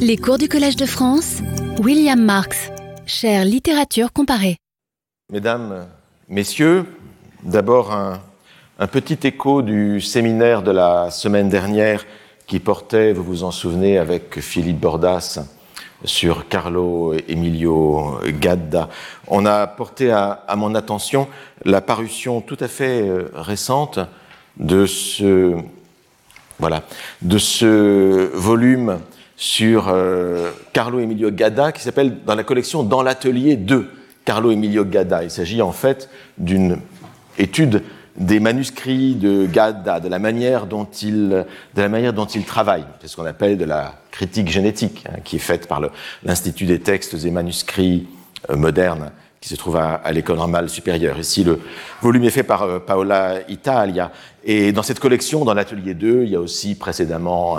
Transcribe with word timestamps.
Les 0.00 0.16
cours 0.16 0.38
du 0.38 0.48
Collège 0.48 0.76
de 0.76 0.86
France, 0.86 1.38
William 1.80 2.20
Marx, 2.20 2.70
chère 3.06 3.44
littérature 3.44 4.12
comparée. 4.12 4.56
Mesdames, 5.32 5.86
Messieurs, 6.28 6.86
d'abord 7.42 7.92
un, 7.92 8.20
petit 8.86 9.26
écho 9.26 9.62
du 9.62 10.00
séminaire 10.00 10.62
de 10.62 10.70
la 10.70 11.10
semaine 11.10 11.48
dernière 11.48 12.04
qui 12.46 12.60
portait, 12.60 13.12
vous 13.12 13.22
vous 13.22 13.44
en 13.44 13.50
souvenez, 13.50 13.98
avec 13.98 14.40
Philippe 14.40 14.80
Bordas 14.80 15.40
sur 16.04 16.48
Carlo 16.48 17.14
Emilio 17.28 18.20
Gadda. 18.26 18.88
On 19.26 19.44
a 19.46 19.66
porté 19.66 20.10
à, 20.10 20.44
à 20.46 20.56
mon 20.56 20.74
attention 20.74 21.28
la 21.64 21.80
parution 21.80 22.40
tout 22.40 22.58
à 22.60 22.68
fait 22.68 23.02
euh, 23.02 23.30
récente 23.34 23.98
de 24.58 24.86
ce, 24.86 25.56
voilà, 26.58 26.82
de 27.22 27.38
ce 27.38 28.30
volume 28.34 28.98
sur 29.38 29.86
euh, 29.88 30.50
Carlo 30.72 30.98
Emilio 30.98 31.30
Gadda 31.30 31.70
qui 31.70 31.80
s'appelle 31.80 32.24
dans 32.26 32.34
la 32.34 32.42
collection 32.42 32.82
Dans 32.82 33.02
l'atelier 33.02 33.56
2 33.56 33.88
Carlo 34.24 34.50
Emilio 34.50 34.84
Gadda. 34.84 35.22
Il 35.22 35.30
s'agit 35.30 35.62
en 35.62 35.72
fait 35.72 36.10
d'une 36.36 36.78
étude 37.38 37.82
des 38.16 38.40
manuscrits 38.40 39.14
de 39.14 39.46
Gadda, 39.46 40.00
de 40.00 40.08
la 40.08 40.18
manière 40.18 40.66
dont 40.66 40.84
il, 41.02 41.28
de 41.74 41.80
la 41.80 41.88
manière 41.88 42.12
dont 42.12 42.26
il 42.26 42.44
travaille. 42.44 42.84
C'est 43.00 43.06
ce 43.06 43.16
qu'on 43.16 43.24
appelle 43.24 43.56
de 43.56 43.64
la 43.64 43.94
critique 44.10 44.48
génétique, 44.48 45.04
hein, 45.08 45.18
qui 45.22 45.36
est 45.36 45.38
faite 45.38 45.68
par 45.68 45.80
l'Institut 46.24 46.66
des 46.66 46.80
textes 46.80 47.14
et 47.24 47.30
manuscrits 47.30 48.08
euh, 48.50 48.56
modernes 48.56 49.12
qui 49.40 49.48
se 49.48 49.54
trouve 49.54 49.76
à, 49.76 49.94
à 49.94 50.12
l'école 50.12 50.36
normale 50.36 50.68
supérieure. 50.68 51.18
Ici, 51.18 51.44
le 51.44 51.60
volume 52.02 52.24
est 52.24 52.30
fait 52.30 52.42
par 52.42 52.62
euh, 52.62 52.78
Paola 52.80 53.48
Italia. 53.48 54.10
Et 54.44 54.72
dans 54.72 54.82
cette 54.82 54.98
collection, 54.98 55.44
dans 55.44 55.54
l'atelier 55.54 55.94
2, 55.94 56.24
il 56.24 56.30
y 56.30 56.36
a 56.36 56.40
aussi 56.40 56.74
précédemment 56.74 57.58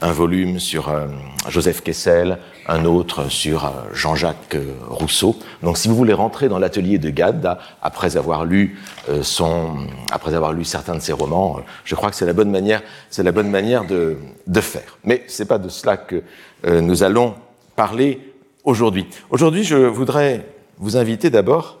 un, 0.00 0.12
volume 0.12 0.58
sur 0.58 0.88
euh, 0.88 1.06
Joseph 1.48 1.82
Kessel, 1.82 2.38
un 2.66 2.84
autre 2.84 3.30
sur 3.30 3.64
euh, 3.64 3.68
Jean-Jacques 3.92 4.56
Rousseau. 4.88 5.36
Donc, 5.62 5.76
si 5.76 5.86
vous 5.86 5.94
voulez 5.94 6.12
rentrer 6.12 6.48
dans 6.48 6.58
l'atelier 6.58 6.98
de 6.98 7.10
Gadda, 7.10 7.58
après 7.82 8.16
avoir 8.16 8.44
lu 8.44 8.78
son, 9.22 9.86
après 10.10 10.34
avoir 10.34 10.52
lu 10.52 10.64
certains 10.64 10.94
de 10.94 11.00
ses 11.00 11.12
romans, 11.12 11.60
je 11.84 11.94
crois 11.94 12.10
que 12.10 12.16
c'est 12.16 12.26
la 12.26 12.32
bonne 12.32 12.50
manière, 12.50 12.82
c'est 13.08 13.22
la 13.22 13.32
bonne 13.32 13.50
manière 13.50 13.84
de, 13.84 14.16
de 14.46 14.60
faire. 14.60 14.98
Mais 15.04 15.24
c'est 15.26 15.46
pas 15.46 15.58
de 15.58 15.68
cela 15.68 15.96
que 15.96 16.22
nous 16.64 17.02
allons 17.02 17.34
parler 17.76 18.20
aujourd'hui. 18.64 19.06
Aujourd'hui, 19.30 19.64
je 19.64 19.76
voudrais 19.76 20.44
vous 20.80 20.96
inviter 20.96 21.30
d'abord 21.30 21.78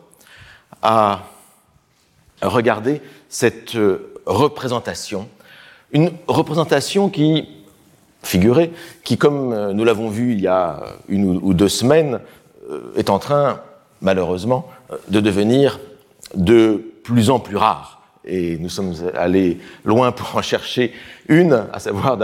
à 0.82 1.24
regarder 2.42 3.02
cette 3.28 3.76
représentation, 4.26 5.28
une 5.92 6.12
représentation 6.28 7.08
qui 7.10 7.48
figurée, 8.22 8.72
qui, 9.02 9.18
comme 9.18 9.72
nous 9.72 9.84
l'avons 9.84 10.08
vu 10.08 10.32
il 10.32 10.40
y 10.40 10.46
a 10.46 10.80
une 11.08 11.40
ou 11.42 11.54
deux 11.54 11.68
semaines, 11.68 12.20
est 12.96 13.10
en 13.10 13.18
train, 13.18 13.60
malheureusement, 14.00 14.68
de 15.08 15.20
devenir 15.20 15.80
de 16.34 16.84
plus 17.02 17.30
en 17.30 17.40
plus 17.40 17.56
rare. 17.56 18.02
Et 18.24 18.58
nous 18.58 18.68
sommes 18.68 18.94
allés 19.16 19.58
loin 19.84 20.12
pour 20.12 20.36
en 20.36 20.42
chercher 20.42 20.92
une, 21.28 21.66
à 21.72 21.78
savoir 21.78 22.18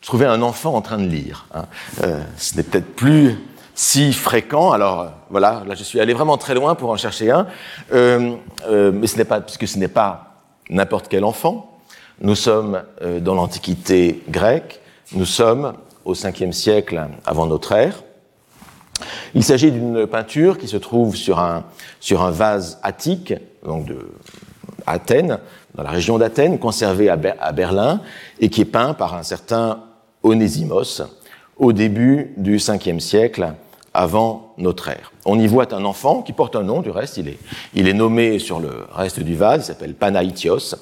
trouver 0.00 0.26
un 0.26 0.42
enfant 0.42 0.74
en 0.74 0.82
train 0.82 0.98
de 0.98 1.06
lire. 1.06 1.46
Hein. 1.54 1.64
Euh, 2.02 2.20
ce 2.36 2.56
n'est 2.56 2.62
peut-être 2.62 2.94
plus 2.94 3.38
si 3.74 4.12
fréquent. 4.12 4.72
Alors 4.72 5.10
voilà, 5.30 5.62
là 5.66 5.74
je 5.74 5.82
suis 5.82 6.00
allé 6.00 6.12
vraiment 6.12 6.36
très 6.36 6.54
loin 6.54 6.74
pour 6.74 6.90
en 6.90 6.96
chercher 6.96 7.30
un, 7.30 7.46
euh, 7.92 8.34
euh, 8.68 8.92
mais 8.92 9.06
ce 9.06 9.16
n'est 9.16 9.24
pas 9.24 9.40
puisque 9.40 9.68
ce 9.68 9.78
n'est 9.78 9.88
pas 9.88 10.34
n'importe 10.70 11.08
quel 11.08 11.24
enfant. 11.24 11.78
Nous 12.20 12.34
sommes 12.34 12.82
euh, 13.02 13.20
dans 13.20 13.34
l'Antiquité 13.34 14.22
grecque, 14.28 14.80
nous 15.14 15.24
sommes 15.24 15.74
au 16.04 16.14
5e 16.14 16.52
siècle 16.52 17.08
avant 17.24 17.46
notre 17.46 17.72
ère. 17.72 18.02
Il 19.34 19.42
s'agit 19.42 19.72
d'une 19.72 20.06
peinture 20.06 20.58
qui 20.58 20.68
se 20.68 20.76
trouve 20.76 21.16
sur 21.16 21.40
un, 21.40 21.64
sur 21.98 22.22
un 22.22 22.30
vase 22.30 22.78
attique, 22.82 23.34
donc 23.64 23.86
de 23.86 23.98
Athènes, 24.86 25.38
dans 25.74 25.82
la 25.82 25.90
région 25.90 26.18
d'Athènes, 26.18 26.58
conservé 26.58 27.08
à, 27.08 27.18
à 27.40 27.52
Berlin, 27.52 28.00
et 28.40 28.50
qui 28.50 28.60
est 28.60 28.66
peint 28.66 28.94
par 28.94 29.14
un 29.14 29.22
certain 29.22 29.80
Onésimos 30.22 31.02
au 31.62 31.72
début 31.72 32.34
du 32.36 32.56
5e 32.56 32.98
siècle 32.98 33.54
avant 33.94 34.54
notre 34.58 34.88
ère. 34.88 35.12
On 35.24 35.38
y 35.38 35.46
voit 35.46 35.72
un 35.72 35.84
enfant 35.84 36.22
qui 36.22 36.32
porte 36.32 36.56
un 36.56 36.64
nom, 36.64 36.80
du 36.80 36.90
reste, 36.90 37.18
il 37.18 37.28
est, 37.88 37.92
nommé 37.92 38.40
sur 38.40 38.58
le 38.58 38.86
reste 38.92 39.20
du 39.20 39.36
vase, 39.36 39.62
il 39.62 39.66
s'appelle 39.66 39.94
Panaïtios. 39.94 40.74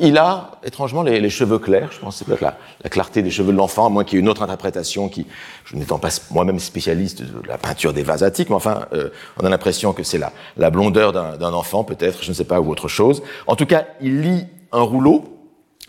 Il 0.00 0.18
a 0.18 0.50
étrangement 0.62 1.02
les, 1.02 1.30
cheveux 1.30 1.58
clairs, 1.58 1.90
je 1.90 2.00
pense 2.00 2.14
que 2.14 2.18
c'est 2.18 2.24
peut-être 2.26 2.42
la, 2.42 2.58
la, 2.84 2.90
clarté 2.90 3.22
des 3.22 3.30
cheveux 3.30 3.52
de 3.52 3.56
l'enfant, 3.56 3.86
à 3.86 3.88
moins 3.88 4.04
qu'il 4.04 4.16
y 4.16 4.18
ait 4.18 4.22
une 4.22 4.28
autre 4.28 4.42
interprétation 4.42 5.08
qui, 5.08 5.26
je 5.64 5.76
n'étant 5.76 5.98
pas 5.98 6.10
moi-même 6.30 6.58
spécialiste 6.58 7.22
de 7.22 7.48
la 7.48 7.56
peinture 7.56 7.94
des 7.94 8.02
vases 8.02 8.22
attiques, 8.22 8.50
mais 8.50 8.56
enfin, 8.56 8.86
euh, 8.92 9.08
on 9.40 9.46
a 9.46 9.48
l'impression 9.48 9.94
que 9.94 10.02
c'est 10.02 10.20
la 10.56 10.70
blondeur 10.70 11.14
d'un 11.14 11.52
enfant, 11.54 11.82
peut-être, 11.82 12.22
je 12.22 12.28
ne 12.28 12.34
sais 12.34 12.44
pas, 12.44 12.60
ou 12.60 12.70
autre 12.70 12.88
chose. 12.88 13.22
En 13.46 13.56
tout 13.56 13.66
cas, 13.66 13.86
il 14.02 14.20
lit 14.20 14.44
un 14.72 14.82
rouleau, 14.82 15.39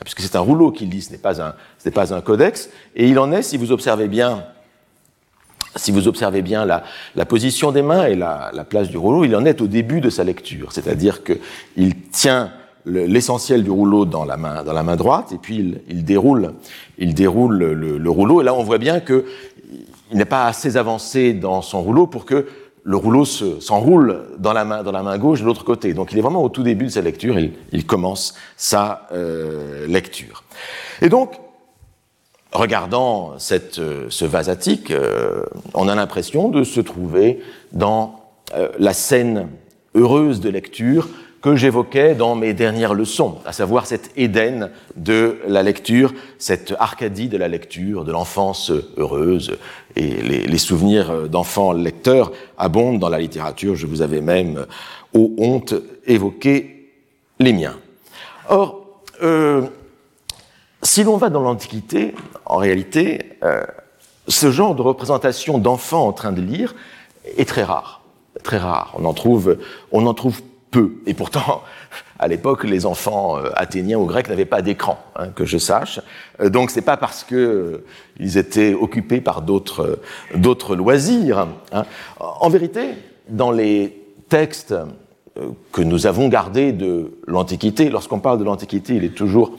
puisque 0.04 0.22
c'est 0.22 0.36
un 0.36 0.42
rouleau 0.42 0.72
qu'il 0.72 0.90
lit, 0.90 1.02
ce 1.02 1.12
n'est 1.12 1.18
pas 1.18 1.42
un, 1.42 1.54
ce 1.78 1.88
n'est 1.88 1.94
pas 1.94 2.14
un 2.14 2.22
codex, 2.22 2.70
et 2.96 3.08
il 3.08 3.20
en 3.20 3.32
est, 3.32 3.44
si 3.44 3.58
vous 3.58 3.72
observez 3.72 4.08
bien, 4.08 4.46
si 5.76 5.92
vous 5.92 6.08
observez 6.08 6.42
bien 6.42 6.66
la, 6.66 7.26
position 7.26 7.72
des 7.72 7.82
mains 7.82 8.06
et 8.06 8.16
la, 8.16 8.52
la, 8.54 8.64
place 8.64 8.90
du 8.90 8.98
rouleau, 8.98 9.24
il 9.24 9.36
en 9.36 9.46
est 9.46 9.62
au 9.62 9.68
début 9.68 10.02
de 10.02 10.10
sa 10.10 10.24
lecture, 10.24 10.72
c'est-à-dire 10.72 11.22
qu'il 11.24 11.96
tient 12.12 12.52
l'essentiel 12.86 13.64
du 13.64 13.70
rouleau 13.70 14.06
dans 14.06 14.26
la 14.26 14.38
main, 14.38 14.64
dans 14.64 14.74
la 14.74 14.84
main 14.84 14.96
droite, 14.96 15.32
et 15.32 15.38
puis 15.38 15.82
il, 15.88 16.04
déroule, 16.04 16.54
il 16.98 17.14
déroule 17.14 17.58
le, 17.58 17.98
le, 17.98 18.10
rouleau, 18.10 18.42
et 18.42 18.44
là 18.44 18.54
on 18.56 18.64
voit 18.64 18.80
bien 18.80 19.00
qu'il 19.00 19.24
n'est 20.14 20.26
pas 20.26 20.46
assez 20.46 20.78
avancé 20.78 21.34
dans 21.34 21.62
son 21.62 21.82
rouleau 21.82 22.08
pour 22.08 22.26
que 22.26 22.48
le 22.84 22.98
rouleau 22.98 23.26
s'enroule 23.26 24.12
se, 24.12 24.38
dans, 24.40 24.54
la 24.54 24.66
main, 24.66 24.84
dans 24.84 24.92
la 24.92 25.04
main 25.04 25.18
gauche 25.18 25.42
de 25.42 25.46
l'autre 25.46 25.64
côté. 25.64 25.94
Donc 25.94 26.12
il 26.12 26.18
est 26.18 26.22
vraiment 26.22 26.44
au 26.44 26.50
tout 26.50 26.64
début 26.64 26.86
de 26.86 26.92
sa 26.92 27.02
lecture, 27.02 27.38
il, 27.40 27.54
il 27.72 27.86
commence 27.86 28.36
sa 28.58 29.08
euh, 29.12 29.86
lecture. 29.88 30.44
Et 31.02 31.10
donc, 31.10 31.40
regardant 32.52 33.34
euh, 33.52 34.06
ce 34.10 34.26
vase 34.26 34.50
attique, 34.50 34.92
euh, 34.92 35.44
on 35.74 35.88
a 35.88 35.96
l'impression 35.96 36.50
de 36.50 36.64
se 36.64 36.82
trouver 36.82 37.42
dans 37.72 38.22
euh, 38.56 38.70
la 38.80 38.94
scène 38.94 39.48
heureuse 39.96 40.40
de 40.40 40.50
lecture 40.50 41.10
que 41.42 41.56
j'évoquais 41.56 42.14
dans 42.14 42.36
mes 42.36 42.54
dernières 42.54 42.94
leçons, 42.94 43.40
à 43.46 43.52
savoir 43.52 43.88
cet 43.88 44.12
Éden 44.16 44.70
de 44.96 45.40
la 45.48 45.64
lecture, 45.64 46.14
cette 46.38 46.74
Arcadie 46.80 47.30
de 47.30 47.38
la 47.38 47.48
lecture, 47.48 48.06
de 48.06 48.12
l'enfance 48.12 48.72
heureuse. 48.98 49.58
Et 49.96 50.22
les, 50.22 50.58
souvenirs 50.60 51.28
d'enfants 51.28 51.74
lecteurs 51.74 52.32
abondent 52.58 53.00
dans 53.00 53.10
la 53.10 53.20
littérature. 53.20 53.76
Je 53.76 53.88
vous 53.88 54.04
avais 54.04 54.22
même, 54.22 54.68
aux 55.14 55.34
honte, 55.38 55.74
évoqué 56.06 56.92
les 57.40 57.54
miens. 57.54 57.78
Or, 58.48 58.86
euh, 59.24 59.64
si 60.84 61.04
l'on 61.04 61.18
va 61.18 61.30
dans 61.30 61.42
l'Antiquité, 61.42 62.14
en 62.46 62.58
réalité, 62.58 63.38
euh, 63.44 63.64
ce 64.28 64.52
genre 64.52 64.76
de 64.76 64.82
représentation 64.82 65.58
d'enfants 65.58 66.08
en 66.08 66.14
train 66.14 66.32
de 66.32 66.42
lire 66.42 66.76
est 67.38 67.48
très 67.48 67.64
rare. 67.64 68.02
Très 68.44 68.58
rare. 68.58 68.94
On 68.98 69.06
en 69.06 69.14
trouve, 69.14 69.58
on 69.92 70.06
en 70.06 70.14
trouve 70.14 70.42
peu. 70.72 70.94
Et 71.06 71.14
pourtant, 71.14 71.64
à 72.18 72.28
l'époque, 72.28 72.64
les 72.64 72.86
enfants 72.86 73.38
euh, 73.38 73.50
athéniens 73.56 74.00
ou 74.00 74.06
grecs 74.06 74.30
n'avaient 74.30 74.46
pas 74.46 74.62
d'écran, 74.62 74.98
hein, 75.16 75.28
que 75.30 75.46
je 75.46 75.58
sache. 75.58 76.00
Euh, 76.40 76.50
donc, 76.50 76.72
c'est 76.72 76.82
pas 76.82 76.98
parce 76.98 77.24
que 77.24 77.36
euh, 77.36 77.86
ils 78.20 78.38
étaient 78.38 78.74
occupés 78.74 79.22
par 79.22 79.42
d'autres 79.42 80.00
d'autres 80.34 80.76
loisirs. 80.76 81.48
Hein. 81.74 81.86
En 82.20 82.50
vérité, 82.50 82.92
dans 83.28 83.52
les 83.52 83.98
textes 84.30 84.74
que 85.72 85.82
nous 85.82 86.08
avons 86.08 86.28
gardés 86.28 86.72
de 86.72 87.18
l'Antiquité, 87.28 87.90
lorsqu'on 87.90 88.20
parle 88.20 88.40
de 88.40 88.44
l'Antiquité, 88.44 88.96
il 88.96 89.04
est 89.04 89.16
toujours 89.16 89.58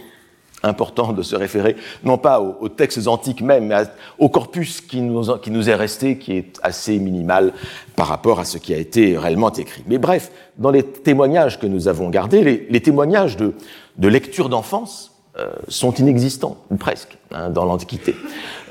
important 0.62 1.12
de 1.12 1.22
se 1.22 1.36
référer 1.36 1.76
non 2.04 2.18
pas 2.18 2.40
aux, 2.40 2.68
textes 2.68 3.06
antiques 3.08 3.42
même, 3.42 3.66
mais 3.66 3.76
au 4.18 4.28
corpus 4.28 4.80
qui 4.80 5.00
nous, 5.00 5.36
qui 5.38 5.50
nous 5.50 5.68
est 5.68 5.74
resté, 5.74 6.18
qui 6.18 6.32
est 6.32 6.58
assez 6.62 6.98
minimal 6.98 7.52
par 7.96 8.06
rapport 8.08 8.40
à 8.40 8.44
ce 8.44 8.58
qui 8.58 8.72
a 8.74 8.78
été 8.78 9.18
réellement 9.18 9.52
écrit. 9.52 9.82
Mais 9.86 9.98
bref, 9.98 10.30
dans 10.58 10.70
les 10.70 10.82
témoignages 10.82 11.58
que 11.58 11.66
nous 11.66 11.88
avons 11.88 12.10
gardés, 12.10 12.66
les, 12.68 12.80
témoignages 12.80 13.36
de, 13.36 13.54
de 13.98 14.08
lecture 14.08 14.48
d'enfance 14.48 15.12
euh, 15.38 15.50
sont 15.68 15.94
inexistants, 15.94 16.58
ou 16.70 16.76
presque, 16.76 17.16
hein, 17.30 17.48
dans 17.48 17.64
l'Antiquité. 17.64 18.14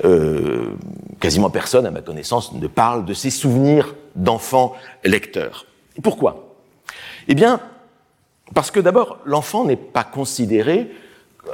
Euh, 0.04 0.70
quasiment 1.18 1.50
personne, 1.50 1.86
à 1.86 1.90
ma 1.90 2.02
connaissance, 2.02 2.52
ne 2.52 2.66
parle 2.68 3.04
de 3.04 3.14
ses 3.14 3.30
souvenirs 3.30 3.96
d'enfants 4.14 4.74
lecteurs. 5.04 5.66
Pourquoi? 6.04 6.54
Eh 7.26 7.34
bien, 7.34 7.58
parce 8.54 8.70
que 8.70 8.78
d'abord, 8.78 9.18
l'enfant 9.24 9.64
n'est 9.64 9.74
pas 9.74 10.04
considéré 10.04 10.88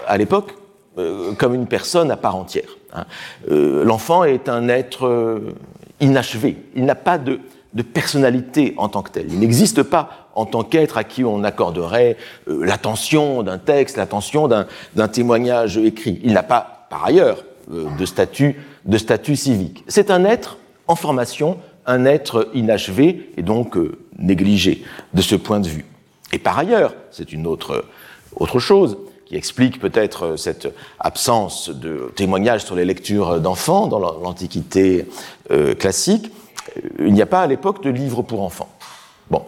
à 0.06 0.16
l'époque 0.16 0.54
euh, 0.98 1.32
comme 1.34 1.54
une 1.54 1.66
personne 1.66 2.10
à 2.10 2.16
part 2.16 2.34
entière. 2.34 2.76
Hein. 2.92 3.04
Euh, 3.52 3.84
L'enfant 3.84 4.24
est 4.24 4.48
un 4.48 4.68
être 4.68 5.06
euh, 5.06 5.54
inachevé. 6.00 6.56
Il 6.74 6.86
n'a 6.86 6.96
pas 6.96 7.18
de, 7.18 7.38
personnalité 7.94 8.74
en 8.78 8.88
tant 8.88 9.02
que 9.02 9.12
tel. 9.12 9.26
Il 9.28 9.38
n'existe 9.38 9.84
pas 9.84 10.28
en 10.34 10.44
tant 10.44 10.64
qu'être 10.64 10.98
à 10.98 11.04
qui 11.04 11.22
on 11.22 11.44
accorderait 11.44 12.16
l'attention 12.48 13.44
d'un 13.44 13.58
texte, 13.58 13.96
l'attention 13.96 14.48
d'un 14.48 15.08
témoignage 15.08 15.78
écrit. 15.78 16.18
Il 16.24 16.32
n'a 16.32 16.42
pas, 16.42 16.86
par 16.90 17.04
ailleurs, 17.04 17.44
de 17.68 18.04
statut, 18.04 18.56
de 18.84 18.98
statut 18.98 19.36
civique. 19.36 19.84
C'est 19.86 20.10
un 20.10 20.24
être 20.24 20.58
en 20.88 20.96
formation, 20.96 21.58
un 21.86 22.04
être 22.04 22.48
inachevé 22.52 23.30
et 23.36 23.42
donc 23.42 23.76
négligé 24.18 24.82
de 25.14 25.22
ce 25.22 25.36
point 25.36 25.60
de 25.60 25.68
vue. 25.68 25.84
Et 26.32 26.38
par 26.38 26.58
ailleurs, 26.58 26.94
c'est 27.12 27.32
une 27.32 27.46
autre, 27.46 27.84
autre 28.34 28.58
chose 28.58 28.96
qui 29.28 29.36
explique 29.36 29.78
peut-être 29.78 30.36
cette 30.36 30.68
absence 30.98 31.68
de 31.68 32.10
témoignages 32.16 32.64
sur 32.64 32.74
les 32.74 32.84
lectures 32.84 33.40
d'enfants 33.40 33.86
dans 33.86 33.98
l'Antiquité 33.98 35.06
classique, 35.78 36.32
il 36.98 37.12
n'y 37.12 37.22
a 37.22 37.26
pas 37.26 37.42
à 37.42 37.46
l'époque 37.46 37.82
de 37.82 37.90
livres 37.90 38.22
pour 38.22 38.42
enfants. 38.42 38.68
Bon. 39.30 39.44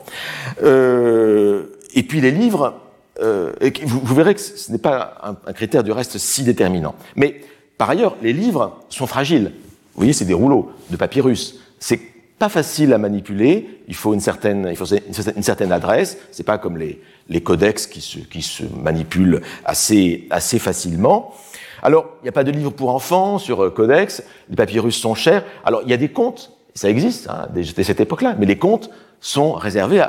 Euh, 0.63 1.67
et 1.95 2.03
puis 2.03 2.21
les 2.21 2.31
livres, 2.31 2.75
euh, 3.21 3.53
vous, 3.85 4.15
verrez 4.15 4.35
que 4.35 4.41
ce 4.41 4.71
n'est 4.71 4.79
pas 4.79 5.37
un, 5.47 5.53
critère 5.53 5.83
du 5.83 5.93
reste 5.93 6.19
si 6.19 6.45
déterminant. 6.45 6.95
Mais 7.17 7.41
par 7.79 7.91
ailleurs, 7.91 8.17
les 8.23 8.33
livres 8.33 8.79
sont 8.89 9.07
fragiles. 9.07 9.53
Vous 9.95 10.03
voyez, 10.03 10.13
c'est 10.13 10.25
des 10.25 10.35
rouleaux 10.35 10.71
de 10.91 10.97
papyrus. 10.97 11.59
C'est 11.79 12.01
pas 12.41 12.49
facile 12.49 12.93
à 12.93 12.99
manipuler. 12.99 13.83
Il 13.87 13.95
faut 13.95 14.13
une 14.13 14.21
certaine, 14.21 14.67
il 14.69 14.77
faut 14.77 14.87
une 14.87 15.43
certaine 15.43 15.71
adresse. 15.71 16.19
C'est 16.33 16.43
pas 16.43 16.59
comme 16.59 16.77
les, 16.77 17.01
les 17.29 17.41
codex 17.41 17.87
qui 17.87 18.01
se, 18.01 18.19
qui 18.19 18.43
se 18.43 18.65
manipulent 18.83 19.41
assez, 19.65 20.27
assez 20.31 20.59
facilement. 20.59 21.33
Alors, 21.83 22.07
il 22.21 22.25
n'y 22.25 22.29
a 22.29 22.33
pas 22.33 22.45
de 22.45 22.51
livre 22.51 22.71
pour 22.73 22.91
enfants 22.91 23.39
sur 23.39 23.63
euh, 23.63 23.71
codex. 23.71 24.25
Les 24.49 24.57
papyrus 24.57 24.97
sont 24.97 25.15
chers. 25.15 25.45
Alors, 25.65 25.83
il 25.85 25.91
y 25.91 25.95
a 25.95 25.97
des 25.97 26.09
contes 26.09 26.53
ça 26.75 26.89
existe 26.89 27.29
hein, 27.29 27.47
dès, 27.53 27.65
cette 27.65 28.01
époque-là, 28.01 28.35
mais 28.39 28.47
les 28.47 28.59
contes 28.59 28.91
sont 29.21 29.53
réservés 29.53 30.01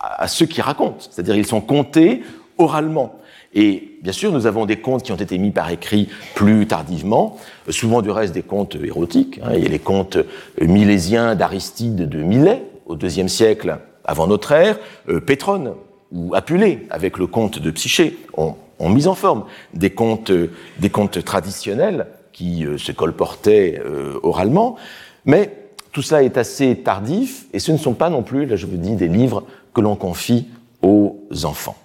à, 0.00 0.28
ceux 0.28 0.46
qui 0.46 0.60
racontent, 0.60 0.98
c'est-à-dire 0.98 1.34
ils 1.34 1.46
sont 1.46 1.62
contés 1.62 2.22
oralement. 2.58 3.18
Et 3.54 3.98
bien 4.02 4.12
sûr, 4.12 4.32
nous 4.32 4.46
avons 4.46 4.66
des 4.66 4.76
contes 4.76 5.04
qui 5.04 5.12
ont 5.12 5.16
été 5.16 5.38
mis 5.38 5.52
par 5.52 5.70
écrit 5.70 6.08
plus 6.34 6.66
tardivement, 6.66 7.38
souvent 7.68 8.02
du 8.02 8.10
reste 8.10 8.34
des 8.34 8.42
contes 8.42 8.74
érotiques. 8.74 9.40
Hein. 9.42 9.52
Il 9.54 9.62
y 9.62 9.66
a 9.66 9.70
les 9.70 9.78
contes 9.78 10.18
milésiens 10.60 11.34
d'Aristide 11.36 12.08
de 12.08 12.22
Milet 12.22 12.62
au 12.86 12.96
IIe 12.98 13.28
siècle 13.28 13.78
avant 14.04 14.26
notre 14.26 14.52
ère, 14.52 14.78
euh, 15.08 15.20
Pétrone 15.20 15.74
ou 16.12 16.34
Apulée 16.34 16.86
avec 16.90 17.18
le 17.18 17.26
conte 17.26 17.58
de 17.58 17.70
Psyché 17.70 18.18
ont, 18.36 18.56
mis 18.80 19.06
en 19.06 19.14
forme 19.14 19.44
des 19.72 19.90
contes, 19.90 20.32
des 20.78 20.90
contes 20.90 21.24
traditionnels 21.24 22.06
qui 22.32 22.66
euh, 22.66 22.76
se 22.76 22.92
colportaient 22.92 23.80
euh, 23.84 24.18
oralement, 24.22 24.76
mais 25.24 25.56
tout 25.92 26.02
ça 26.02 26.22
est 26.22 26.36
assez 26.36 26.76
tardif 26.76 27.46
et 27.52 27.58
ce 27.58 27.72
ne 27.72 27.78
sont 27.78 27.94
pas 27.94 28.10
non 28.10 28.22
plus, 28.22 28.46
là 28.46 28.56
je 28.56 28.66
vous 28.66 28.76
dis, 28.76 28.96
des 28.96 29.08
livres 29.08 29.44
que 29.72 29.80
l'on 29.80 29.96
confie 29.96 30.48
aux 30.82 31.16
enfants. 31.44 31.76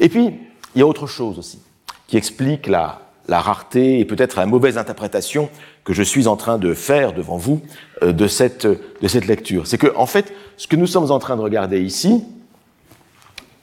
Et 0.00 0.08
puis, 0.08 0.32
il 0.74 0.80
y 0.80 0.82
a 0.82 0.86
autre 0.86 1.06
chose 1.06 1.38
aussi 1.38 1.60
qui 2.06 2.16
explique 2.16 2.66
la, 2.66 2.98
rareté 3.28 3.98
et 4.00 4.04
peut-être 4.04 4.36
la 4.36 4.44
mauvaise 4.44 4.76
interprétation 4.76 5.48
que 5.84 5.94
je 5.94 6.02
suis 6.02 6.26
en 6.26 6.36
train 6.36 6.58
de 6.58 6.74
faire 6.74 7.14
devant 7.14 7.38
vous 7.38 7.62
euh, 8.02 8.12
de, 8.12 8.26
cette, 8.26 8.66
de 8.66 9.08
cette 9.08 9.26
lecture. 9.26 9.66
C'est 9.66 9.78
que, 9.78 9.94
en 9.96 10.04
fait, 10.04 10.34
ce 10.58 10.66
que 10.66 10.76
nous 10.76 10.86
sommes 10.86 11.10
en 11.10 11.18
train 11.18 11.36
de 11.36 11.40
regarder 11.40 11.80
ici, 11.80 12.22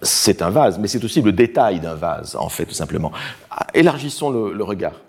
c'est 0.01 0.41
un 0.41 0.49
vase, 0.49 0.79
mais 0.79 0.87
c'est 0.87 1.03
aussi 1.03 1.21
le 1.21 1.31
détail 1.31 1.79
d'un 1.79 1.95
vase, 1.95 2.35
en 2.35 2.49
fait, 2.49 2.65
tout 2.65 2.73
simplement. 2.73 3.11
Élargissons 3.73 4.29
le, 4.29 4.63
regard. 4.63 5.01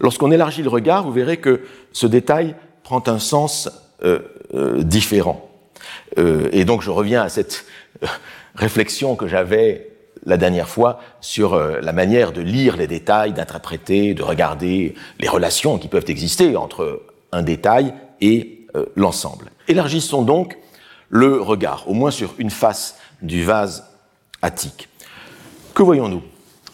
Lorsqu'on 0.00 0.30
élargit 0.30 0.62
le 0.62 0.68
regard, 0.68 1.04
vous 1.04 1.12
verrez 1.12 1.36
que 1.36 1.62
ce 1.92 2.06
détail 2.06 2.56
prend 2.82 3.02
un 3.06 3.18
sens 3.18 3.68
euh, 4.02 4.20
euh, 4.54 4.82
différents. 4.82 5.50
Euh, 6.18 6.48
et 6.52 6.64
donc 6.64 6.82
je 6.82 6.90
reviens 6.90 7.22
à 7.22 7.28
cette 7.28 7.66
réflexion 8.54 9.16
que 9.16 9.28
j'avais 9.28 9.87
la 10.24 10.36
dernière 10.36 10.68
fois 10.68 11.00
sur 11.20 11.56
la 11.56 11.92
manière 11.92 12.32
de 12.32 12.40
lire 12.40 12.76
les 12.76 12.86
détails, 12.86 13.32
d'interpréter, 13.32 14.14
de 14.14 14.22
regarder 14.22 14.94
les 15.18 15.28
relations 15.28 15.78
qui 15.78 15.88
peuvent 15.88 16.08
exister 16.08 16.56
entre 16.56 17.02
un 17.32 17.42
détail 17.42 17.94
et 18.20 18.66
l'ensemble. 18.96 19.50
Élargissons 19.68 20.22
donc 20.22 20.58
le 21.08 21.40
regard, 21.40 21.88
au 21.88 21.94
moins 21.94 22.10
sur 22.10 22.34
une 22.38 22.50
face 22.50 22.96
du 23.22 23.44
vase 23.44 23.84
attique. 24.42 24.88
Que 25.74 25.82
voyons-nous? 25.82 26.22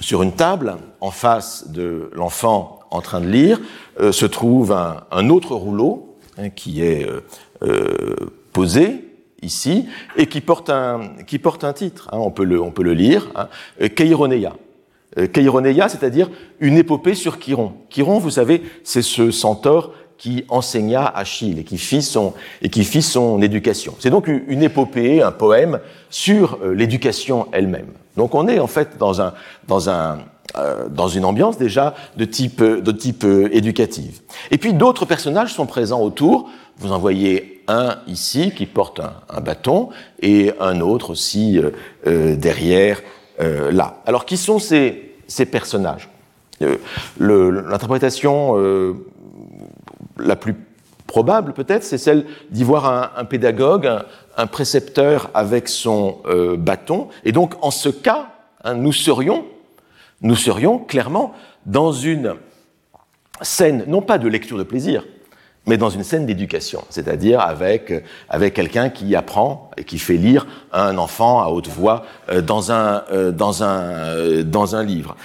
Sur 0.00 0.22
une 0.22 0.32
table, 0.32 0.76
en 1.00 1.10
face 1.10 1.68
de 1.68 2.10
l'enfant 2.14 2.80
en 2.90 3.00
train 3.00 3.20
de 3.20 3.28
lire, 3.28 3.60
se 3.98 4.26
trouve 4.26 4.72
un, 4.72 5.28
autre 5.28 5.54
rouleau 5.54 6.14
Hein, 6.36 6.50
qui 6.50 6.82
est 6.82 7.08
euh, 7.08 7.20
euh, 7.62 8.16
posé 8.52 9.13
ici 9.44 9.86
et 10.16 10.26
qui 10.26 10.40
porte 10.40 10.70
un, 10.70 11.12
qui 11.26 11.38
porte 11.38 11.64
un 11.64 11.72
titre. 11.72 12.08
Hein, 12.12 12.18
on, 12.18 12.30
peut 12.30 12.44
le, 12.44 12.60
on 12.60 12.70
peut 12.70 12.82
le 12.82 12.94
lire. 12.94 13.30
Hein, 13.36 13.48
Keironeia. 13.88 14.54
Euh, 15.18 15.26
Keironeia, 15.26 15.88
c'est-à-dire 15.88 16.30
une 16.60 16.76
épopée 16.76 17.14
sur 17.14 17.38
Chiron. 17.38 17.74
Chiron, 17.90 18.18
vous 18.18 18.30
savez, 18.30 18.62
c'est 18.82 19.02
ce 19.02 19.30
centaure 19.30 19.92
qui 20.18 20.44
enseigna 20.48 21.06
Achille 21.06 21.58
et 21.58 21.64
qui 21.64 21.78
fit 21.78 22.02
son, 22.02 22.34
et 22.62 22.68
qui 22.68 22.84
fit 22.84 23.02
son 23.02 23.42
éducation. 23.42 23.94
C'est 23.98 24.10
donc 24.10 24.28
une 24.28 24.62
épopée, 24.62 25.22
un 25.22 25.32
poème 25.32 25.80
sur 26.08 26.58
l'éducation 26.64 27.48
elle-même. 27.52 27.88
Donc 28.16 28.34
on 28.34 28.46
est 28.46 28.60
en 28.60 28.68
fait 28.68 28.96
dans 28.98 29.20
un, 29.20 29.34
dans 29.66 29.90
un, 29.90 30.18
euh, 30.18 30.22
dans 30.90 31.08
une 31.08 31.24
ambiance 31.24 31.58
déjà 31.58 31.94
de 32.16 32.24
type, 32.24 32.62
de 32.62 32.92
type 32.92 33.24
euh, 33.24 33.48
éducative. 33.52 34.20
Et 34.50 34.58
puis 34.58 34.72
d'autres 34.72 35.04
personnages 35.04 35.52
sont 35.52 35.66
présents 35.66 36.00
autour. 36.00 36.48
Vous 36.78 36.92
en 36.92 36.98
voyez 36.98 37.62
un 37.66 37.96
ici 38.06 38.52
qui 38.54 38.66
porte 38.66 39.00
un, 39.00 39.40
bâton 39.40 39.88
et 40.20 40.52
un 40.60 40.80
autre 40.80 41.10
aussi 41.10 41.60
euh, 42.06 42.36
derrière 42.36 43.00
là. 43.38 44.02
Alors 44.06 44.26
qui 44.26 44.36
sont 44.36 44.58
ces, 44.60 45.16
ces 45.26 45.46
personnages? 45.46 46.08
L'interprétation 47.18 48.54
la 50.18 50.36
plus 50.36 50.54
probable 51.08 51.52
peut-être, 51.52 51.82
c'est 51.82 51.98
celle 51.98 52.26
d'y 52.50 52.62
voir 52.62 52.86
un, 52.86 53.10
un 53.16 53.24
pédagogue, 53.24 53.86
un, 53.86 54.04
un, 54.36 54.46
précepteur 54.46 55.30
avec 55.34 55.68
son 55.68 56.18
bâton. 56.58 57.08
Et 57.24 57.32
donc 57.32 57.54
en 57.60 57.72
ce 57.72 57.88
cas, 57.88 58.28
hein, 58.62 58.74
nous 58.74 58.92
serions 58.92 59.44
nous 60.22 60.36
serions 60.36 60.78
clairement 60.78 61.32
dans 61.66 61.92
une 61.92 62.34
scène, 63.42 63.84
non 63.86 64.02
pas 64.02 64.18
de 64.18 64.28
lecture 64.28 64.58
de 64.58 64.62
plaisir, 64.62 65.04
mais 65.66 65.76
dans 65.78 65.90
une 65.90 66.04
scène 66.04 66.26
d'éducation, 66.26 66.84
c'est-à-dire 66.90 67.40
avec, 67.40 67.92
avec 68.28 68.54
quelqu'un 68.54 68.90
qui 68.90 69.16
apprend 69.16 69.70
et 69.76 69.84
qui 69.84 69.98
fait 69.98 70.16
lire 70.16 70.46
un 70.72 70.98
enfant 70.98 71.40
à 71.42 71.48
haute 71.48 71.68
voix 71.68 72.04
euh, 72.28 72.42
dans 72.42 72.70
un, 72.70 73.02
euh, 73.10 73.32
dans 73.32 73.62
un, 73.62 73.80
euh, 73.80 74.42
dans 74.42 74.76
un 74.76 74.82
livre. 74.82 75.16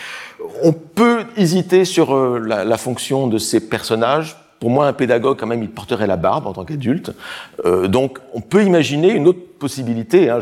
On 0.64 0.72
peut 0.72 1.26
hésiter 1.36 1.84
sur 1.84 2.16
la, 2.40 2.64
la 2.64 2.78
fonction 2.78 3.28
de 3.28 3.38
ces 3.38 3.60
personnages 3.60 4.38
pour 4.60 4.70
moi, 4.70 4.88
un 4.88 4.94
pédagogue, 4.94 5.40
quand 5.40 5.48
même, 5.48 5.64
il 5.64 5.70
porterait 5.70 6.08
la 6.08 6.18
barbe 6.18 6.46
en 6.46 6.54
tant 6.54 6.66
qu'adulte. 6.66 7.12
Euh, 7.66 7.88
donc, 7.88 8.20
on 8.34 8.42
peut 8.42 8.64
imaginer 8.64 9.12
une 9.12 9.28
autre 9.28 9.40
possibilité, 9.58 10.30
hein, 10.30 10.40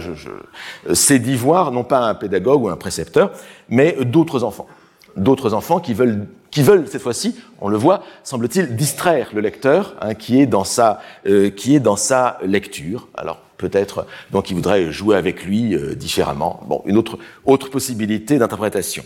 c'est 0.94 1.20
d'y 1.20 1.36
voir 1.36 1.72
non 1.72 1.84
pas 1.84 2.00
un 2.00 2.16
pédagogue 2.16 2.64
ou 2.64 2.70
un 2.70 2.78
précepteur, 2.78 3.32
mais 3.70 3.98
d'autres 4.04 4.44
enfants. 4.44 4.68
D'autres 5.16 5.54
enfants 5.54 5.80
qui 5.80 5.94
veulent, 5.94 6.28
qui 6.52 6.64
veulent 6.64 6.88
cette 6.88 7.02
fois-ci, 7.02 7.36
on 7.62 7.70
le 7.70 7.78
voit, 7.78 8.04
semble-t-il, 8.24 8.76
distraire 8.76 9.30
le 9.34 9.42
lecteur, 9.42 9.96
hein, 10.02 10.14
qui 10.14 10.40
est 10.40 10.46
dans 10.46 10.64
sa, 10.64 11.00
euh, 11.28 11.50
qui 11.50 11.76
est 11.76 11.80
dans 11.80 11.96
sa 11.96 12.38
lecture. 12.44 13.08
Alors, 13.16 13.40
peut-être, 13.58 14.06
donc, 14.32 14.50
il 14.50 14.56
voudrait 14.56 14.92
jouer 14.92 15.16
avec 15.16 15.46
lui 15.46 15.76
euh, 15.76 15.96
différemment. 15.96 16.60
Bon, 16.68 16.82
une 16.86 16.98
autre, 16.98 17.18
autre 17.46 17.70
possibilité 17.70 18.38
d'interprétation. 18.38 19.04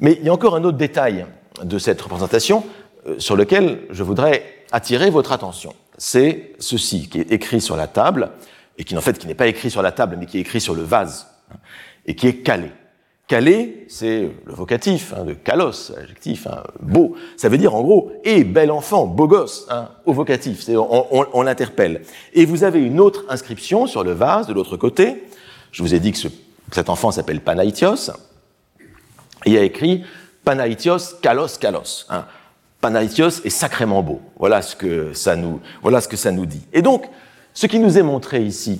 Mais 0.00 0.18
il 0.20 0.26
y 0.26 0.28
a 0.28 0.32
encore 0.32 0.56
un 0.56 0.64
autre 0.64 0.78
détail 0.78 1.26
de 1.62 1.78
cette 1.78 2.00
représentation, 2.00 2.64
sur 3.18 3.36
lequel 3.36 3.80
je 3.90 4.02
voudrais 4.02 4.44
attirer 4.72 5.10
votre 5.10 5.32
attention. 5.32 5.74
C'est 5.98 6.52
ceci 6.58 7.08
qui 7.08 7.20
est 7.20 7.32
écrit 7.32 7.60
sur 7.60 7.76
la 7.76 7.86
table, 7.86 8.30
et 8.78 8.84
qui 8.84 8.96
en 8.96 9.00
fait 9.00 9.18
qui 9.18 9.26
n'est 9.26 9.34
pas 9.34 9.46
écrit 9.46 9.70
sur 9.70 9.82
la 9.82 9.92
table, 9.92 10.16
mais 10.18 10.26
qui 10.26 10.38
est 10.38 10.40
écrit 10.40 10.60
sur 10.60 10.74
le 10.74 10.82
vase, 10.82 11.28
hein, 11.52 11.56
et 12.06 12.14
qui 12.14 12.26
est 12.26 12.38
calé. 12.38 12.70
Calé, 13.26 13.86
c'est 13.88 14.28
le 14.44 14.52
vocatif 14.52 15.14
hein, 15.16 15.24
de 15.24 15.32
kalos, 15.32 15.92
l'adjectif, 15.96 16.46
hein, 16.46 16.62
beau. 16.80 17.16
Ça 17.38 17.48
veut 17.48 17.56
dire 17.56 17.74
en 17.74 17.82
gros, 17.82 18.12
et 18.22 18.40
eh, 18.40 18.44
bel 18.44 18.70
enfant, 18.70 19.06
beau 19.06 19.26
gosse, 19.26 19.66
hein, 19.70 19.88
au 20.04 20.12
vocatif. 20.12 20.68
On, 20.68 21.06
on, 21.10 21.26
on 21.32 21.42
l'interpelle. 21.42 22.02
Et 22.34 22.44
vous 22.44 22.64
avez 22.64 22.80
une 22.80 23.00
autre 23.00 23.24
inscription 23.30 23.86
sur 23.86 24.04
le 24.04 24.12
vase 24.12 24.46
de 24.46 24.52
l'autre 24.52 24.76
côté. 24.76 25.24
Je 25.72 25.82
vous 25.82 25.94
ai 25.94 26.00
dit 26.00 26.12
que 26.12 26.18
ce, 26.18 26.28
cet 26.70 26.90
enfant 26.90 27.12
s'appelle 27.12 27.40
Panaitios. 27.40 28.10
Il 29.46 29.52
y 29.52 29.58
a 29.58 29.62
écrit 29.62 30.04
Panaitios, 30.44 31.14
kalos, 31.22 31.56
kalos. 31.58 32.06
Panaitios 32.84 33.40
est 33.46 33.48
sacrément 33.48 34.02
beau. 34.02 34.20
Voilà 34.38 34.60
ce 34.60 34.76
que 34.76 35.14
ça 35.14 35.36
nous, 35.36 36.46
dit. 36.46 36.60
Et 36.74 36.82
donc, 36.82 37.08
ce 37.54 37.66
qui 37.66 37.78
nous 37.78 37.96
est 37.96 38.02
montré 38.02 38.42
ici, 38.42 38.78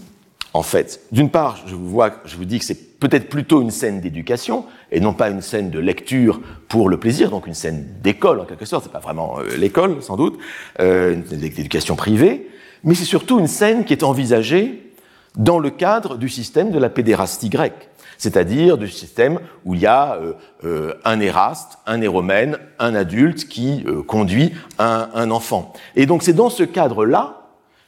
en 0.52 0.62
fait, 0.62 1.00
d'une 1.10 1.30
part, 1.30 1.56
je 1.66 1.74
vous 1.74 1.88
vois, 1.88 2.10
je 2.26 2.36
vous 2.36 2.44
dis 2.44 2.58
que 2.58 2.66
c'est 2.66 2.98
peut-être 2.98 3.30
plutôt 3.30 3.62
une 3.62 3.70
scène 3.70 4.02
d'éducation 4.02 4.66
et 4.92 5.00
non 5.00 5.14
pas 5.14 5.30
une 5.30 5.40
scène 5.40 5.70
de 5.70 5.78
lecture 5.78 6.42
pour 6.68 6.90
le 6.90 6.98
plaisir, 6.98 7.30
donc 7.30 7.46
une 7.46 7.54
scène 7.54 7.86
d'école 8.02 8.40
en 8.40 8.44
quelque 8.44 8.66
sorte. 8.66 8.84
C'est 8.84 8.92
pas 8.92 8.98
vraiment 8.98 9.38
euh, 9.38 9.56
l'école, 9.56 10.02
sans 10.02 10.18
doute, 10.18 10.38
euh, 10.80 11.16
d'éducation 11.30 11.96
privée, 11.96 12.50
mais 12.82 12.94
c'est 12.94 13.06
surtout 13.06 13.38
une 13.38 13.46
scène 13.46 13.86
qui 13.86 13.94
est 13.94 14.02
envisagée 14.02 14.92
dans 15.34 15.58
le 15.58 15.70
cadre 15.70 16.18
du 16.18 16.28
système 16.28 16.70
de 16.70 16.78
la 16.78 16.90
pédérastie 16.90 17.48
grecque, 17.48 17.88
c'est-à-dire 18.18 18.78
du 18.78 18.88
système 18.88 19.40
où 19.64 19.74
il 19.74 19.80
y 19.80 19.86
a 19.86 20.14
euh, 20.14 20.32
euh, 20.64 20.94
un 21.04 21.20
éraste, 21.20 21.78
un 21.86 22.00
éromène, 22.00 22.58
un 22.78 22.94
adulte 22.94 23.48
qui 23.48 23.84
euh, 23.86 24.02
conduit 24.02 24.52
un, 24.78 25.08
un, 25.14 25.30
enfant. 25.30 25.72
Et 25.96 26.06
donc 26.06 26.22
c'est 26.22 26.32
dans 26.32 26.50
ce 26.50 26.62
cadre-là 26.62 27.42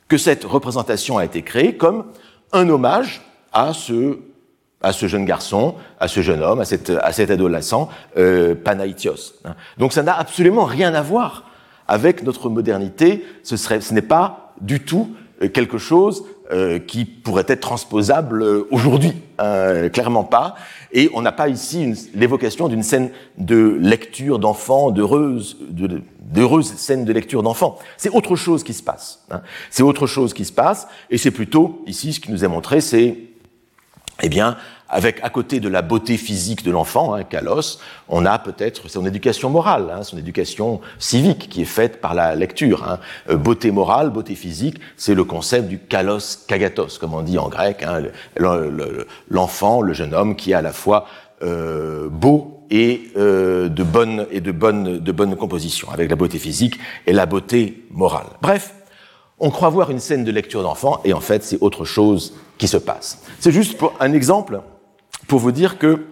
que 0.08 0.18
cette 0.18 0.44
représentation 0.44 1.18
a 1.18 1.24
été 1.24 1.42
créée 1.42 1.76
comme 1.76 2.06
un 2.52 2.68
hommage 2.68 3.22
à 3.52 3.72
ce, 3.72 4.18
à 4.82 4.92
ce 4.92 5.06
jeune 5.06 5.24
garçon, 5.24 5.74
à 5.98 6.08
ce 6.08 6.20
jeune 6.20 6.42
homme, 6.42 6.60
à, 6.60 6.64
cette, 6.64 6.90
à 6.90 7.12
cet 7.12 7.30
adolescent, 7.30 7.88
euh, 8.16 8.54
Panaïtios. 8.54 9.34
Donc 9.78 9.92
ça 9.92 10.02
n'a 10.02 10.16
absolument 10.16 10.64
rien 10.64 10.94
à 10.94 11.02
voir 11.02 11.50
avec 11.88 12.22
notre 12.22 12.48
modernité. 12.48 13.24
Ce, 13.42 13.56
serait, 13.56 13.80
ce 13.80 13.94
n'est 13.94 14.02
pas 14.02 14.52
du 14.60 14.80
tout 14.80 15.14
quelque 15.52 15.78
chose 15.78 16.24
euh, 16.52 16.78
qui 16.78 17.04
pourrait 17.04 17.44
être 17.48 17.60
transposable 17.60 18.42
euh, 18.42 18.68
aujourd'hui, 18.70 19.12
euh, 19.40 19.88
clairement 19.88 20.22
pas. 20.22 20.54
Et 20.92 21.10
on 21.12 21.22
n'a 21.22 21.32
pas 21.32 21.48
ici 21.48 22.10
l'évocation 22.14 22.68
d'une 22.68 22.82
scène 22.84 23.10
de 23.36 23.76
lecture 23.80 24.38
d'enfants, 24.38 24.90
d'heureuses, 24.90 25.58
d'heureuses 26.20 26.74
scènes 26.74 27.04
de 27.04 27.12
lecture 27.12 27.42
d'enfants. 27.42 27.78
C'est 27.96 28.10
autre 28.10 28.36
chose 28.36 28.62
qui 28.62 28.74
se 28.74 28.82
passe. 28.82 29.24
Hein. 29.30 29.40
C'est 29.70 29.82
autre 29.82 30.06
chose 30.06 30.34
qui 30.34 30.44
se 30.44 30.52
passe, 30.52 30.86
et 31.10 31.18
c'est 31.18 31.32
plutôt 31.32 31.82
ici 31.86 32.12
ce 32.12 32.20
qui 32.20 32.30
nous 32.30 32.44
est 32.44 32.48
montré, 32.48 32.80
c'est 32.80 33.16
eh 34.22 34.28
bien 34.28 34.56
avec 34.88 35.18
à 35.22 35.30
côté 35.30 35.60
de 35.60 35.68
la 35.68 35.82
beauté 35.82 36.16
physique 36.16 36.64
de 36.64 36.70
l'enfant, 36.70 37.14
hein, 37.14 37.24
Kalos, 37.24 37.78
on 38.08 38.24
a 38.24 38.38
peut-être 38.38 38.88
son 38.88 39.04
éducation 39.06 39.50
morale, 39.50 39.92
hein, 39.92 40.02
son 40.02 40.18
éducation 40.18 40.80
civique 40.98 41.48
qui 41.48 41.62
est 41.62 41.66
faite 41.66 42.00
par 42.00 42.14
la 42.14 42.34
lecture. 42.34 42.84
Hein. 42.88 42.98
Euh, 43.30 43.36
beauté 43.36 43.70
morale, 43.70 44.10
beauté 44.10 44.34
physique, 44.34 44.78
c'est 44.96 45.14
le 45.14 45.24
concept 45.24 45.68
du 45.68 45.78
kalos 45.78 46.44
kagatos, 46.46 46.98
comme 46.98 47.14
on 47.14 47.22
dit 47.22 47.38
en 47.38 47.48
grec, 47.48 47.82
hein, 47.82 48.02
l'enfant, 49.28 49.80
le, 49.80 49.92
jeune 49.92 50.14
homme 50.14 50.36
qui 50.36 50.52
est 50.52 50.54
à 50.54 50.62
la 50.62 50.72
fois 50.72 51.06
euh, 51.42 52.08
beau 52.08 52.64
et 52.70 53.10
euh, 53.16 53.68
de 53.68 53.82
bonne 53.82 54.26
et 54.30 54.40
de 54.40 54.52
bonne 54.52 54.98
de 54.98 55.12
bonne 55.12 55.36
composition, 55.36 55.90
avec 55.90 56.10
la 56.10 56.16
beauté 56.16 56.38
physique 56.38 56.78
et 57.06 57.12
la 57.12 57.26
beauté 57.26 57.86
morale. 57.90 58.26
Bref, 58.42 58.74
on 59.38 59.50
croit 59.50 59.68
voir 59.68 59.90
une 59.90 60.00
scène 60.00 60.24
de 60.24 60.30
lecture 60.30 60.62
d'enfant 60.62 61.00
et 61.04 61.12
en 61.12 61.20
fait 61.20 61.42
c'est 61.44 61.58
autre 61.60 61.84
chose 61.84 62.34
qui 62.58 62.68
se 62.68 62.76
passe. 62.76 63.22
C'est 63.38 63.52
juste 63.52 63.76
pour 63.76 63.94
un 64.00 64.12
exemple 64.12 64.60
pour 65.26 65.40
vous 65.40 65.52
dire 65.52 65.78
que 65.78 66.04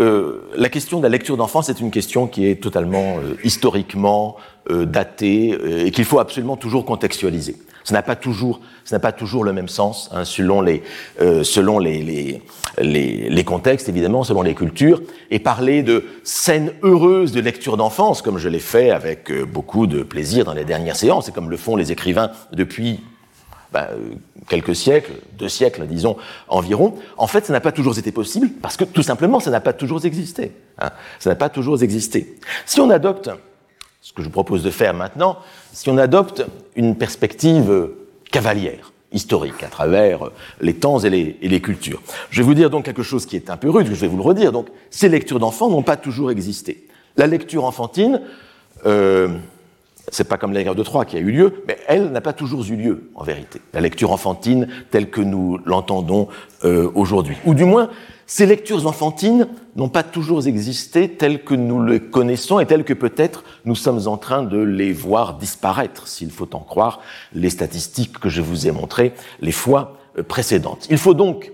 euh, 0.00 0.50
la 0.56 0.68
question 0.68 0.98
de 0.98 1.04
la 1.04 1.08
lecture 1.08 1.36
d'enfance 1.36 1.68
est 1.68 1.80
une 1.80 1.92
question 1.92 2.26
qui 2.26 2.46
est 2.46 2.60
totalement 2.60 3.18
euh, 3.18 3.36
historiquement 3.44 4.36
euh, 4.70 4.86
datée 4.86 5.52
euh, 5.52 5.84
et 5.84 5.90
qu'il 5.90 6.06
faut 6.06 6.18
absolument 6.18 6.56
toujours 6.56 6.84
contextualiser. 6.84 7.56
Ça 7.84 7.92
n'a 7.92 8.02
pas 8.02 8.16
toujours, 8.16 8.60
ça 8.84 8.96
n'a 8.96 9.00
pas 9.00 9.12
toujours 9.12 9.44
le 9.44 9.52
même 9.52 9.68
sens 9.68 10.08
hein, 10.12 10.24
selon 10.24 10.62
les, 10.62 10.82
euh, 11.20 11.44
selon 11.44 11.78
les, 11.78 12.02
les, 12.02 12.42
les, 12.78 13.28
les, 13.28 13.44
contextes 13.44 13.90
évidemment, 13.90 14.24
selon 14.24 14.40
les 14.40 14.54
cultures. 14.54 15.02
Et 15.30 15.38
parler 15.38 15.82
de 15.82 16.06
scènes 16.24 16.72
heureuses 16.82 17.32
de 17.32 17.40
lecture 17.40 17.76
d'enfance, 17.76 18.22
comme 18.22 18.38
je 18.38 18.48
l'ai 18.48 18.58
fait 18.58 18.90
avec 18.90 19.30
beaucoup 19.42 19.86
de 19.86 20.02
plaisir 20.02 20.46
dans 20.46 20.54
les 20.54 20.64
dernières 20.64 20.96
séances, 20.96 21.28
et 21.28 21.32
comme 21.32 21.50
le 21.50 21.58
font 21.58 21.76
les 21.76 21.92
écrivains 21.92 22.30
depuis 22.52 23.00
ben, 23.74 23.88
quelques 24.48 24.76
siècles, 24.76 25.14
deux 25.36 25.48
siècles, 25.48 25.86
disons, 25.88 26.16
environ, 26.46 26.94
en 27.16 27.26
fait, 27.26 27.44
ça 27.44 27.52
n'a 27.52 27.60
pas 27.60 27.72
toujours 27.72 27.98
été 27.98 28.12
possible 28.12 28.50
parce 28.62 28.76
que 28.76 28.84
tout 28.84 29.02
simplement, 29.02 29.40
ça 29.40 29.50
n'a 29.50 29.60
pas 29.60 29.72
toujours 29.72 30.06
existé. 30.06 30.52
Hein. 30.78 30.90
Ça 31.18 31.30
n'a 31.30 31.34
pas 31.34 31.48
toujours 31.48 31.82
existé. 31.82 32.36
Si 32.66 32.80
on 32.80 32.88
adopte, 32.88 33.30
ce 34.00 34.12
que 34.12 34.22
je 34.22 34.28
propose 34.28 34.62
de 34.62 34.70
faire 34.70 34.94
maintenant, 34.94 35.38
si 35.72 35.90
on 35.90 35.98
adopte 35.98 36.46
une 36.76 36.94
perspective 36.94 37.90
cavalière, 38.30 38.92
historique, 39.10 39.60
à 39.64 39.68
travers 39.68 40.30
les 40.60 40.74
temps 40.74 41.00
et 41.00 41.10
les, 41.10 41.60
cultures. 41.60 42.00
Je 42.30 42.42
vais 42.42 42.46
vous 42.46 42.54
dire 42.54 42.70
donc 42.70 42.84
quelque 42.84 43.02
chose 43.02 43.26
qui 43.26 43.34
est 43.34 43.50
un 43.50 43.56
peu 43.56 43.70
rude, 43.70 43.88
je 43.88 43.94
vais 43.94 44.08
vous 44.08 44.16
le 44.16 44.22
redire. 44.22 44.52
Donc, 44.52 44.68
ces 44.90 45.08
lectures 45.08 45.40
d'enfants 45.40 45.68
n'ont 45.68 45.82
pas 45.82 45.96
toujours 45.96 46.30
existé. 46.30 46.86
La 47.16 47.26
lecture 47.26 47.64
enfantine, 47.64 48.20
euh, 48.86 49.28
c'est 50.10 50.28
pas 50.28 50.36
comme 50.36 50.52
la 50.52 50.62
guerre 50.62 50.74
de 50.74 50.82
Troie 50.82 51.04
qui 51.04 51.16
a 51.16 51.20
eu 51.20 51.30
lieu, 51.30 51.64
mais 51.66 51.78
elle 51.86 52.10
n'a 52.10 52.20
pas 52.20 52.32
toujours 52.32 52.64
eu 52.64 52.76
lieu, 52.76 53.10
en 53.14 53.24
vérité. 53.24 53.60
La 53.72 53.80
lecture 53.80 54.12
enfantine 54.12 54.68
telle 54.90 55.10
que 55.10 55.20
nous 55.20 55.58
l'entendons 55.64 56.28
euh, 56.64 56.90
aujourd'hui. 56.94 57.36
Ou 57.44 57.54
du 57.54 57.64
moins, 57.64 57.90
ces 58.26 58.46
lectures 58.46 58.86
enfantines 58.86 59.48
n'ont 59.76 59.88
pas 59.88 60.02
toujours 60.02 60.46
existé 60.46 61.08
telles 61.08 61.42
que 61.42 61.54
nous 61.54 61.84
les 61.84 62.00
connaissons 62.00 62.58
et 62.58 62.66
telles 62.66 62.84
que 62.84 62.94
peut-être 62.94 63.44
nous 63.64 63.74
sommes 63.74 64.06
en 64.06 64.16
train 64.16 64.42
de 64.42 64.58
les 64.58 64.92
voir 64.92 65.36
disparaître, 65.36 66.08
s'il 66.08 66.30
faut 66.30 66.54
en 66.54 66.60
croire 66.60 67.00
les 67.32 67.50
statistiques 67.50 68.18
que 68.18 68.28
je 68.28 68.40
vous 68.40 68.66
ai 68.66 68.70
montrées 68.70 69.12
les 69.40 69.52
fois 69.52 69.98
euh, 70.18 70.22
précédentes. 70.22 70.86
Il 70.90 70.98
faut 70.98 71.14
donc 71.14 71.52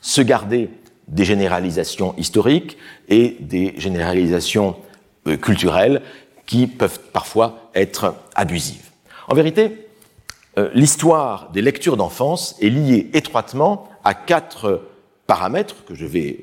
se 0.00 0.20
garder 0.20 0.70
des 1.08 1.24
généralisations 1.24 2.14
historiques 2.16 2.76
et 3.08 3.36
des 3.40 3.74
généralisations 3.78 4.76
euh, 5.26 5.36
culturelles 5.36 6.02
qui 6.46 6.66
peuvent 6.66 7.00
parfois 7.12 7.67
être 7.80 8.14
abusives. 8.34 8.90
En 9.28 9.34
vérité, 9.34 9.88
euh, 10.58 10.70
l'histoire 10.74 11.50
des 11.52 11.62
lectures 11.62 11.96
d'enfance 11.96 12.56
est 12.60 12.70
liée 12.70 13.10
étroitement 13.12 13.88
à 14.04 14.14
quatre 14.14 14.82
paramètres 15.26 15.84
que 15.84 15.94
je 15.94 16.06
vais 16.06 16.40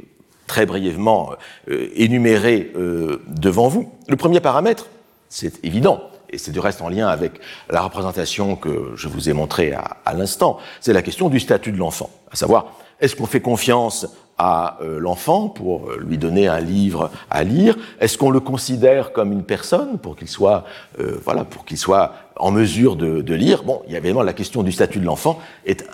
très 0.48 0.65
brièvement 0.65 1.32
euh, 1.70 1.89
énumérer 1.96 2.72
euh, 2.75 3.22
devant 3.27 3.68
vous. 3.68 3.92
Le 4.08 4.15
premier 4.15 4.39
paramètre, 4.39 4.88
c'est 5.30 5.63
évident, 5.65 6.01
et 6.30 6.38
c'est 6.38 6.51
du 6.51 6.60
reste 6.60 6.82
en 6.82 6.89
lien 6.89 7.08
avec 7.08 7.34
la 7.70 7.82
représentation 7.82 8.56
que 8.56 8.94
je 8.96 9.08
vous 9.08 9.30
ai 9.30 9.34
montrée 9.34 9.74
à 9.74 10.13
l'instant, 10.13 10.60
c'est 10.82 10.94
la 10.94 11.01
question 11.01 11.30
du 11.30 11.39
statut 11.39 11.72
de 11.72 11.77
l'enfant, 11.77 12.10
à 12.32 12.36
savoir 12.36 12.77
est-ce 13.00 13.16
qu'on 13.16 13.25
fait 13.25 13.42
confiance 13.42 14.08
à 14.38 14.78
euh, 14.82 15.00
l'enfant 15.00 15.48
pour 15.48 15.90
euh, 15.90 15.98
lui 16.06 16.18
donner 16.18 16.48
un 16.48 16.60
livre 16.60 17.10
à 17.30 17.44
lire? 17.44 17.78
Est-ce 18.00 18.18
qu'on 18.18 18.30
le 18.30 18.40
considère 18.40 19.14
comme 19.14 19.32
une 19.32 19.44
personne 19.44 19.98
pour 19.98 20.16
qu'il 20.16 20.28
soit, 20.28 20.66
euh, 21.00 21.20
voilà, 21.24 21.46
pour 21.46 21.66
qu'il 21.66 21.78
soit 21.78 22.14
en 22.36 22.52
mesure 22.52 22.96
de, 22.96 23.22
de, 23.22 23.34
lire? 23.34 23.64
Bon, 23.64 23.82
il 23.88 23.94
y 23.94 23.96
a 23.96 24.00
évidemment 24.00 24.24
la 24.24 24.34
question 24.34 24.64
du 24.64 24.72
statut 24.72 25.00
de 25.00 25.06
l'enfant 25.06 25.40
est 25.66 25.86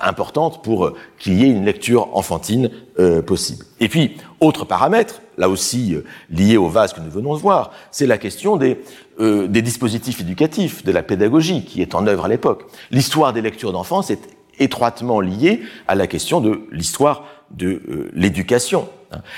importante 0.00 0.62
pour 0.62 0.92
qu'il 1.18 1.40
y 1.40 1.44
ait 1.44 1.50
une 1.50 1.64
lecture 1.64 2.14
enfantine 2.16 2.70
euh, 2.98 3.22
possible. 3.22 3.64
Et 3.80 3.88
puis, 3.88 4.16
autre 4.40 4.64
paramètre, 4.64 5.20
là 5.36 5.48
aussi 5.48 5.96
lié 6.30 6.56
au 6.56 6.68
vase 6.68 6.92
que 6.92 7.00
nous 7.00 7.10
venons 7.10 7.34
de 7.34 7.40
voir, 7.40 7.72
c'est 7.90 8.06
la 8.06 8.18
question 8.18 8.56
des, 8.56 8.80
euh, 9.20 9.46
des 9.48 9.62
dispositifs 9.62 10.20
éducatifs, 10.20 10.84
de 10.84 10.92
la 10.92 11.02
pédagogie 11.02 11.64
qui 11.64 11.82
est 11.82 11.94
en 11.94 12.06
œuvre 12.06 12.26
à 12.26 12.28
l'époque. 12.28 12.66
L'histoire 12.90 13.32
des 13.32 13.42
lectures 13.42 13.72
d'enfance 13.72 14.10
est 14.10 14.37
étroitement 14.58 15.20
liée 15.20 15.62
à 15.86 15.94
la 15.94 16.06
question 16.06 16.40
de 16.40 16.60
l'histoire 16.72 17.24
de 17.50 17.82
euh, 17.88 18.10
l'éducation. 18.14 18.88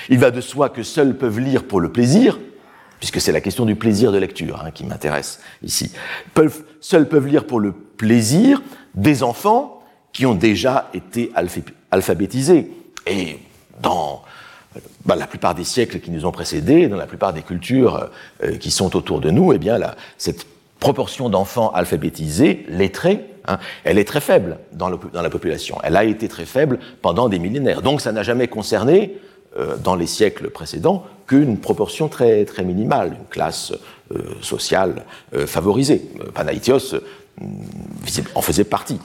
Il 0.09 0.19
va 0.19 0.31
de 0.31 0.41
soi 0.41 0.69
que 0.69 0.83
seuls 0.83 1.17
peuvent 1.17 1.39
lire 1.39 1.63
pour 1.63 1.79
le 1.79 1.91
plaisir, 1.91 2.39
puisque 2.99 3.21
c'est 3.21 3.31
la 3.31 3.41
question 3.41 3.65
du 3.65 3.75
plaisir 3.75 4.11
de 4.11 4.17
lecture 4.17 4.61
hein, 4.65 4.71
qui 4.71 4.85
m'intéresse 4.85 5.39
ici. 5.63 5.91
Seuls 6.81 7.07
peuvent 7.07 7.27
lire 7.27 7.47
pour 7.47 7.59
le 7.59 7.71
plaisir 7.71 8.61
des 8.95 9.23
enfants 9.23 9.81
qui 10.13 10.25
ont 10.25 10.35
déjà 10.35 10.89
été 10.93 11.31
alphabétisés. 11.91 12.71
Et 13.07 13.39
dans 13.81 14.23
bah, 15.05 15.15
la 15.15 15.27
plupart 15.27 15.55
des 15.55 15.63
siècles 15.63 15.99
qui 15.99 16.11
nous 16.11 16.25
ont 16.25 16.31
précédés, 16.31 16.87
dans 16.87 16.97
la 16.97 17.07
plupart 17.07 17.33
des 17.33 17.41
cultures 17.41 18.09
euh, 18.43 18.57
qui 18.57 18.71
sont 18.71 18.95
autour 18.95 19.19
de 19.19 19.29
nous, 19.29 19.53
eh 19.53 19.57
bien, 19.57 19.79
cette 20.17 20.45
proportion 20.79 21.29
d'enfants 21.29 21.71
alphabétisés, 21.71 22.65
lettrés, 22.69 23.30
Hein. 23.47 23.57
Elle 23.83 23.97
est 23.97 24.05
très 24.05 24.21
faible 24.21 24.57
dans, 24.73 24.89
la 24.89 25.29
population. 25.29 25.77
Elle 25.83 25.97
a 25.97 26.03
été 26.03 26.27
très 26.27 26.45
faible 26.45 26.79
pendant 27.01 27.29
des 27.29 27.39
millénaires. 27.39 27.81
Donc 27.81 28.01
ça 28.01 28.11
n'a 28.11 28.23
jamais 28.23 28.47
concerné, 28.47 29.17
euh, 29.57 29.75
dans 29.75 29.95
les 29.95 30.07
siècles 30.07 30.49
précédents, 30.49 31.03
qu'une 31.27 31.57
proportion 31.57 32.07
très, 32.07 32.45
très 32.45 32.63
minimale, 32.63 33.17
une 33.19 33.27
classe 33.29 33.73
euh, 34.13 34.21
sociale 34.41 35.03
euh, 35.33 35.45
favorisée. 35.45 36.09
Panaïtios 36.33 36.95
en 38.35 38.41
faisait 38.41 38.63
partie, 38.63 38.99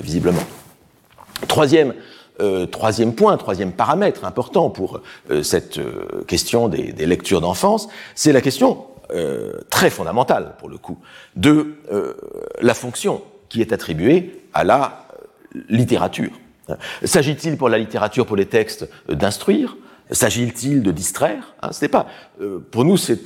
visiblement. 0.00 0.42
Troisième, 1.46 1.94
point, 3.14 3.36
troisième 3.36 3.72
paramètre 3.72 4.24
important 4.24 4.70
pour 4.70 5.00
cette 5.42 5.78
question 6.26 6.68
des 6.68 7.06
lectures 7.06 7.40
d'enfance, 7.40 7.88
c'est 8.14 8.32
la 8.32 8.40
question 8.40 8.86
très 9.70 9.90
fondamentale, 9.90 10.54
pour 10.58 10.68
le 10.68 10.78
coup, 10.78 10.98
de 11.36 11.76
la 12.60 12.74
fonction 12.74 13.22
qui 13.48 13.60
est 13.60 13.72
attribué 13.72 14.42
à 14.54 14.64
la 14.64 15.06
littérature. 15.68 16.32
S'agit-il 17.02 17.56
pour 17.56 17.68
la 17.68 17.78
littérature, 17.78 18.26
pour 18.26 18.36
les 18.36 18.46
textes, 18.46 18.88
d'instruire? 19.08 19.76
S'agit-il 20.10 20.82
de 20.82 20.90
distraire? 20.90 21.54
Hein, 21.62 21.72
Ce 21.72 21.84
n'est 21.84 21.88
pas. 21.88 22.06
Euh, 22.40 22.58
pour 22.70 22.84
nous, 22.84 22.96
c'est 22.96 23.20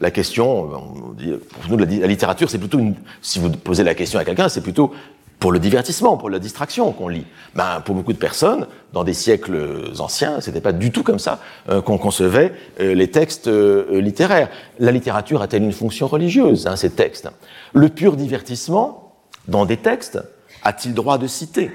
la 0.00 0.10
question. 0.10 0.68
pour 0.68 1.70
nous, 1.70 1.78
la, 1.78 2.06
littérature, 2.06 2.50
c'est 2.50 2.58
plutôt 2.58 2.78
une. 2.78 2.94
Si 3.22 3.38
vous 3.38 3.50
posez 3.50 3.84
la 3.84 3.94
question 3.94 4.18
à 4.18 4.24
quelqu'un, 4.24 4.48
c'est 4.48 4.60
plutôt 4.60 4.92
pour 5.38 5.52
le 5.52 5.58
divertissement, 5.58 6.16
pour 6.16 6.30
la 6.30 6.38
distraction 6.38 6.90
qu'on 6.92 7.08
lit. 7.08 7.26
Ben, 7.54 7.82
pour 7.84 7.94
beaucoup 7.94 8.12
de 8.12 8.18
personnes, 8.18 8.66
dans 8.92 9.04
des 9.04 9.12
siècles 9.12 9.92
anciens, 9.98 10.40
c'était 10.40 10.60
pas 10.60 10.72
du 10.72 10.90
tout 10.90 11.02
comme 11.02 11.18
ça 11.18 11.40
euh, 11.68 11.82
qu'on 11.82 11.98
concevait 11.98 12.52
euh, 12.80 12.94
les 12.94 13.10
textes 13.10 13.48
littéraires. 13.90 14.48
La 14.78 14.90
littérature 14.90 15.42
a-t-elle 15.42 15.62
une 15.62 15.72
fonction 15.72 16.06
religieuse, 16.06 16.66
hein, 16.66 16.76
ces 16.76 16.90
textes? 16.90 17.28
Le 17.72 17.88
pur 17.88 18.16
divertissement, 18.16 19.03
dans 19.48 19.66
des 19.66 19.76
textes, 19.76 20.18
a-t-il 20.62 20.94
droit 20.94 21.18
de 21.18 21.26
citer? 21.26 21.70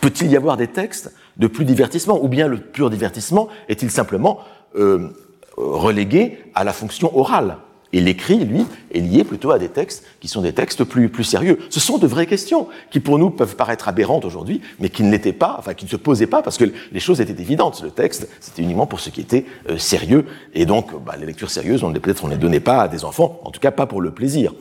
Peut-il 0.00 0.30
y 0.30 0.36
avoir 0.36 0.56
des 0.56 0.68
textes 0.68 1.12
de 1.36 1.46
plus 1.46 1.64
divertissement 1.64 2.22
Ou 2.22 2.28
bien 2.28 2.46
le 2.46 2.58
pur 2.58 2.90
divertissement 2.90 3.48
est-il 3.68 3.90
simplement 3.90 4.40
euh, 4.76 5.08
relégué 5.56 6.38
à 6.54 6.64
la 6.64 6.72
fonction 6.72 7.16
orale? 7.16 7.58
Et 7.92 8.00
l'écrit, 8.00 8.44
lui, 8.44 8.66
est 8.92 9.00
lié 9.00 9.24
plutôt 9.24 9.50
à 9.50 9.58
des 9.58 9.70
textes 9.70 10.04
qui 10.20 10.28
sont 10.28 10.42
des 10.42 10.52
textes 10.52 10.84
plus, 10.84 11.08
plus 11.08 11.24
sérieux. 11.24 11.58
Ce 11.70 11.80
sont 11.80 11.96
de 11.96 12.06
vraies 12.06 12.26
questions 12.26 12.68
qui, 12.90 13.00
pour 13.00 13.18
nous, 13.18 13.30
peuvent 13.30 13.56
paraître 13.56 13.88
aberrantes 13.88 14.26
aujourd'hui, 14.26 14.60
mais 14.78 14.90
qui 14.90 15.02
ne 15.02 15.10
l'étaient 15.10 15.32
pas, 15.32 15.56
enfin, 15.58 15.72
qui 15.72 15.86
ne 15.86 15.90
se 15.90 15.96
posaient 15.96 16.26
pas 16.26 16.42
parce 16.42 16.58
que 16.58 16.66
les 16.92 17.00
choses 17.00 17.22
étaient 17.22 17.40
évidentes. 17.40 17.82
Le 17.82 17.90
texte, 17.90 18.28
c'était 18.40 18.62
uniquement 18.62 18.86
pour 18.86 19.00
ce 19.00 19.08
qui 19.08 19.22
était 19.22 19.46
euh, 19.70 19.78
sérieux. 19.78 20.26
Et 20.52 20.66
donc, 20.66 21.02
bah, 21.02 21.14
les 21.18 21.24
lectures 21.24 21.50
sérieuses, 21.50 21.82
on 21.82 21.92
peut-être 21.92 22.24
on 22.24 22.28
ne 22.28 22.34
les 22.34 22.38
donnait 22.38 22.60
pas 22.60 22.82
à 22.82 22.88
des 22.88 23.06
enfants, 23.06 23.40
en 23.44 23.50
tout 23.50 23.60
cas 23.60 23.70
pas 23.70 23.86
pour 23.86 24.02
le 24.02 24.10
plaisir. 24.10 24.52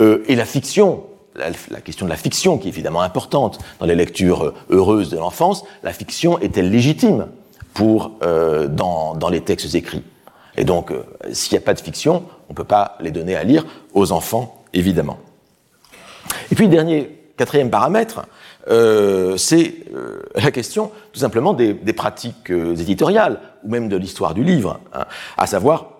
Euh, 0.00 0.24
et 0.26 0.34
la 0.34 0.46
fiction, 0.46 1.04
la, 1.36 1.80
question 1.80 2.06
de 2.06 2.10
la 2.10 2.16
fiction, 2.16 2.58
qui 2.58 2.68
est 2.68 2.70
évidemment 2.70 3.02
importante 3.02 3.58
dans 3.80 3.86
les 3.86 3.94
lectures 3.94 4.44
euh, 4.44 4.54
heureuses 4.70 5.10
de 5.10 5.16
l'enfance, 5.16 5.64
la 5.82 5.92
fiction 5.92 6.38
est-elle 6.38 6.70
légitime 6.70 7.26
pour, 7.72 8.12
euh, 8.22 8.68
dans, 8.68 9.14
dans 9.14 9.28
les 9.28 9.40
textes 9.40 9.74
écrits? 9.74 10.04
Et 10.56 10.64
donc, 10.64 10.90
euh, 10.90 11.04
s'il 11.32 11.52
n'y 11.52 11.62
a 11.62 11.66
pas 11.66 11.74
de 11.74 11.80
fiction, 11.80 12.24
on 12.48 12.52
ne 12.52 12.56
peut 12.56 12.64
pas 12.64 12.96
les 13.00 13.10
donner 13.10 13.34
à 13.34 13.44
lire 13.44 13.66
aux 13.92 14.12
enfants, 14.12 14.64
évidemment. 14.72 15.18
Et 16.52 16.54
puis, 16.54 16.68
dernier, 16.68 17.10
quatrième 17.36 17.70
paramètre, 17.70 18.22
euh, 18.68 19.36
c'est 19.36 19.74
euh, 19.94 20.22
la 20.34 20.50
question 20.50 20.90
tout 21.12 21.20
simplement 21.20 21.52
des, 21.52 21.74
des 21.74 21.92
pratiques 21.92 22.50
euh, 22.50 22.74
éditoriales, 22.76 23.40
ou 23.62 23.68
même 23.68 23.88
de 23.88 23.96
l'histoire 23.96 24.34
du 24.34 24.42
livre, 24.42 24.80
hein, 24.92 25.04
à 25.36 25.46
savoir, 25.46 25.90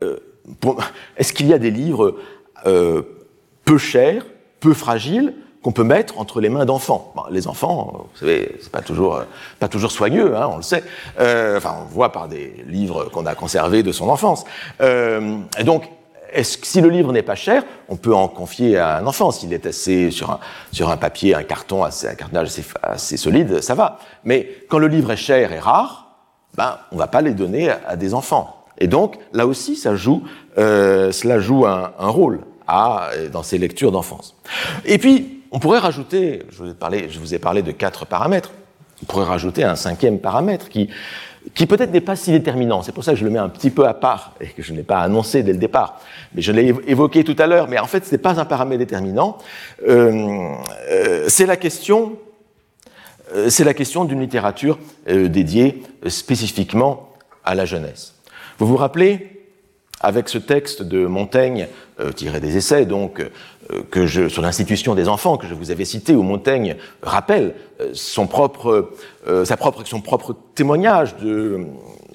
est-ce 1.16 1.32
qu'il 1.32 1.46
y 1.46 1.52
a 1.52 1.58
des 1.58 1.70
livres 1.70 2.16
peu 2.64 3.78
chers, 3.78 4.24
peu 4.60 4.74
fragiles, 4.74 5.34
qu'on 5.62 5.72
peut 5.72 5.84
mettre 5.84 6.18
entre 6.18 6.40
les 6.40 6.48
mains 6.48 6.64
d'enfants. 6.64 7.12
Bon, 7.14 7.22
les 7.30 7.46
enfants, 7.46 8.06
vous 8.12 8.18
savez, 8.18 8.56
c'est 8.60 8.72
pas 8.72 8.80
toujours 8.80 9.22
pas 9.58 9.68
toujours 9.68 9.92
soigneux, 9.92 10.36
hein, 10.36 10.48
on 10.50 10.56
le 10.56 10.62
sait. 10.62 10.82
Euh, 11.18 11.58
enfin, 11.58 11.76
on 11.82 11.84
voit 11.92 12.12
par 12.12 12.28
des 12.28 12.64
livres 12.66 13.04
qu'on 13.12 13.26
a 13.26 13.34
conservés 13.34 13.82
de 13.82 13.92
son 13.92 14.08
enfance. 14.08 14.44
Euh, 14.80 15.38
et 15.58 15.64
donc, 15.64 15.84
est-ce 16.32 16.56
que 16.56 16.66
si 16.66 16.80
le 16.80 16.88
livre 16.88 17.12
n'est 17.12 17.22
pas 17.22 17.34
cher, 17.34 17.64
on 17.88 17.96
peut 17.96 18.14
en 18.14 18.28
confier 18.28 18.78
à 18.78 18.96
un 18.98 19.06
enfant? 19.06 19.32
S'il 19.32 19.52
est 19.52 19.66
assez 19.66 20.10
sur 20.10 20.30
un 20.30 20.40
sur 20.72 20.88
un 20.88 20.96
papier, 20.96 21.34
un 21.34 21.42
carton, 21.42 21.84
assez, 21.84 22.08
un 22.08 22.14
cartonnage 22.14 22.48
assez, 22.48 22.64
assez 22.82 23.16
solide, 23.16 23.60
ça 23.60 23.74
va. 23.74 23.98
Mais 24.24 24.48
quand 24.70 24.78
le 24.78 24.86
livre 24.86 25.12
est 25.12 25.16
cher 25.16 25.52
et 25.52 25.58
rare, 25.58 26.16
ben, 26.56 26.78
on 26.90 26.96
va 26.96 27.06
pas 27.06 27.20
les 27.20 27.34
donner 27.34 27.68
à, 27.68 27.80
à 27.86 27.96
des 27.96 28.14
enfants. 28.14 28.64
Et 28.78 28.86
donc, 28.86 29.18
là 29.34 29.46
aussi, 29.46 29.76
ça 29.76 29.94
joue, 29.94 30.22
euh, 30.56 31.12
cela 31.12 31.38
joue 31.38 31.66
un, 31.66 31.92
un 31.98 32.08
rôle 32.08 32.40
à, 32.70 33.10
dans 33.32 33.42
ces 33.42 33.58
lectures 33.58 33.90
d'enfance. 33.90 34.36
Et 34.84 34.98
puis, 34.98 35.42
on 35.50 35.58
pourrait 35.58 35.80
rajouter, 35.80 36.44
je 36.50 36.62
vous, 36.62 37.34
ai 37.34 37.38
parlé, 37.38 37.62
de 37.62 37.72
quatre 37.72 38.06
paramètres, 38.06 38.52
on 39.02 39.06
pourrait 39.06 39.24
rajouter 39.24 39.64
un 39.64 39.74
cinquième 39.74 40.20
paramètre 40.20 40.68
qui, 40.68 40.88
qui 41.54 41.66
peut-être 41.66 41.90
n'est 41.90 42.00
pas 42.00 42.14
si 42.14 42.30
déterminant. 42.30 42.82
C'est 42.82 42.92
pour 42.92 43.02
ça 43.02 43.12
que 43.12 43.18
je 43.18 43.24
le 43.24 43.30
mets 43.30 43.38
un 43.38 43.48
petit 43.48 43.70
peu 43.70 43.86
à 43.88 43.94
part 43.94 44.34
et 44.40 44.46
que 44.46 44.62
je 44.62 44.72
n'ai 44.72 44.84
pas 44.84 45.00
annoncé 45.00 45.42
dès 45.42 45.52
le 45.52 45.58
départ. 45.58 46.00
Mais 46.34 46.42
je 46.42 46.52
l'ai 46.52 46.72
évoqué 46.86 47.24
tout 47.24 47.36
à 47.38 47.46
l'heure, 47.46 47.66
mais 47.66 47.78
en 47.78 47.86
fait, 47.86 48.06
ce 48.06 48.12
n'est 48.12 48.18
pas 48.18 48.38
un 48.38 48.44
paramètre 48.44 48.78
déterminant. 48.78 49.38
Euh, 49.88 50.52
euh, 50.90 51.24
c'est 51.28 51.46
la 51.46 51.56
question, 51.56 52.16
euh, 53.34 53.50
c'est 53.50 53.64
la 53.64 53.74
question 53.74 54.04
d'une 54.04 54.20
littérature 54.20 54.78
euh, 55.08 55.28
dédiée 55.28 55.82
spécifiquement 56.06 57.08
à 57.44 57.56
la 57.56 57.64
jeunesse. 57.64 58.14
Vous 58.58 58.66
vous 58.66 58.76
rappelez 58.76 59.39
avec 60.00 60.28
ce 60.28 60.38
texte 60.38 60.82
de 60.82 61.06
Montaigne, 61.06 61.68
euh, 62.00 62.12
tiré 62.12 62.40
des 62.40 62.56
essais, 62.56 62.86
donc, 62.86 63.20
euh, 63.20 63.82
que 63.90 64.06
je, 64.06 64.28
sur 64.28 64.42
l'institution 64.42 64.94
des 64.94 65.08
enfants 65.08 65.36
que 65.36 65.46
je 65.46 65.54
vous 65.54 65.70
avais 65.70 65.84
cité, 65.84 66.14
où 66.14 66.22
Montaigne 66.22 66.76
rappelle 67.02 67.54
euh, 67.80 67.90
son 67.92 68.26
propre, 68.26 68.90
euh, 69.28 69.44
sa 69.44 69.56
propre, 69.56 69.82
son 69.84 70.00
propre 70.00 70.34
témoignage 70.54 71.16
de 71.16 71.66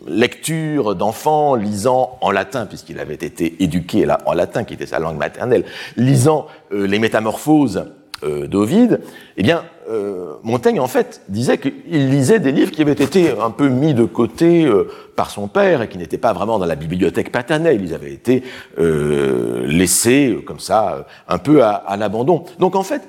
lecture 0.07 0.95
d'enfants 0.95 1.55
lisant 1.55 2.17
en 2.21 2.31
latin, 2.31 2.65
puisqu'il 2.65 2.99
avait 2.99 3.15
été 3.15 3.63
éduqué 3.63 4.05
là, 4.05 4.19
en 4.25 4.33
latin, 4.33 4.63
qui 4.63 4.73
était 4.73 4.85
sa 4.85 4.99
langue 4.99 5.17
maternelle, 5.17 5.65
lisant 5.97 6.47
euh, 6.71 6.85
les 6.85 6.99
métamorphoses 6.99 7.85
euh, 8.23 8.47
d'Ovide, 8.47 9.01
eh 9.37 9.43
bien, 9.43 9.65
euh, 9.89 10.33
Montaigne, 10.43 10.79
en 10.79 10.87
fait, 10.87 11.21
disait 11.27 11.57
qu'il 11.57 12.09
lisait 12.09 12.39
des 12.39 12.51
livres 12.51 12.71
qui 12.71 12.81
avaient 12.81 12.93
été 12.93 13.31
un 13.39 13.51
peu 13.51 13.67
mis 13.67 13.93
de 13.93 14.05
côté 14.05 14.65
euh, 14.65 14.89
par 15.15 15.29
son 15.29 15.47
père 15.47 15.81
et 15.81 15.89
qui 15.89 15.97
n'étaient 15.97 16.17
pas 16.17 16.33
vraiment 16.33 16.57
dans 16.57 16.65
la 16.65 16.75
bibliothèque 16.75 17.31
paternelle. 17.31 17.81
Ils 17.83 17.93
avaient 17.93 18.13
été 18.13 18.43
euh, 18.79 19.65
laissés, 19.67 20.29
euh, 20.29 20.41
comme 20.41 20.59
ça, 20.59 21.05
un 21.27 21.37
peu 21.37 21.63
à, 21.63 21.71
à 21.71 21.97
l'abandon. 21.97 22.45
Donc, 22.57 22.75
en 22.75 22.83
fait, 22.83 23.01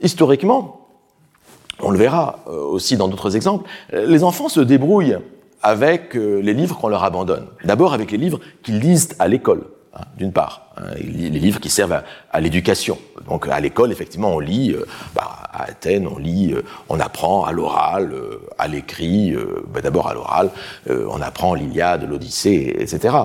historiquement, 0.00 0.88
on 1.80 1.90
le 1.90 1.98
verra 1.98 2.40
euh, 2.48 2.52
aussi 2.52 2.96
dans 2.96 3.08
d'autres 3.08 3.36
exemples, 3.36 3.68
les 3.92 4.24
enfants 4.24 4.48
se 4.48 4.60
débrouillent 4.60 5.18
avec 5.62 6.14
les 6.14 6.54
livres 6.54 6.78
qu'on 6.78 6.88
leur 6.88 7.02
abandonne. 7.02 7.46
D'abord 7.64 7.92
avec 7.92 8.12
les 8.12 8.18
livres 8.18 8.40
qu'ils 8.62 8.78
lisent 8.78 9.16
à 9.18 9.26
l'école 9.26 9.64
hein, 9.96 10.04
d'une 10.16 10.32
part, 10.32 10.72
hein, 10.76 10.84
les 10.98 11.30
livres 11.30 11.60
qui 11.60 11.70
servent 11.70 12.02
à, 12.30 12.40
l'éducation. 12.40 12.98
Donc 13.28 13.48
à 13.48 13.58
l'école, 13.60 13.92
effectivement, 13.92 14.34
on 14.34 14.38
lit, 14.38 14.72
euh, 14.72 14.86
bah, 15.14 15.28
à 15.52 15.64
Athènes, 15.64 16.06
on 16.06 16.18
lit, 16.18 16.52
euh, 16.52 16.62
on 16.88 17.00
apprend 17.00 17.44
à 17.44 17.52
l'oral, 17.52 18.12
euh, 18.12 18.40
à 18.58 18.68
l'écrit, 18.68 19.34
bah, 19.72 19.80
d'abord 19.80 20.08
à 20.08 20.14
l'oral, 20.14 20.50
on 20.88 21.20
apprend 21.20 21.54
l'Iliade, 21.54 22.08
l'Odyssée, 22.08 22.76
etc. 22.78 23.16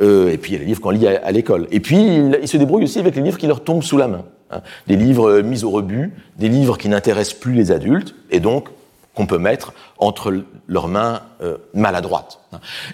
et 0.00 0.38
puis 0.38 0.52
il 0.52 0.54
y 0.54 0.56
a 0.56 0.58
les 0.60 0.64
livres 0.66 0.80
qu'on 0.80 0.90
lit 0.90 1.06
à, 1.06 1.30
l'école. 1.30 1.68
Et 1.70 1.80
puis 1.80 1.96
ils 1.96 2.38
il 2.42 2.48
se 2.48 2.56
débrouillent 2.56 2.84
aussi 2.84 2.98
avec 2.98 3.14
les 3.16 3.22
livres 3.22 3.38
qui 3.38 3.46
leur 3.46 3.62
tombent 3.62 3.82
sous 3.82 3.96
la 3.96 4.08
main. 4.08 4.24
Hein, 4.50 4.60
des 4.86 4.96
livres 4.96 5.40
mis 5.40 5.64
au 5.64 5.70
rebut, 5.70 6.12
des 6.38 6.48
livres 6.48 6.78
qui 6.78 6.88
n'intéressent 6.88 7.38
plus 7.38 7.52
les 7.52 7.72
adultes, 7.72 8.14
et 8.30 8.40
donc 8.40 8.68
qu'on 9.14 9.26
peut 9.26 9.38
mettre 9.38 9.72
entre 9.98 10.44
leurs 10.66 10.88
mains 10.88 11.22
euh, 11.40 11.56
maladroites. 11.72 12.40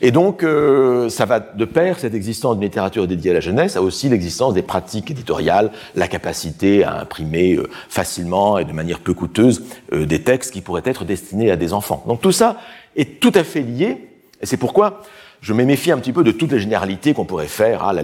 Et 0.01 0.11
donc, 0.11 0.43
euh, 0.43 1.09
ça 1.09 1.25
va 1.25 1.41
de 1.41 1.65
pair, 1.65 1.99
cette 1.99 2.15
existence 2.15 2.57
d'une 2.57 2.65
littérature 2.65 3.07
dédiée 3.07 3.31
à 3.31 3.35
la 3.35 3.41
jeunesse, 3.41 3.77
a 3.77 3.83
aussi 3.83 4.09
l'existence 4.09 4.55
des 4.55 4.63
pratiques 4.63 5.11
éditoriales, 5.11 5.71
la 5.95 6.09
capacité 6.09 6.85
à 6.85 7.01
imprimer 7.01 7.55
euh, 7.55 7.69
facilement 7.89 8.59
et 8.59 8.65
de 8.65 8.73
manière 8.73 9.01
peu 9.01 9.15
coûteuse 9.15 9.63
euh, 9.93 10.07
des 10.07 10.23
textes 10.23 10.53
qui 10.53 10.61
pourraient 10.61 10.83
être 10.85 11.05
destinés 11.05 11.51
à 11.51 11.57
des 11.57 11.73
enfants. 11.73 12.05
Donc 12.07 12.21
tout 12.21 12.33
ça 12.33 12.57
est 12.97 13.21
tout 13.21 13.33
à 13.35 13.45
fait 13.45 13.63
lié, 13.63 14.09
et 14.41 14.47
c'est 14.47 14.57
pourquoi 14.57 15.03
je 15.41 15.55
me 15.55 15.65
méfie 15.65 15.91
un 15.91 15.99
petit 15.99 16.13
peu 16.13 16.23
de 16.23 16.33
toutes 16.33 16.53
les 16.53 16.61
généralités 16.61 17.15
qu'on 17.15 17.25
pourrait 17.25 17.47
faire. 17.47 17.83
Ah, 17.83 17.95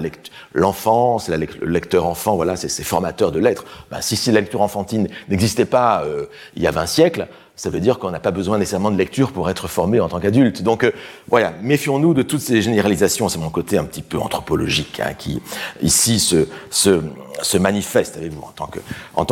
l'enfance, 0.55 1.29
le 1.29 1.67
lecteur 1.67 2.07
enfant, 2.07 2.37
voilà, 2.37 2.57
c'est 2.57 2.83
formateurs 2.83 3.31
de 3.31 3.39
lettres. 3.39 3.65
Ben, 3.91 4.01
si, 4.01 4.17
si 4.17 4.33
la 4.33 4.41
lecture 4.41 4.63
enfantine 4.63 5.09
n'existait 5.29 5.67
pas 5.67 6.03
euh, 6.05 6.27
il 6.57 6.63
y 6.63 6.67
a 6.67 6.71
20 6.71 6.87
siècles, 6.87 7.29
ça 7.57 7.71
veut 7.71 7.81
dire 7.81 7.99
qu'on 7.99 8.11
n'a 8.11 8.21
pas 8.21 8.31
besoin 8.31 8.59
nécessairement 8.59 8.91
de 8.91 8.99
lecture 8.99 9.33
pour 9.33 9.49
être 9.49 9.67
formé 9.67 9.99
en 9.99 10.09
tant 10.09 10.21
qu'adulte. 10.21 10.63
Donc 10.63 10.85
euh, 10.85 10.93
voilà, 11.29 11.55
méfions-nous 11.63 12.13
de 12.13 12.23
toutes 12.23 12.41
ces 12.41 12.61
généralisations. 12.61 13.29
C'est 13.31 13.39
mon 13.39 13.51
côté 13.51 13.79
un 13.79 13.85
petit 13.85 14.03
peu 14.03 14.19
anthropologique 14.19 15.01
hein, 15.01 15.15
qui 15.15 15.41
ici 15.83 16.21
se, 16.21 16.47
se, 16.71 17.01
se 17.43 17.57
manifeste 17.57 18.19
avec 18.19 18.33
vous 18.33 18.43
en 18.43 18.53
tant 18.53 18.67
que, 18.67 18.81
en 19.15 19.25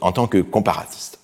en 0.00 0.12
tant 0.12 0.26
que 0.26 0.38
comparatiste. 0.38 1.20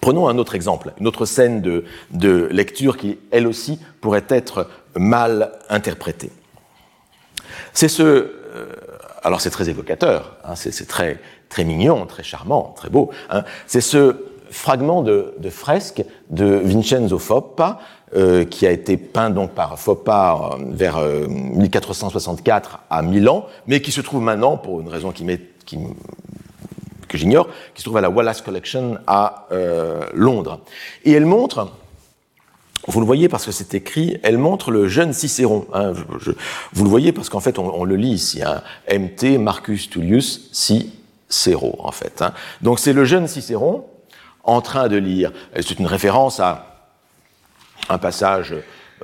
Prenons 0.00 0.28
un 0.28 0.38
autre 0.38 0.54
exemple, 0.54 0.92
une 0.98 1.06
autre 1.06 1.26
scène 1.26 1.60
de, 1.60 1.84
de 2.12 2.48
lecture 2.50 2.96
qui, 2.96 3.18
elle 3.30 3.46
aussi, 3.46 3.78
pourrait 4.00 4.24
être 4.28 4.68
mal 4.96 5.52
interprétée. 5.68 6.30
C'est 7.74 7.88
ce, 7.88 8.02
euh, 8.02 8.66
alors 9.22 9.40
c'est 9.40 9.50
très 9.50 9.68
évocateur, 9.68 10.36
hein, 10.44 10.54
c'est 10.54 10.86
très 10.86 11.20
très 11.48 11.64
mignon, 11.64 12.06
très 12.06 12.22
charmant, 12.22 12.74
très 12.76 12.90
beau. 12.90 13.10
Hein, 13.30 13.42
c'est 13.66 13.80
ce 13.80 14.16
fragment 14.50 15.02
de, 15.02 15.34
fresque 15.50 16.04
de 16.30 16.44
Vincenzo 16.44 17.18
Foppa, 17.18 17.78
euh, 18.14 18.44
qui 18.44 18.66
a 18.66 18.70
été 18.70 18.96
peint 18.96 19.30
donc 19.30 19.50
par 19.50 19.78
Foppa 19.78 20.52
euh, 20.54 20.64
vers 20.70 20.96
euh, 20.96 21.26
1464 21.28 22.80
à 22.88 23.02
Milan, 23.02 23.46
mais 23.66 23.82
qui 23.82 23.92
se 23.92 24.00
trouve 24.00 24.22
maintenant, 24.22 24.56
pour 24.56 24.80
une 24.80 24.88
raison 24.88 25.12
qui, 25.12 25.26
que 27.08 27.18
j'ignore, 27.18 27.48
qui 27.74 27.80
se 27.80 27.84
trouve 27.84 27.96
à 27.96 28.00
la 28.00 28.10
Wallace 28.10 28.42
Collection 28.42 28.98
à 29.06 29.46
euh, 29.52 30.04
Londres. 30.14 30.60
Et 31.04 31.12
elle 31.12 31.26
montre, 31.26 31.70
vous 32.86 33.00
le 33.00 33.06
voyez 33.06 33.28
parce 33.28 33.44
que 33.44 33.52
c'est 33.52 33.74
écrit, 33.74 34.18
elle 34.22 34.38
montre 34.38 34.70
le 34.70 34.88
jeune 34.88 35.12
Cicéron. 35.12 35.66
Hein, 35.72 35.92
vous 36.72 36.84
le 36.84 36.90
voyez 36.90 37.12
parce 37.12 37.28
qu'en 37.28 37.40
fait 37.40 37.58
on, 37.58 37.74
on, 37.74 37.84
le 37.84 37.96
lit 37.96 38.12
ici, 38.12 38.42
hein, 38.42 38.62
MT 38.90 39.38
Marcus 39.38 39.90
Tullius 39.90 40.50
Cicero 40.52 41.76
en 41.80 41.92
fait. 41.92 42.22
Hein. 42.22 42.32
Donc 42.62 42.78
c'est 42.78 42.92
le 42.92 43.04
jeune 43.04 43.26
Cicéron 43.26 43.84
en 44.44 44.60
train 44.60 44.88
de 44.88 44.96
lire. 44.96 45.32
C'est 45.54 45.78
une 45.78 45.86
référence 45.86 46.40
à 46.40 46.64
un 47.88 47.98
passage 47.98 48.54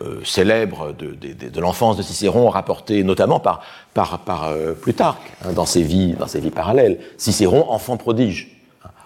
euh, 0.03 0.21
célèbre 0.25 0.93
de, 0.93 1.61
l'enfance 1.61 1.97
de 1.97 2.03
Cicéron, 2.03 2.49
rapporté 2.49 3.05
notamment 3.05 3.41
par, 3.41 3.63
euh, 3.95 4.73
Plutarque 4.75 5.33
hein, 5.45 5.53
dans 5.53 5.67
ses 5.67 5.83
vies 5.83 6.17
parallèles. 6.55 6.99
Cicéron, 7.17 7.71
enfant 7.71 7.97
prodige. 7.97 8.54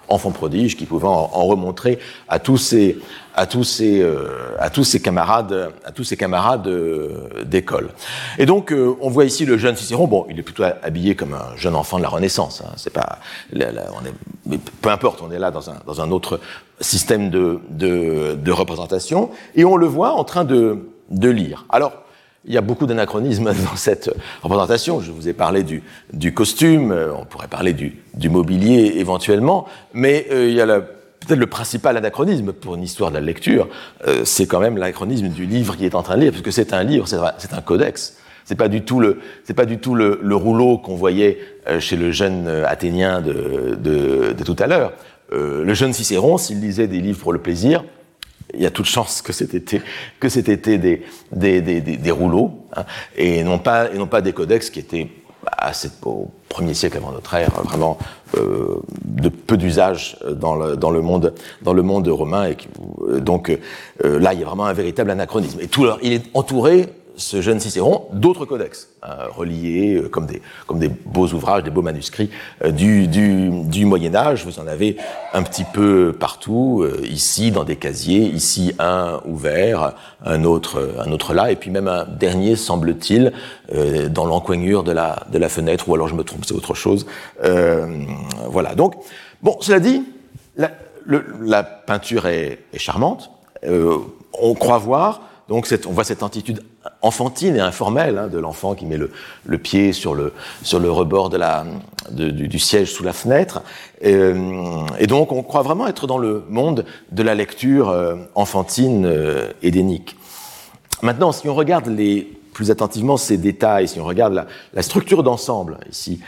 Enfant 0.09 0.31
prodige 0.31 0.77
qui 0.77 0.87
pouvait 0.87 1.07
en, 1.07 1.27
remontrer 1.27 1.99
à 2.29 2.38
tous 2.38 2.57
ses, 2.57 2.99
à 3.35 3.47
tous 3.47 3.64
ses, 3.64 4.01
euh, 4.01 4.57
à 4.59 4.71
tous 4.71 4.85
ses 4.85 5.01
camarades, 5.01 5.73
à 5.85 5.92
tous 5.92 6.05
ses 6.05 6.16
camarades 6.16 6.66
euh, 6.66 7.44
d'école. 7.44 7.90
Et 8.38 8.47
donc, 8.47 8.73
euh, 8.73 8.97
on 9.01 9.11
voit 9.11 9.25
ici 9.25 9.44
le 9.44 9.59
jeune 9.59 9.77
Cicéron. 9.77 10.07
Bon, 10.07 10.27
il 10.31 10.38
est 10.38 10.42
plutôt 10.42 10.64
habillé 10.83 11.14
comme 11.14 11.35
un 11.35 11.57
jeune 11.57 11.77
enfant 11.77 11.99
de 11.99 12.03
la 12.03 12.09
Renaissance. 12.09 12.62
Hein, 12.64 12.73
c'est 12.77 12.92
pas, 12.92 13.18
là, 13.53 13.71
là, 13.71 13.85
on 14.01 14.07
est 14.07 14.12
mais 14.49 14.59
peu 14.81 14.88
importe, 14.88 15.23
on 15.23 15.31
est 15.31 15.38
là 15.38 15.51
dans 15.51 15.71
un, 15.71 15.77
dans 15.87 16.01
un 16.01 16.11
autre 16.11 16.40
système 16.81 17.31
de, 17.31 17.61
de, 17.68 18.35
de, 18.35 18.53
représentation, 18.53 19.31
et 19.55 19.64
on 19.64 19.77
le 19.77 19.87
voit 19.87 20.12
en 20.12 20.25
train 20.25 20.44
de, 20.44 20.88
de 21.11 21.29
lire. 21.29 21.66
Alors, 21.68 21.92
il 22.44 22.55
y 22.55 22.57
a 22.57 22.61
beaucoup 22.61 22.87
d'anachronismes 22.87 23.44
dans 23.70 23.77
cette 23.77 24.11
représentation. 24.42 25.01
Je 25.01 25.12
vous 25.12 25.29
ai 25.29 25.33
parlé 25.33 25.62
du, 25.62 26.35
costume, 26.35 26.96
on 27.16 27.24
pourrait 27.24 27.48
parler 27.48 27.72
du, 27.72 28.29
mobilier 28.29 28.94
éventuellement, 28.96 29.66
mais 29.92 30.27
il 30.31 30.53
y 30.53 30.61
a 30.61 30.66
peut-être 31.29 31.38
le 31.38 31.46
principal 31.46 31.96
anachronisme 31.96 32.53
pour 32.53 32.74
une 32.74 32.83
histoire 32.83 33.11
de 33.11 33.16
la 33.16 33.20
lecture, 33.20 33.68
euh, 34.07 34.24
c'est 34.24 34.46
quand 34.46 34.61
même 34.61 34.77
l'anachronisme 34.77 35.29
du 35.29 35.46
livre 35.46 35.77
qui 35.77 35.85
est 35.85 35.94
en 35.94 36.03
train 36.03 36.16
de 36.16 36.22
lire, 36.22 36.33
parce 36.33 36.42
que 36.42 36.51
c'est 36.51 36.72
un 36.72 36.83
livre, 36.83 37.07
c'est 37.07 37.53
un 37.53 37.61
codex. 37.61 38.16
C'est 38.44 38.55
pas 38.55 38.68
du 38.68 38.81
tout 38.81 38.98
le, 38.98 39.18
pas 39.55 39.66
du 39.66 39.77
tout 39.77 39.94
le, 39.94 40.20
le 40.22 40.35
rouleau 40.35 40.79
qu'on 40.79 40.94
voyait 40.94 41.38
euh, 41.68 41.81
chez 41.81 41.96
le 41.96 42.12
jeune 42.12 42.46
euh, 42.48 42.66
Athénien 42.66 43.20
de, 43.20 44.35
tout 44.42 44.57
à 44.59 44.66
l'heure. 44.66 44.94
Euh, 45.35 45.64
le 45.64 45.74
jeune 45.74 45.92
Cicéron, 45.92 46.38
s'il 46.38 46.59
lisait 46.59 46.87
des 46.87 47.01
livres 47.01 47.18
pour 47.18 47.35
le 47.35 47.40
plaisir, 47.40 47.85
il 48.55 48.63
y 48.63 48.67
a 48.67 48.71
toute 48.71 48.87
chance 48.87 49.23
que 49.23 49.33
c'était 49.33 49.83
que 50.21 50.29
c'était 50.29 50.57
des, 50.57 50.79
des, 51.33 51.61
des, 51.61 51.81
des, 51.81 52.11
rouleaux 52.11 52.65
hein, 52.75 52.85
et 53.17 53.45
non 53.45 53.59
pas 53.59 53.91
et 53.93 53.99
non 53.99 54.07
pas 54.07 54.21
des 54.21 54.33
codex 54.33 54.71
qui 54.71 54.81
étaient 54.81 55.09
à 55.57 55.73
cette, 55.73 55.95
au 56.05 56.31
premier 56.49 56.75
siècle 56.75 56.97
avant 56.97 57.13
notre 57.13 57.35
ère 57.35 57.51
vraiment 57.63 57.99
euh, 58.37 58.81
de 59.05 59.29
peu 59.29 59.57
d'usage 59.57 60.19
dans 60.31 60.57
le, 60.57 60.77
dans 60.77 60.91
le 60.91 61.01
monde 61.01 61.35
dans 61.63 61.73
le 61.73 61.83
monde 61.83 62.09
romain 62.09 62.47
et 62.47 62.57
qui, 62.57 62.69
donc 63.21 63.51
euh, 63.51 64.19
là 64.19 64.33
il 64.33 64.41
y 64.41 64.43
a 64.43 64.47
vraiment 64.47 64.67
un 64.67 64.73
véritable 64.73 65.11
anachronisme. 65.11 65.61
Et 65.61 65.69
tout 65.69 65.85
alors, 65.85 65.99
il 66.03 66.13
est 66.13 66.25
entouré 66.35 66.89
ce 67.19 67.43
jeune 67.43 67.61
Cicéron 67.61 68.07
d'autres 68.13 68.47
codex 68.47 68.89
euh, 69.05 69.27
reliés 69.29 69.97
euh, 69.97 70.09
comme 70.09 70.27
des 70.27 70.41
comme 70.67 70.79
des 70.79 70.89
beaux 70.89 71.27
ouvrages, 71.29 71.65
des 71.65 71.71
beaux 71.71 71.83
manuscrits 71.83 72.31
euh, 72.65 72.71
du, 72.71 73.07
du, 73.09 73.51
du 73.65 73.85
Moyen 73.85 74.15
Âge. 74.15 74.47
Vous 74.47 74.61
en 74.61 74.67
avez 74.67 74.97
un 75.35 75.43
petit 75.43 75.65
peu 75.65 76.17
partout. 76.19 76.83
Euh, 76.83 77.03
ici, 77.05 77.51
dans 77.51 77.65
des 77.65 77.77
casiers, 77.77 78.23
ici 78.23 78.73
un 78.79 79.21
ouvert, 79.27 79.95
un 80.25 80.45
autre 80.45 80.95
un 80.99 81.13
autre 81.13 81.35
là, 81.35 81.51
et 81.51 81.57
puis 81.57 81.71
même 81.71 81.89
un 81.89 82.05
dernier 82.05 82.57
semble-t-il 82.57 83.33
euh, 83.75 84.09
dans 84.09 84.25
l'encoignure 84.25 84.85
de 84.85 84.93
la 84.93 85.27
de 85.31 85.39
la 85.39 85.49
fenêtre. 85.49 85.89
Ou 85.89 85.95
alors 85.95 86.09
je 86.09 86.15
me 86.15 86.23
trompe, 86.25 86.45
c'est 86.47 86.55
autre 86.55 86.75
chose. 86.75 87.05
voilà. 88.49 88.75
Donc 88.75 88.95
bon, 89.43 89.57
cela 89.61 89.81
dit, 89.81 90.05
la, 90.57 90.71
le, 91.05 91.25
la 91.43 91.63
peinture 91.65 92.27
est, 92.27 92.61
est 92.73 92.79
charmante. 92.79 93.31
on 93.65 94.55
croit 94.55 94.79
voir 94.79 95.28
donc 95.49 95.67
on 95.87 95.93
voit 95.93 96.05
cette 96.05 96.23
attitude 96.23 96.63
enfantine 97.01 97.57
et 97.57 97.61
informelle 97.61 98.19
hein, 98.19 98.29
de 98.29 98.39
l'enfant 98.39 98.75
qui 98.75 98.85
met 98.85 98.99
le, 98.99 99.11
le, 99.47 99.59
pied 99.59 99.95
sur 99.95 100.15
le, 100.15 100.35
sur 100.63 100.79
le 100.79 100.91
rebord 100.91 101.31
de 101.31 101.39
la, 101.39 101.65
du, 102.11 102.33
du, 102.33 102.59
siège 102.59 102.93
sous 102.93 103.03
la 103.03 103.15
fenêtre. 103.15 103.63
Et, 104.03 104.13
euh, 104.15 104.87
et, 104.99 105.07
donc 105.07 105.33
on 105.33 105.43
croit 105.43 105.63
vraiment 105.63 105.87
être 105.87 106.07
dans 106.07 106.19
le 106.19 106.45
monde 106.51 106.85
de 107.13 107.23
la 107.23 107.35
lecture 107.35 107.89
euh, 107.89 108.17
enfantine 108.35 109.07
euh, 109.07 109.49
édénique. 109.63 110.17
Maintenant, 111.01 111.33
si 111.33 111.49
on 111.49 111.55
regarde 111.55 111.87
les, 111.87 112.25
plus 112.53 112.71
attentivement 112.71 113.17
ces 113.17 113.39
détails, 113.39 113.89
si 113.89 114.01
on 114.01 114.05
regarde 114.05 114.35
la, 114.35 114.47
la 114.75 114.83
structure 114.83 115.23
d'ensemble 115.23 115.79
ici, 115.91 116.21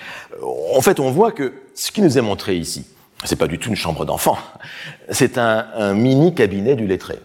en 0.74 0.80
fait 0.80 0.98
on 0.98 1.10
voit 1.10 1.32
que 1.32 1.52
ce 1.74 1.90
qui 1.90 2.00
nous 2.00 2.16
est 2.16 2.22
montré 2.22 2.56
ici, 2.56 2.86
c'est 3.24 3.36
pas 3.36 3.48
du 3.48 3.58
tout 3.58 3.68
une 3.68 3.76
chambre 3.76 4.06
d'enfant, 4.06 4.38
c'est 5.10 5.36
un, 5.36 5.66
un 5.74 5.92
mini 5.92 6.34
cabinet 6.34 6.74
du 6.74 6.86
lettré. 6.86 7.18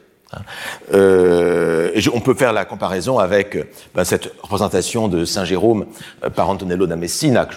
Euh, 0.93 1.91
on 2.13 2.19
peut 2.19 2.33
faire 2.33 2.53
la 2.53 2.65
comparaison 2.65 3.19
avec 3.19 3.57
ben, 3.93 4.03
cette 4.03 4.33
représentation 4.41 5.07
de 5.07 5.25
Saint 5.25 5.45
Jérôme 5.45 5.85
euh, 6.23 6.29
par 6.29 6.49
Antonello 6.49 6.87
da 6.87 6.95
Messina 6.95 7.45
que 7.45 7.55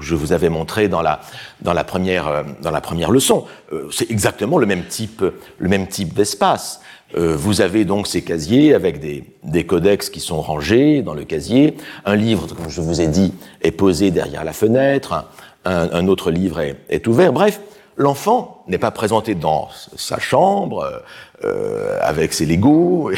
je 0.00 0.14
vous, 0.14 0.32
avais 0.32 0.48
montré 0.48 0.88
dans 0.88 1.02
la 1.02 1.20
dans 1.62 1.72
la 1.72 1.84
première 1.84 2.28
euh, 2.28 2.42
dans 2.62 2.70
la 2.70 2.80
première 2.80 3.10
leçon. 3.10 3.44
C'est 3.90 4.10
exactement 4.10 4.58
le 4.58 4.66
même 4.66 4.84
type 4.86 6.14
d'espace. 6.14 6.80
Vous 7.14 7.62
avez 7.62 7.84
donc 7.84 8.06
ces 8.06 8.22
casiers 8.22 8.74
avec 8.74 9.00
des, 9.00 9.64
codex 9.64 10.10
qui 10.10 10.20
sont 10.20 10.40
rangés 10.40 11.02
dans 11.02 11.14
le 11.14 11.24
casier. 11.24 11.76
Un 12.04 12.16
livre, 12.16 12.46
comme 12.54 12.68
je 12.68 12.80
vous 12.80 13.00
ai 13.00 13.06
dit, 13.06 13.32
est 13.62 13.70
posé 13.70 14.10
derrière 14.10 14.44
la 14.44 14.52
fenêtre. 14.52 15.26
Un, 15.64 16.06
autre 16.06 16.30
livre 16.30 16.60
est 16.60 17.06
ouvert. 17.06 17.32
Bref, 17.32 17.60
l'enfant 17.98 18.62
n'est 18.68 18.78
pas 18.78 18.90
présenté 18.90 19.34
dans 19.34 19.68
sa 19.96 20.18
chambre 20.18 21.02
euh, 21.44 21.98
avec 22.02 22.32
ses 22.32 22.46
Legos 22.46 23.10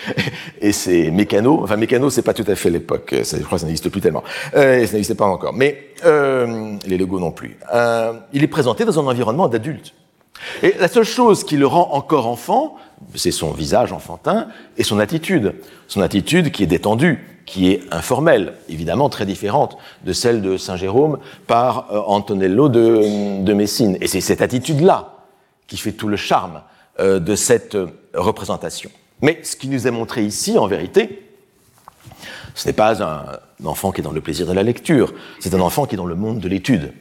et, 0.60 0.72
ses 0.72 1.10
mécanos. 1.10 1.60
Enfin, 1.62 1.76
mécanos, 1.76 2.14
c'est 2.14 2.22
pas 2.22 2.34
tout 2.34 2.44
à 2.46 2.54
fait 2.54 2.70
l'époque. 2.70 3.14
Je 3.14 3.36
crois 3.42 3.56
que 3.56 3.60
ça 3.60 3.66
n'existe 3.66 3.88
plus 3.88 4.00
tellement. 4.00 4.24
Euh, 4.56 4.84
ça 4.86 4.92
n'existe 4.92 5.14
pas 5.14 5.26
encore. 5.26 5.52
Mais 5.52 5.88
euh, 6.04 6.76
les 6.86 6.96
Legos 6.96 7.20
non 7.20 7.30
plus. 7.30 7.56
Euh, 7.74 8.12
il 8.32 8.42
est 8.42 8.48
présenté 8.48 8.84
dans 8.84 8.98
un 8.98 9.06
environnement 9.06 9.48
d'adulte. 9.48 9.94
Et 10.62 10.74
la 10.78 10.88
seule 10.88 11.04
chose 11.04 11.44
qui 11.44 11.56
le 11.56 11.66
rend 11.66 11.90
encore 11.92 12.26
enfant, 12.26 12.76
c'est 13.14 13.30
son 13.30 13.52
visage 13.52 13.92
enfantin 13.92 14.48
et 14.76 14.84
son 14.84 14.98
attitude. 14.98 15.54
Son 15.88 16.00
attitude 16.00 16.52
qui 16.52 16.62
est 16.62 16.66
détendue, 16.66 17.24
qui 17.46 17.70
est 17.70 17.82
informelle, 17.90 18.54
évidemment 18.68 19.08
très 19.08 19.26
différente 19.26 19.78
de 20.04 20.12
celle 20.12 20.42
de 20.42 20.56
Saint 20.56 20.76
Jérôme 20.76 21.18
par 21.46 21.88
euh, 21.92 22.00
Antonello 22.06 22.68
de, 22.68 23.52
Messine. 23.52 23.96
Et 24.00 24.06
c'est 24.06 24.20
cette 24.20 24.42
attitude-là 24.42 25.14
qui 25.66 25.76
fait 25.76 25.92
tout 25.92 26.08
le 26.08 26.16
charme 26.16 26.62
de 26.98 27.36
cette 27.36 27.74
euh, 27.74 27.86
représentation. 28.14 28.90
Mais 29.22 29.40
ce 29.42 29.56
qui 29.56 29.68
nous 29.68 29.86
est 29.86 29.90
montré 29.90 30.24
ici, 30.24 30.58
en 30.58 30.66
vérité, 30.66 31.28
ce 32.54 32.66
n'est 32.66 32.72
pas 32.72 33.02
un, 33.02 33.24
enfant 33.64 33.92
qui 33.92 34.00
est 34.00 34.04
dans 34.04 34.12
le 34.12 34.20
plaisir 34.20 34.46
de 34.46 34.52
la 34.52 34.62
lecture, 34.62 35.12
c'est 35.40 35.54
un 35.54 35.60
enfant 35.60 35.86
qui 35.86 35.94
est 35.94 35.98
dans 35.98 36.06
le 36.06 36.14
monde 36.14 36.40
de 36.40 36.48
l'étude. 36.48 36.92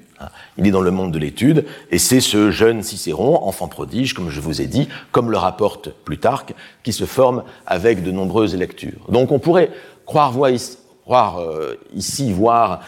Il 0.58 0.66
est 0.66 0.72
dans 0.72 0.82
le 0.82 0.90
monde 0.90 1.12
de 1.12 1.20
l'étude, 1.20 1.66
et 1.92 2.00
c'est 2.00 2.22
ce 2.22 2.50
jeune 2.50 2.82
Cicéron, 2.82 3.44
enfant 3.44 3.68
prodige, 3.68 4.16
comme 4.16 4.32
je 4.32 4.40
vous 4.40 4.62
ai 4.62 4.66
dit, 4.66 4.90
comme 5.12 5.30
le 5.30 5.38
rapporte 5.38 5.90
Plutarque, 5.90 6.56
qui 6.82 6.92
se 6.92 7.06
forme 7.06 7.44
avec 7.68 8.04
de 8.04 8.12
nombreuses 8.12 8.56
lectures. 8.56 9.06
Donc 9.10 9.32
on 9.32 9.38
pourrait 9.38 9.70
croire, 10.08 10.32
voir, 10.32 11.40
euh, 11.40 11.76
ici 11.94 12.34
voir 12.34 12.82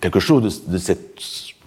quelque 0.00 0.20
chose 0.20 0.64
de, 0.64 0.72
de 0.72 0.78
cet 0.78 1.20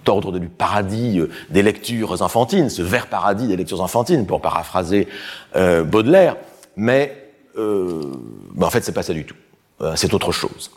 ordre 0.10 0.40
du 0.40 0.48
paradis 0.48 1.20
euh, 1.20 1.30
des 1.50 1.62
lectures 1.62 2.22
enfantines, 2.22 2.70
ce 2.70 2.82
vert 2.82 3.08
paradis 3.08 3.48
des 3.48 3.56
lectures 3.56 3.82
enfantines, 3.82 4.26
pour 4.26 4.42
paraphraser 4.42 5.08
euh, 5.56 5.84
Baudelaire, 5.84 6.38
mais, 6.76 7.32
euh, 7.58 8.12
ben 8.54 8.68
en 8.68 8.70
fait, 8.70 8.84
c'est 8.84 8.92
pas 8.92 9.04
ça 9.04 9.14
du 9.14 9.26
tout. 9.26 9.36
Euh, 9.82 9.94
c'est 9.96 10.14
autre 10.14 10.32
chose. 10.32 10.72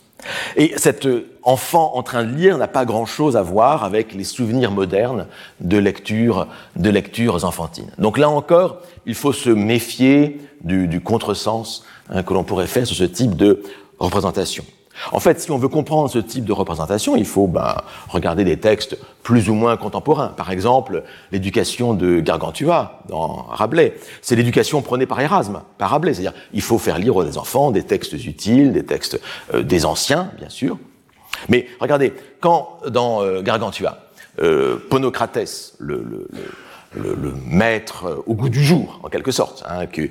Et 0.57 0.73
cet 0.77 1.07
enfant 1.43 1.93
en 1.95 2.03
train 2.03 2.25
de 2.25 2.35
lire 2.35 2.57
n'a 2.57 2.69
pas 2.69 2.85
grand-chose 2.85 3.37
à 3.37 3.43
voir 3.43 3.85
avec 3.85 4.15
les 4.15 4.25
souvenirs 4.25 4.71
modernes 4.71 5.27
de 5.61 5.77
lecture, 5.77 6.49
de 6.75 6.91
lectures 6.91 7.45
enfantines. 7.45 7.91
Donc 7.99 8.17
là 8.17 8.31
encore, 8.31 8.81
il 9.05 9.15
faut 9.15 9.35
se 9.35 9.51
méfier 9.51 10.41
du, 10.65 10.89
du 10.89 11.01
contresens 11.01 11.85
hein, 12.09 12.23
que 12.23 12.33
l'on 12.33 12.45
pourrait 12.45 12.67
faire 12.67 12.87
sur 12.87 12.97
ce 12.97 13.05
type 13.05 13.37
de 13.37 13.63
représentation. 13.99 14.65
En 15.13 15.21
fait, 15.21 15.41
si 15.41 15.51
on 15.51 15.59
veut 15.59 15.69
comprendre 15.69 16.11
ce 16.11 16.19
type 16.19 16.45
de 16.45 16.53
représentation, 16.53 17.17
il 17.17 17.27
faut 17.27 17.47
ben, 17.47 17.77
regarder 18.09 18.45
des 18.45 18.59
textes 18.59 18.99
plus 19.23 19.49
ou 19.49 19.55
moins 19.55 19.77
contemporains. 19.77 20.29
Par 20.29 20.51
exemple, 20.51 21.03
l'éducation 21.33 21.95
de 21.95 22.21
Gargantua 22.21 23.03
dans 23.09 23.47
Rabelais. 23.49 23.97
C'est 24.23 24.37
l'éducation 24.37 24.83
prônée 24.83 25.07
par 25.07 25.21
Erasme, 25.21 25.63
par 25.79 25.91
Rabelais. 25.91 26.15
C'est-à-dire, 26.15 26.39
il 26.53 26.63
faut 26.63 26.79
faire 26.79 26.99
lire 26.99 27.17
aux 27.17 27.39
enfants 27.39 27.71
des 27.71 27.83
textes 27.83 28.13
utiles, 28.13 28.73
des 28.73 28.85
textes 28.85 29.21
euh, 29.55 29.63
des 29.63 29.85
anciens, 29.85 30.31
bien 30.39 30.49
sûr. 30.49 30.79
Mais 31.49 31.67
regardez, 31.81 32.15
quand 32.41 32.79
dans 32.89 33.23
euh, 33.23 33.43
Gargantua, 33.43 33.99
euh, 34.41 34.77
Ponocrates, 34.91 35.75
le, 35.79 35.97
le, 35.97 36.29
le 36.31 36.41
le, 36.97 37.15
le, 37.15 37.35
maître 37.47 38.23
au 38.27 38.35
goût 38.35 38.49
du 38.49 38.63
jour, 38.65 39.01
en 39.03 39.09
quelque 39.09 39.31
sorte, 39.31 39.65
hein, 39.69 39.87
qui, 39.87 40.11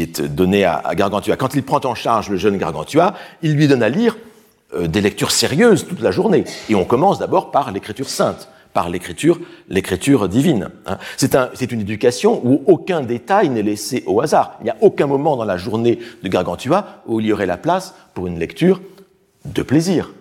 est 0.00 0.20
donné 0.20 0.64
à, 0.64 0.82
Gargantua. 0.94 1.36
Quand 1.36 1.54
il 1.54 1.62
prend 1.62 1.80
en 1.84 1.94
charge 1.94 2.28
le 2.28 2.36
jeune 2.36 2.58
Gargantua, 2.58 3.14
il 3.42 3.54
lui 3.54 3.68
donne 3.68 3.82
à 3.82 3.88
lire 3.88 4.16
euh, 4.74 4.86
des 4.86 5.00
lectures 5.00 5.30
sérieuses 5.30 5.86
toute 5.86 6.00
la 6.00 6.10
journée. 6.10 6.44
Et 6.68 6.74
on 6.74 6.84
commence 6.84 7.18
d'abord 7.18 7.50
par 7.50 7.72
l'écriture 7.72 8.08
sainte, 8.08 8.48
par 8.72 8.88
l'écriture, 8.88 9.38
l'écriture 9.68 10.28
divine. 10.28 10.70
Hein. 10.86 10.98
C'est 11.16 11.34
un, 11.34 11.50
une 11.70 11.80
éducation 11.80 12.40
où 12.44 12.62
aucun 12.66 13.02
détail 13.02 13.48
n'est 13.48 13.62
laissé 13.62 14.02
au 14.06 14.20
hasard. 14.20 14.56
Il 14.60 14.64
n'y 14.64 14.70
a 14.70 14.76
aucun 14.80 15.06
moment 15.06 15.36
dans 15.36 15.44
la 15.44 15.56
journée 15.56 15.98
de 16.22 16.28
Gargantua 16.28 17.02
où 17.06 17.20
il 17.20 17.26
y 17.26 17.32
aurait 17.32 17.46
la 17.46 17.56
place 17.56 17.94
pour 18.14 18.26
une 18.26 18.38
lecture 18.38 18.80
de 19.44 19.62
plaisir. 19.62 20.12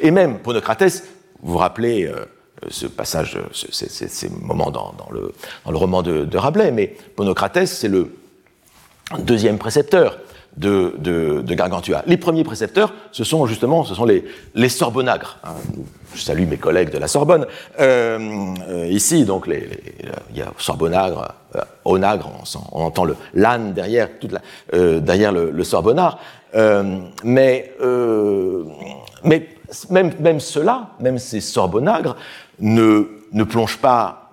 Et 0.00 0.10
même 0.10 0.38
Ponocrates, 0.38 1.04
vous 1.42 1.52
vous 1.52 1.58
rappelez 1.58 2.06
euh, 2.06 2.24
ce 2.68 2.86
passage, 2.86 3.38
ces, 3.52 3.88
ces, 3.88 4.08
ces 4.08 4.28
moments 4.28 4.70
dans, 4.70 4.94
le, 5.10 5.32
roman 5.64 6.02
de, 6.02 6.36
Rabelais, 6.36 6.70
mais 6.70 6.96
Ponocrates, 7.16 7.66
c'est 7.66 7.88
le 7.88 8.14
deuxième 9.18 9.58
précepteur 9.58 10.18
de, 10.56 11.42
Gargantua. 11.54 12.02
Les 12.06 12.16
premiers 12.16 12.44
précepteurs, 12.44 12.92
ce 13.12 13.24
sont 13.24 13.46
justement 13.46 13.84
ce 13.84 13.94
sont 13.94 14.04
les, 14.04 14.24
les 14.54 14.68
Sorbonnagres. 14.68 15.38
Hein. 15.44 15.54
Je 16.14 16.20
salue 16.20 16.46
mes 16.46 16.58
collègues 16.58 16.90
de 16.90 16.98
la 16.98 17.08
Sorbonne. 17.08 17.46
Euh, 17.80 18.54
euh, 18.68 18.86
ici, 18.86 19.24
donc, 19.24 19.48
les, 19.48 19.60
les, 19.60 19.82
il 20.30 20.38
y 20.38 20.42
a 20.42 20.52
Sorbonnagre, 20.58 21.34
euh, 21.56 21.60
Onagre, 21.84 22.30
on, 22.72 22.82
entend 22.84 23.04
le 23.04 23.16
l'âne 23.34 23.72
derrière, 23.72 24.08
euh, 24.74 25.00
le, 25.00 25.50
le 25.50 25.64
Sorbonnard. 25.64 26.18
Euh, 26.54 27.00
mais, 27.24 27.72
même, 29.90 30.12
même 30.20 30.40
cela, 30.40 30.90
même 31.00 31.18
ces 31.18 31.40
sorbonnagres, 31.40 32.16
ne, 32.60 33.44
plongent 33.44 33.78
pas 33.78 34.30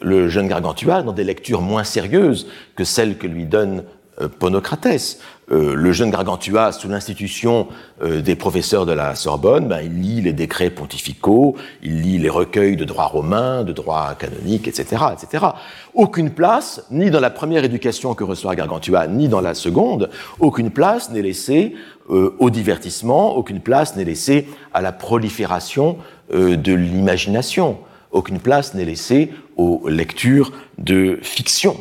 le 0.00 0.28
jeune 0.28 0.48
Gargantua 0.48 1.02
dans 1.02 1.12
des 1.12 1.24
lectures 1.24 1.60
moins 1.60 1.84
sérieuses 1.84 2.46
que 2.76 2.84
celles 2.84 3.18
que 3.18 3.26
lui 3.26 3.44
donne 3.44 3.84
euh, 4.20 4.28
Ponocrates. 4.28 5.18
Euh, 5.50 5.74
le 5.74 5.92
jeune 5.92 6.10
Gargantua, 6.10 6.70
sous 6.70 6.88
l'institution 6.88 7.66
euh, 8.02 8.20
des 8.20 8.36
professeurs 8.36 8.86
de 8.86 8.92
la 8.92 9.16
Sorbonne, 9.16 9.66
ben, 9.66 9.80
il 9.82 10.00
lit 10.00 10.20
les 10.22 10.32
décrets 10.32 10.70
pontificaux, 10.70 11.56
il 11.82 12.00
lit 12.00 12.18
les 12.18 12.30
recueils 12.30 12.76
de 12.76 12.84
droit 12.84 13.06
romain, 13.06 13.64
de 13.64 13.72
droit 13.72 14.14
canonique, 14.14 14.68
etc., 14.68 15.04
etc. 15.12 15.46
Aucune 15.94 16.30
place, 16.30 16.86
ni 16.92 17.10
dans 17.10 17.18
la 17.18 17.30
première 17.30 17.64
éducation 17.64 18.14
que 18.14 18.22
reçoit 18.22 18.54
Gargantua, 18.54 19.08
ni 19.08 19.28
dans 19.28 19.40
la 19.40 19.54
seconde, 19.54 20.10
aucune 20.38 20.70
place 20.70 21.10
n'est 21.10 21.22
laissée 21.22 21.74
au 22.08 22.50
divertissement, 22.50 23.34
aucune 23.34 23.60
place 23.60 23.96
n'est 23.96 24.04
laissée 24.04 24.46
à 24.74 24.82
la 24.82 24.92
prolifération 24.92 25.96
de 26.32 26.72
l'imagination, 26.72 27.78
aucune 28.10 28.40
place 28.40 28.74
n'est 28.74 28.84
laissée 28.84 29.32
aux 29.56 29.88
lectures 29.88 30.52
de 30.78 31.18
fiction 31.22 31.76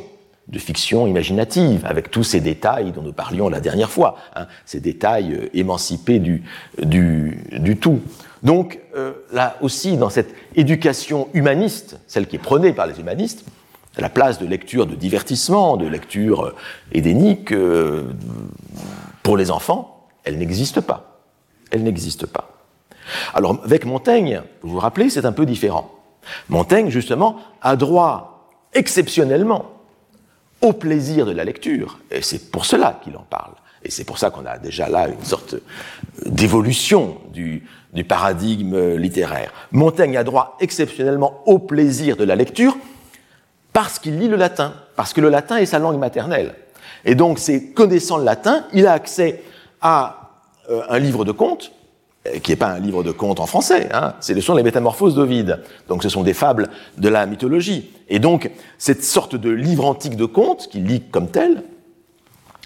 de 0.48 0.60
fiction 0.60 1.08
imaginative, 1.08 1.86
avec 1.86 2.12
tous 2.12 2.24
ces 2.24 2.42
détails 2.42 2.92
dont 2.92 3.02
nous 3.02 3.14
parlions 3.14 3.50
la 3.50 3.60
dernière 3.60 3.90
fois, 3.90 4.18
hein, 4.36 4.48
ces 4.66 4.80
détails 4.80 5.34
euh, 5.34 5.50
émancipés 5.54 6.20
du, 6.20 6.44
du, 6.82 7.78
tout. 7.80 8.02
Donc 8.44 8.80
euh, 8.96 9.14
là 9.32 9.58
aussi, 9.62 9.96
dans 9.96 10.10
cette 10.10 10.34
éducation 10.56 11.30
humaniste, 11.34 11.98
celle 12.08 12.28
qui 12.28 12.36
est 12.36 12.40
prônée 12.40 12.74
par 12.74 12.88
les 12.88 13.00
humanistes, 13.00 13.46
la 13.98 14.10
place 14.10 14.40
de 14.40 14.46
lecture 14.46 14.86
de 14.86 14.96
divertissement, 14.96 15.78
de 15.78 15.88
lecture 15.88 16.46
euh, 16.46 16.56
édénique 16.92 17.52
euh, 17.52 18.04
pour 19.22 19.38
les 19.38 19.50
enfants, 19.50 20.08
elle 20.24 20.38
n'existe 20.38 20.82
pas. 20.82 21.22
Elle 21.72 21.84
n'existe 21.84 22.26
pas. 22.26 22.53
Alors 23.34 23.60
avec 23.64 23.86
Montaigne, 23.86 24.42
vous 24.62 24.74
vous 24.74 24.80
rappelez, 24.80 25.10
c'est 25.10 25.26
un 25.26 25.32
peu 25.32 25.46
différent. 25.46 25.92
Montaigne, 26.50 26.90
justement, 26.90 27.38
a 27.62 27.76
droit 27.76 28.50
exceptionnellement 28.74 29.72
au 30.62 30.74
plaisir 30.74 31.26
de 31.26 31.32
la 31.32 31.44
lecture. 31.44 32.00
Et 32.10 32.22
c'est 32.22 32.52
pour 32.52 32.66
cela 32.66 33.00
qu'il 33.04 33.16
en 33.18 33.26
parle. 33.30 33.54
Et 33.84 33.92
c'est 33.92 34.06
pour 34.06 34.18
ça 34.18 34.30
qu'on 34.30 34.46
a 34.46 34.58
déjà 34.58 34.88
là 34.88 35.10
une 35.10 35.24
sorte 35.24 35.56
d'évolution 36.26 37.18
du, 37.34 37.64
paradigme 38.08 38.96
littéraire. 38.96 39.52
Montaigne 39.72 40.18
a 40.18 40.24
droit 40.24 40.58
exceptionnellement 40.62 41.44
au 41.46 41.60
plaisir 41.60 42.16
de 42.16 42.24
la 42.24 42.36
lecture 42.36 42.78
parce 43.74 44.00
qu'il 44.00 44.18
lit 44.18 44.30
le 44.30 44.38
latin, 44.38 44.74
parce 44.96 45.14
que 45.14 45.22
le 45.22 45.30
latin 45.30 45.58
est 45.58 45.66
sa 45.66 45.80
langue 45.80 46.00
maternelle. 46.00 46.56
Et 47.06 47.16
donc, 47.16 47.40
c'est 47.40 47.72
connaissant 47.72 48.18
le 48.18 48.24
latin, 48.24 48.66
il 48.72 48.88
a 48.88 48.94
accès 48.94 49.44
à 49.82 50.32
euh, 50.70 50.82
un 50.90 51.00
livre 51.00 51.26
de 51.26 51.34
contes, 51.34 51.73
qui 52.42 52.52
n'est 52.52 52.58
pas 52.58 52.68
un 52.68 52.80
livre 52.80 53.04
de 53.04 53.12
contes 53.12 53.40
en 53.40 53.46
français, 53.46 53.90
hein, 53.94 54.14
c'est 54.22 54.40
sont 54.40 54.56
les 54.56 54.64
métamorphoses 54.64 55.16
d'Ovide. 55.16 55.62
Donc 55.90 56.04
ce 56.04 56.10
sont 56.10 56.24
des 56.24 56.34
fables 56.34 56.70
de 56.98 57.10
la 57.10 57.26
mythologie. 57.26 57.92
Et 58.10 58.20
donc 58.20 58.50
cette 58.78 59.04
sorte 59.04 59.36
de 59.36 59.50
livre 59.50 59.86
antique 59.86 60.16
de 60.16 60.26
contes 60.26 60.68
qu'il 60.70 60.86
lit 60.86 61.02
comme 61.12 61.28
tel, 61.28 61.64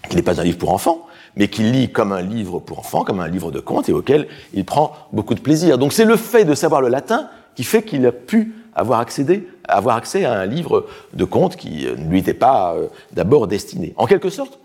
qui 0.10 0.16
n'est 0.16 0.22
pas 0.22 0.40
un 0.40 0.44
livre 0.44 0.60
pour 0.60 0.74
enfants, 0.74 1.08
mais 1.36 1.48
qu'il 1.48 1.72
lit 1.72 1.92
comme 1.92 2.12
un 2.12 2.22
livre 2.22 2.60
pour 2.60 2.80
enfants, 2.80 3.04
comme 3.04 3.20
un 3.20 3.28
livre 3.28 3.52
de 3.52 3.60
contes, 3.60 3.90
et 3.90 3.94
auquel 3.94 4.28
il 4.54 4.66
prend 4.66 4.94
beaucoup 5.12 5.34
de 5.34 5.40
plaisir. 5.40 5.78
Donc 5.78 5.94
c'est 5.94 6.06
le 6.06 6.18
fait 6.18 6.46
de 6.46 6.54
savoir 6.54 6.82
le 6.82 6.90
latin 6.90 7.30
qui 7.56 7.64
fait 7.64 7.84
qu'il 7.84 8.06
a 8.06 8.12
pu 8.12 8.54
avoir, 8.76 9.00
accédé, 9.00 9.48
avoir 9.68 9.96
accès 9.96 10.24
à 10.24 10.34
un 10.34 10.46
livre 10.46 10.86
de 11.14 11.26
contes 11.26 11.56
qui 11.56 11.86
ne 11.86 12.10
lui 12.10 12.20
était 12.20 12.36
pas 12.36 12.76
euh, 12.76 12.88
d'abord 13.12 13.48
destiné. 13.48 13.94
En 13.98 14.06
quelque 14.06 14.30
sorte, 14.30 14.60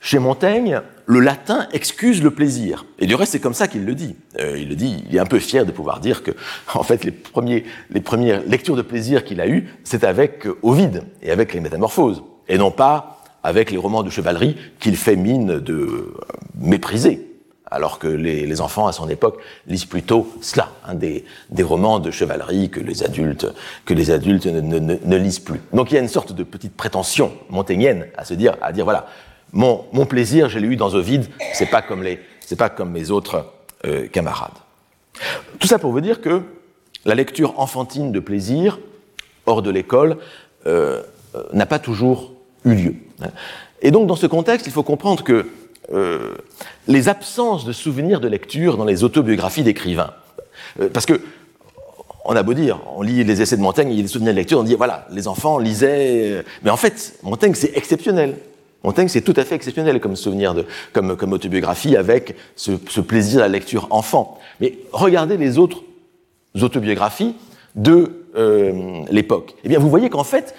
chez 0.00 0.18
Montaigne, 0.18 0.82
le 1.06 1.20
latin 1.20 1.68
excuse 1.72 2.22
le 2.22 2.30
plaisir. 2.30 2.86
Et 2.98 3.06
du 3.06 3.14
reste, 3.14 3.32
c'est 3.32 3.40
comme 3.40 3.54
ça 3.54 3.68
qu'il 3.68 3.84
le 3.84 3.94
dit. 3.94 4.16
Euh, 4.40 4.58
il 4.58 4.68
le 4.68 4.76
dit, 4.76 5.04
il 5.08 5.16
est 5.16 5.18
un 5.20 5.26
peu 5.26 5.38
fier 5.38 5.66
de 5.66 5.72
pouvoir 5.72 6.00
dire 6.00 6.22
que, 6.22 6.30
en 6.74 6.82
fait, 6.82 7.04
les, 7.04 7.10
premiers, 7.10 7.64
les 7.90 8.00
premières 8.00 8.42
lectures 8.46 8.76
de 8.76 8.82
plaisir 8.82 9.24
qu'il 9.24 9.40
a 9.40 9.48
eues, 9.48 9.68
c'est 9.84 10.04
avec 10.04 10.46
euh, 10.46 10.58
Ovide 10.62 11.04
et 11.22 11.30
avec 11.30 11.52
les 11.52 11.60
Métamorphoses, 11.60 12.22
et 12.48 12.58
non 12.58 12.70
pas 12.70 13.22
avec 13.42 13.70
les 13.70 13.76
romans 13.76 14.02
de 14.02 14.10
chevalerie 14.10 14.56
qu'il 14.80 14.96
fait 14.96 15.16
mine 15.16 15.60
de 15.60 15.74
euh, 15.74 16.14
mépriser. 16.58 17.30
Alors 17.70 17.98
que 17.98 18.06
les, 18.06 18.46
les, 18.46 18.60
enfants 18.60 18.86
à 18.86 18.92
son 18.92 19.08
époque 19.08 19.40
lisent 19.66 19.86
plutôt 19.86 20.28
cela, 20.42 20.70
hein, 20.86 20.94
des, 20.94 21.24
des, 21.50 21.62
romans 21.62 21.98
de 21.98 22.10
chevalerie 22.10 22.70
que 22.70 22.78
les 22.78 23.02
adultes, 23.02 23.46
que 23.84 23.94
les 23.94 24.10
adultes 24.10 24.46
ne, 24.46 24.60
ne, 24.60 24.96
ne, 25.02 25.16
lisent 25.16 25.40
plus. 25.40 25.60
Donc 25.72 25.90
il 25.90 25.94
y 25.94 25.96
a 25.96 26.00
une 26.00 26.08
sorte 26.08 26.32
de 26.32 26.44
petite 26.44 26.76
prétention 26.76 27.32
montaignienne 27.50 28.06
à 28.16 28.24
se 28.24 28.34
dire, 28.34 28.56
à 28.60 28.70
dire 28.70 28.84
voilà, 28.84 29.08
mon, 29.54 30.06
plaisir, 30.06 30.48
je 30.48 30.58
l'ai 30.58 30.66
eu 30.66 30.76
dans 30.76 30.94
Ovide, 30.94 31.26
c'est 31.52 31.70
pas 31.70 31.80
comme 31.80 32.02
les, 32.02 32.18
c'est 32.40 32.56
pas 32.56 32.68
comme 32.68 32.90
mes 32.90 33.10
autres 33.10 33.46
euh, 33.86 34.08
camarades. 34.08 34.52
Tout 35.58 35.68
ça 35.68 35.78
pour 35.78 35.92
vous 35.92 36.00
dire 36.00 36.20
que 36.20 36.42
la 37.04 37.14
lecture 37.14 37.58
enfantine 37.58 38.10
de 38.10 38.20
plaisir, 38.20 38.80
hors 39.46 39.62
de 39.62 39.70
l'école, 39.70 40.18
euh, 40.66 41.02
euh, 41.36 41.42
n'a 41.52 41.66
pas 41.66 41.78
toujours 41.78 42.32
eu 42.64 42.74
lieu. 42.74 42.94
Et 43.80 43.90
donc, 43.90 44.06
dans 44.06 44.16
ce 44.16 44.26
contexte, 44.26 44.66
il 44.66 44.72
faut 44.72 44.82
comprendre 44.82 45.22
que 45.22 45.46
les 46.88 47.10
absences 47.10 47.66
de 47.66 47.72
souvenirs 47.72 48.18
de 48.18 48.26
lecture 48.26 48.78
dans 48.78 48.86
les 48.86 49.04
autobiographies 49.04 49.62
d'écrivains, 49.62 50.14
parce 50.94 51.04
que 51.04 51.20
on 52.24 52.34
a 52.34 52.42
beau 52.42 52.54
dire, 52.54 52.80
on 52.96 53.02
lit 53.02 53.22
les 53.22 53.42
essais 53.42 53.58
de 53.58 53.60
Montaigne, 53.60 53.90
il 53.90 53.96
y 53.96 54.00
a 54.00 54.02
des 54.02 54.08
souvenirs 54.08 54.32
de 54.32 54.38
lecture, 54.38 54.58
on 54.58 54.62
dit 54.62 54.76
voilà, 54.76 55.06
les 55.10 55.28
enfants 55.28 55.58
lisaient, 55.58 56.42
mais 56.62 56.70
en 56.70 56.78
fait, 56.78 57.18
Montaigne 57.22 57.52
c'est 57.54 57.76
exceptionnel. 57.76 58.36
Montaigne, 58.84 59.08
c'est 59.08 59.22
tout 59.22 59.34
à 59.36 59.44
fait 59.44 59.54
exceptionnel 59.54 59.98
comme 59.98 60.14
souvenir, 60.14 60.54
de, 60.54 60.66
comme, 60.92 61.16
comme 61.16 61.32
autobiographie, 61.32 61.96
avec 61.96 62.36
ce, 62.54 62.72
ce 62.88 63.00
plaisir 63.00 63.40
à 63.40 63.42
la 63.44 63.48
lecture 63.48 63.86
enfant. 63.90 64.38
Mais 64.60 64.78
regardez 64.92 65.36
les 65.36 65.58
autres 65.58 65.82
autobiographies 66.60 67.34
de 67.74 68.24
euh, 68.36 69.02
l'époque. 69.10 69.54
Eh 69.64 69.68
bien, 69.68 69.78
vous 69.78 69.90
voyez 69.90 70.10
qu'en 70.10 70.24
fait, 70.24 70.54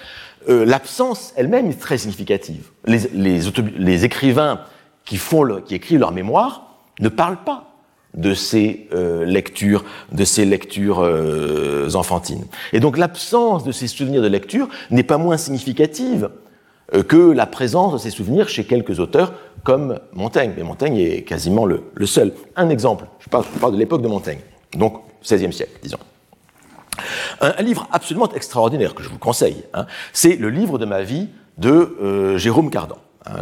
euh, 0.50 0.66
l'absence 0.66 1.34
elle-même 1.38 1.70
est 1.70 1.80
très 1.80 1.98
significative. 1.98 2.70
Les, 2.86 3.00
les, 3.14 3.40
les 3.78 4.06
écrivains 4.06 4.62
qui, 5.06 5.18
font 5.18 5.44
le, 5.44 5.62
qui 5.62 5.76
écrivent 5.76 6.00
leur 6.00 6.12
mémoire 6.12 6.80
ne 7.00 7.10
parlent 7.10 7.44
pas 7.44 7.72
de 8.16 8.34
ces 8.34 8.88
euh, 8.94 9.26
lectures, 9.26 9.84
de 10.12 10.24
ces 10.24 10.46
lectures 10.46 11.00
euh, 11.02 11.90
enfantines. 11.96 12.46
Et 12.74 12.80
donc 12.80 12.98
l'absence 12.98 13.64
de 13.64 13.72
ces 13.72 13.88
souvenirs 13.88 14.22
de 14.22 14.28
lecture 14.28 14.70
n'est 14.90 15.04
pas 15.04 15.18
moins 15.18 15.38
significative 15.38 16.30
que 17.08 17.32
la 17.32 17.46
présence 17.46 17.94
de 17.94 17.98
ces 17.98 18.12
souvenirs 18.12 18.48
chez 18.48 18.66
quelques 18.66 19.00
auteurs 19.00 19.34
comme 19.64 20.00
Montaigne. 20.14 20.54
Mais 20.56 20.64
Montaigne 20.64 20.98
est 20.98 21.24
quasiment 21.24 21.66
le, 21.66 21.82
seul. 22.06 22.32
Un 22.56 22.70
exemple, 22.70 23.06
je 23.20 23.30
parle, 23.30 23.74
de 23.74 23.78
l'époque 23.78 24.02
de 24.02 24.08
Montaigne, 24.08 24.40
donc 24.78 25.02
XVIe 25.24 25.52
siècle, 25.52 25.80
disons. 25.82 25.98
Un, 27.42 27.54
un, 27.58 27.62
livre 27.62 27.88
absolument 27.92 28.32
extraordinaire 28.34 28.96
que 28.96 29.04
je 29.04 29.10
vous 29.10 29.18
conseille, 29.18 29.64
hein, 29.74 29.86
c'est 30.14 30.38
le 30.38 30.50
livre 30.50 30.78
de 30.78 30.86
ma 30.86 31.02
vie 31.02 31.28
de 31.58 31.70
euh, 31.70 32.38
Jérôme 32.38 32.70
Cardan, 32.70 32.98
hein, 33.26 33.40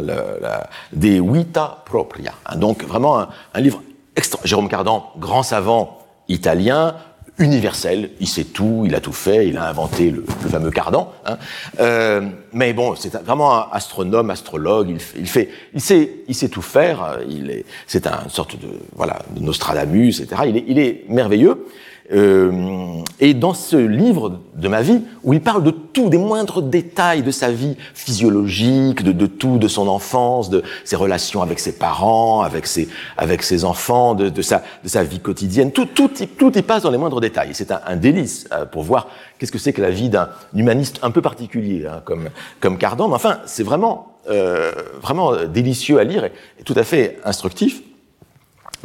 des 0.92 1.20
Vita 1.20 1.82
Propria. 1.84 2.32
Hein, 2.46 2.56
donc 2.56 2.82
vraiment 2.84 3.20
un, 3.20 3.28
un 3.52 3.60
livre 3.60 3.82
extra. 4.16 4.40
Jérôme 4.44 4.68
Cardan, 4.68 5.12
grand 5.18 5.42
savant 5.42 5.98
italien, 6.28 6.96
universel, 7.38 8.10
il 8.20 8.28
sait 8.28 8.44
tout, 8.44 8.84
il 8.86 8.94
a 8.94 9.00
tout 9.00 9.12
fait, 9.12 9.48
il 9.48 9.56
a 9.58 9.68
inventé 9.68 10.10
le, 10.10 10.24
le 10.42 10.48
fameux 10.48 10.70
cardan. 10.70 11.12
Hein. 11.26 11.36
Euh, 11.80 12.28
mais 12.52 12.72
bon, 12.72 12.94
c'est 12.94 13.14
vraiment 13.16 13.54
un 13.54 13.68
astronome, 13.72 14.30
astrologue, 14.30 14.90
il, 14.90 15.20
il, 15.20 15.28
fait, 15.28 15.48
il 15.74 15.80
sait, 15.80 16.10
il 16.28 16.34
sait 16.34 16.48
tout 16.48 16.62
faire. 16.62 17.18
Il 17.28 17.50
est, 17.50 17.64
c'est 17.86 18.06
une 18.06 18.30
sorte 18.30 18.56
de 18.60 18.68
voilà, 18.94 19.18
de 19.34 19.40
Nostradamus, 19.40 20.20
etc. 20.20 20.42
Il 20.46 20.56
est, 20.56 20.64
il 20.68 20.78
est 20.78 21.04
merveilleux. 21.08 21.66
Euh, 22.12 23.02
et 23.18 23.32
dans 23.32 23.54
ce 23.54 23.76
livre 23.76 24.40
de 24.56 24.68
ma 24.68 24.82
vie, 24.82 25.00
où 25.22 25.32
il 25.32 25.40
parle 25.40 25.62
de 25.62 25.70
tout, 25.70 26.10
des 26.10 26.18
moindres 26.18 26.60
détails 26.60 27.22
de 27.22 27.30
sa 27.30 27.50
vie 27.50 27.76
physiologique, 27.94 29.02
de, 29.02 29.26
tout, 29.26 29.56
de 29.56 29.68
son 29.68 29.88
enfance, 29.88 30.50
de 30.50 30.62
ses 30.84 30.96
relations 30.96 31.40
avec 31.40 31.58
ses 31.60 31.72
parents, 31.72 32.42
avec 32.42 32.66
ses, 32.66 33.64
enfants, 33.64 34.14
de, 34.14 34.42
sa, 34.42 34.62
vie 35.04 35.20
quotidienne, 35.20 35.72
tout, 35.72 35.88
y 36.20 36.62
passe 36.62 36.82
dans 36.82 36.90
les 36.90 36.98
moindres 36.98 37.20
détails. 37.20 37.50
C'est 37.54 37.70
un, 37.70 37.80
un, 37.86 37.96
délice 37.96 38.48
euh, 38.52 38.66
pour 38.66 38.82
voir 38.82 39.08
qu'est-ce 39.38 39.52
que 39.52 39.58
c'est 39.58 39.72
que 39.72 39.82
la 39.82 39.90
vie 39.90 40.10
d'un 40.10 40.28
humaniste 40.54 40.98
un 41.02 41.10
peu 41.10 41.22
particulier, 41.22 41.86
hein, 41.86 42.02
comme, 42.04 42.28
comme 42.60 42.76
Cardan. 42.76 43.08
Mais 43.08 43.14
enfin, 43.14 43.38
c'est 43.46 43.62
vraiment, 43.62 44.18
euh, 44.28 44.72
vraiment 45.00 45.46
délicieux 45.46 45.98
à 45.98 46.04
lire 46.04 46.24
et, 46.24 46.32
et 46.60 46.64
tout 46.64 46.74
à 46.76 46.84
fait 46.84 47.18
instructif. 47.24 47.82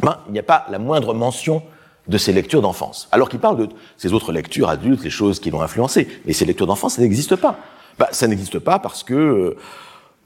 Ben, 0.02 0.16
il 0.28 0.32
n'y 0.32 0.38
a 0.38 0.42
pas 0.42 0.64
la 0.70 0.78
moindre 0.78 1.12
mention 1.12 1.62
de 2.10 2.18
ses 2.18 2.32
lectures 2.32 2.60
d'enfance. 2.60 3.08
Alors 3.12 3.28
qu'il 3.28 3.38
parle 3.38 3.56
de 3.56 3.68
ses 3.96 4.12
autres 4.12 4.32
lectures 4.32 4.68
adultes, 4.68 5.04
les 5.04 5.10
choses 5.10 5.38
qui 5.38 5.50
l'ont 5.50 5.62
influencé. 5.62 6.08
Mais 6.26 6.32
ces 6.32 6.44
lectures 6.44 6.66
d'enfance, 6.66 6.94
ça 6.94 7.02
n'existe 7.02 7.36
pas. 7.36 7.56
Bah, 7.98 8.08
ça 8.10 8.26
n'existe 8.26 8.58
pas 8.58 8.80
parce 8.80 9.04
que, 9.04 9.56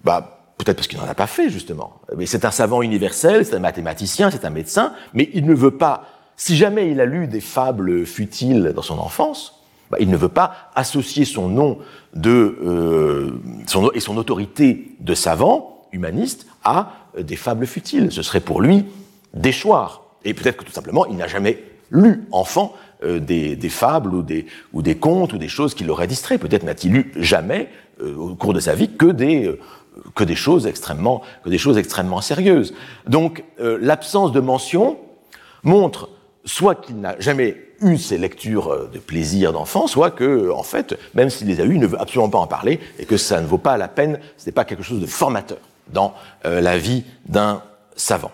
bah, 0.03 0.41
peut-être 0.57 0.77
parce 0.77 0.89
qu'il 0.89 0.99
n'en 0.99 1.07
a 1.07 1.15
pas 1.15 1.27
fait, 1.27 1.51
justement. 1.51 2.01
Mais 2.17 2.25
c'est 2.25 2.47
un 2.47 2.51
savant 2.51 2.81
universel, 2.81 3.45
c'est 3.45 3.55
un 3.55 3.61
mathématicien, 3.61 4.31
c'est 4.31 4.47
un 4.47 4.51
médecin, 4.51 4.95
mais 5.13 5.29
il 5.35 5.45
ne 5.45 5.55
veut 5.55 5.73
pas, 5.73 6.07
si 6.37 6.57
jamais 6.57 6.91
il 6.91 7.01
a 7.01 7.05
lu 7.05 7.29
des 7.29 7.43
fables 7.43 8.07
futiles 8.07 8.73
dans 8.75 8.83
son 8.83 8.99
enfance, 8.99 9.63
bah, 9.91 9.99
il 10.01 10.09
ne 10.09 10.17
veut 10.17 10.31
pas 10.31 10.71
associer 10.75 11.27
son 11.27 11.49
nom 11.49 11.79
de, 12.15 12.59
euh, 12.65 13.43
son, 13.67 13.91
et 13.91 14.01
son 14.01 14.17
autorité 14.17 14.97
de 15.01 15.15
savant, 15.15 15.83
humaniste, 15.93 16.47
à 16.65 16.93
des 17.21 17.37
fables 17.37 17.67
futiles. 17.67 18.11
Ce 18.11 18.23
serait 18.23 18.41
pour 18.41 18.63
lui 18.63 18.87
déchoir 19.35 20.03
Et 20.25 20.33
peut-être 20.33 20.57
que 20.57 20.65
tout 20.65 20.73
simplement, 20.73 21.05
il 21.07 21.17
n'a 21.17 21.27
jamais 21.27 21.63
lu, 21.91 22.25
enfant, 22.33 22.75
euh, 23.05 23.19
des, 23.19 23.69
fables 23.69 24.15
ou 24.15 24.23
des, 24.23 24.47
ou 24.73 24.83
des 24.83 24.97
contes 24.97 25.33
ou 25.33 25.39
des 25.39 25.49
choses 25.49 25.75
qui 25.75 25.85
l'auraient 25.85 26.07
distrait. 26.07 26.39
Peut-être 26.39 26.63
n'a-t-il 26.63 26.93
lu 26.93 27.13
jamais, 27.17 27.69
euh, 28.01 28.15
au 28.17 28.35
cours 28.35 28.55
de 28.55 28.61
sa 28.61 28.75
vie, 28.75 28.91
que 28.91 29.07
des, 29.07 29.47
euh, 29.47 29.61
que 30.15 30.25
des, 30.25 30.37
choses, 30.37 30.67
extrêmement, 30.67 31.23
que 31.45 31.51
des 31.51 31.59
choses 31.59 31.77
extrêmement 31.77 32.21
sérieuses. 32.21 32.75
Donc, 33.07 33.45
l'absence 33.59 34.33
de 34.33 34.41
mention 34.41 34.99
montre 35.63 36.09
soit 36.45 36.75
qu'il 36.75 37.01
n'a 37.01 37.19
jamais 37.21 37.57
eu 37.81 37.97
ces 37.97 38.19
lectures 38.19 38.89
de 38.93 38.99
plaisir 38.99 39.53
d'enfant, 39.53 39.87
soit 39.87 40.11
que, 40.11 40.51
en 40.51 40.63
fait, 40.63 40.99
même 41.15 41.31
s'il 41.31 41.49
les 41.49 41.61
a 41.61 41.65
eues, 41.65 41.75
il 41.75 41.81
ne 41.81 41.87
veut 41.87 42.01
absolument 42.01 42.29
pas 42.29 42.39
en 42.39 42.47
parler 42.47 42.81
et 42.99 43.05
que 43.05 43.17
ça 43.17 43.41
ne 43.41 43.47
vaut 43.47 43.59
pas 43.59 43.77
la 43.77 43.89
peine, 43.89 44.19
ce 44.37 44.47
n'est 44.47 44.53
pas 44.53 44.65
quelque 44.65 44.83
chose 44.83 45.01
de 45.01 45.07
formateur 45.07 45.59
dans 45.93 46.15
la 46.45 46.77
vie 46.77 47.05
d'un 47.27 47.63
savant 47.97 48.33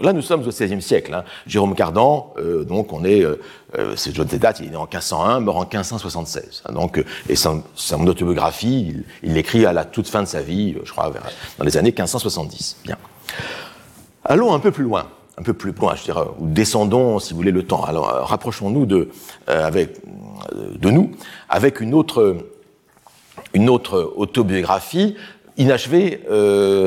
là, 0.00 0.12
nous 0.12 0.22
sommes 0.22 0.42
au 0.42 0.48
XVIe 0.48 0.80
siècle. 0.82 1.14
Hein. 1.14 1.24
Jérôme 1.46 1.74
Cardan, 1.74 2.32
euh, 2.38 2.64
donc 2.64 2.92
on 2.92 3.04
est, 3.04 3.24
euh, 3.24 3.40
euh 3.78 3.94
c'est 3.96 4.14
John 4.14 4.26
Tedat, 4.26 4.54
il 4.60 4.66
est 4.66 4.70
né 4.70 4.76
en 4.76 4.86
1501, 4.86 5.40
mort 5.40 5.56
en 5.56 5.62
1576. 5.62 6.62
Hein. 6.66 6.72
donc, 6.72 7.04
et 7.28 7.36
son, 7.36 7.62
autobiographie, 8.06 9.04
il 9.22 9.34
l'écrit 9.34 9.66
à 9.66 9.72
la 9.72 9.84
toute 9.84 10.08
fin 10.08 10.22
de 10.22 10.28
sa 10.28 10.42
vie, 10.42 10.76
je 10.84 10.92
crois, 10.92 11.12
dans 11.58 11.64
les 11.64 11.76
années 11.76 11.90
1570. 11.90 12.78
Bien. 12.84 12.96
Allons 14.24 14.54
un 14.54 14.60
peu 14.60 14.70
plus 14.70 14.84
loin, 14.84 15.06
un 15.38 15.42
peu 15.42 15.54
plus 15.54 15.72
loin, 15.72 15.94
je 15.96 16.04
dirais, 16.04 16.24
ou 16.38 16.46
descendons, 16.46 17.18
si 17.18 17.32
vous 17.32 17.38
voulez, 17.38 17.52
le 17.52 17.64
temps. 17.64 17.84
Alors, 17.84 18.08
euh, 18.08 18.22
rapprochons-nous 18.22 18.86
de, 18.86 19.08
avec, 19.46 19.96
de 20.54 20.90
nous 20.90 21.12
avec 21.48 21.80
une 21.80 21.94
autre, 21.94 22.36
une 23.54 23.68
autre 23.68 24.12
autobiographie 24.16 25.16
inachevée, 25.56 26.22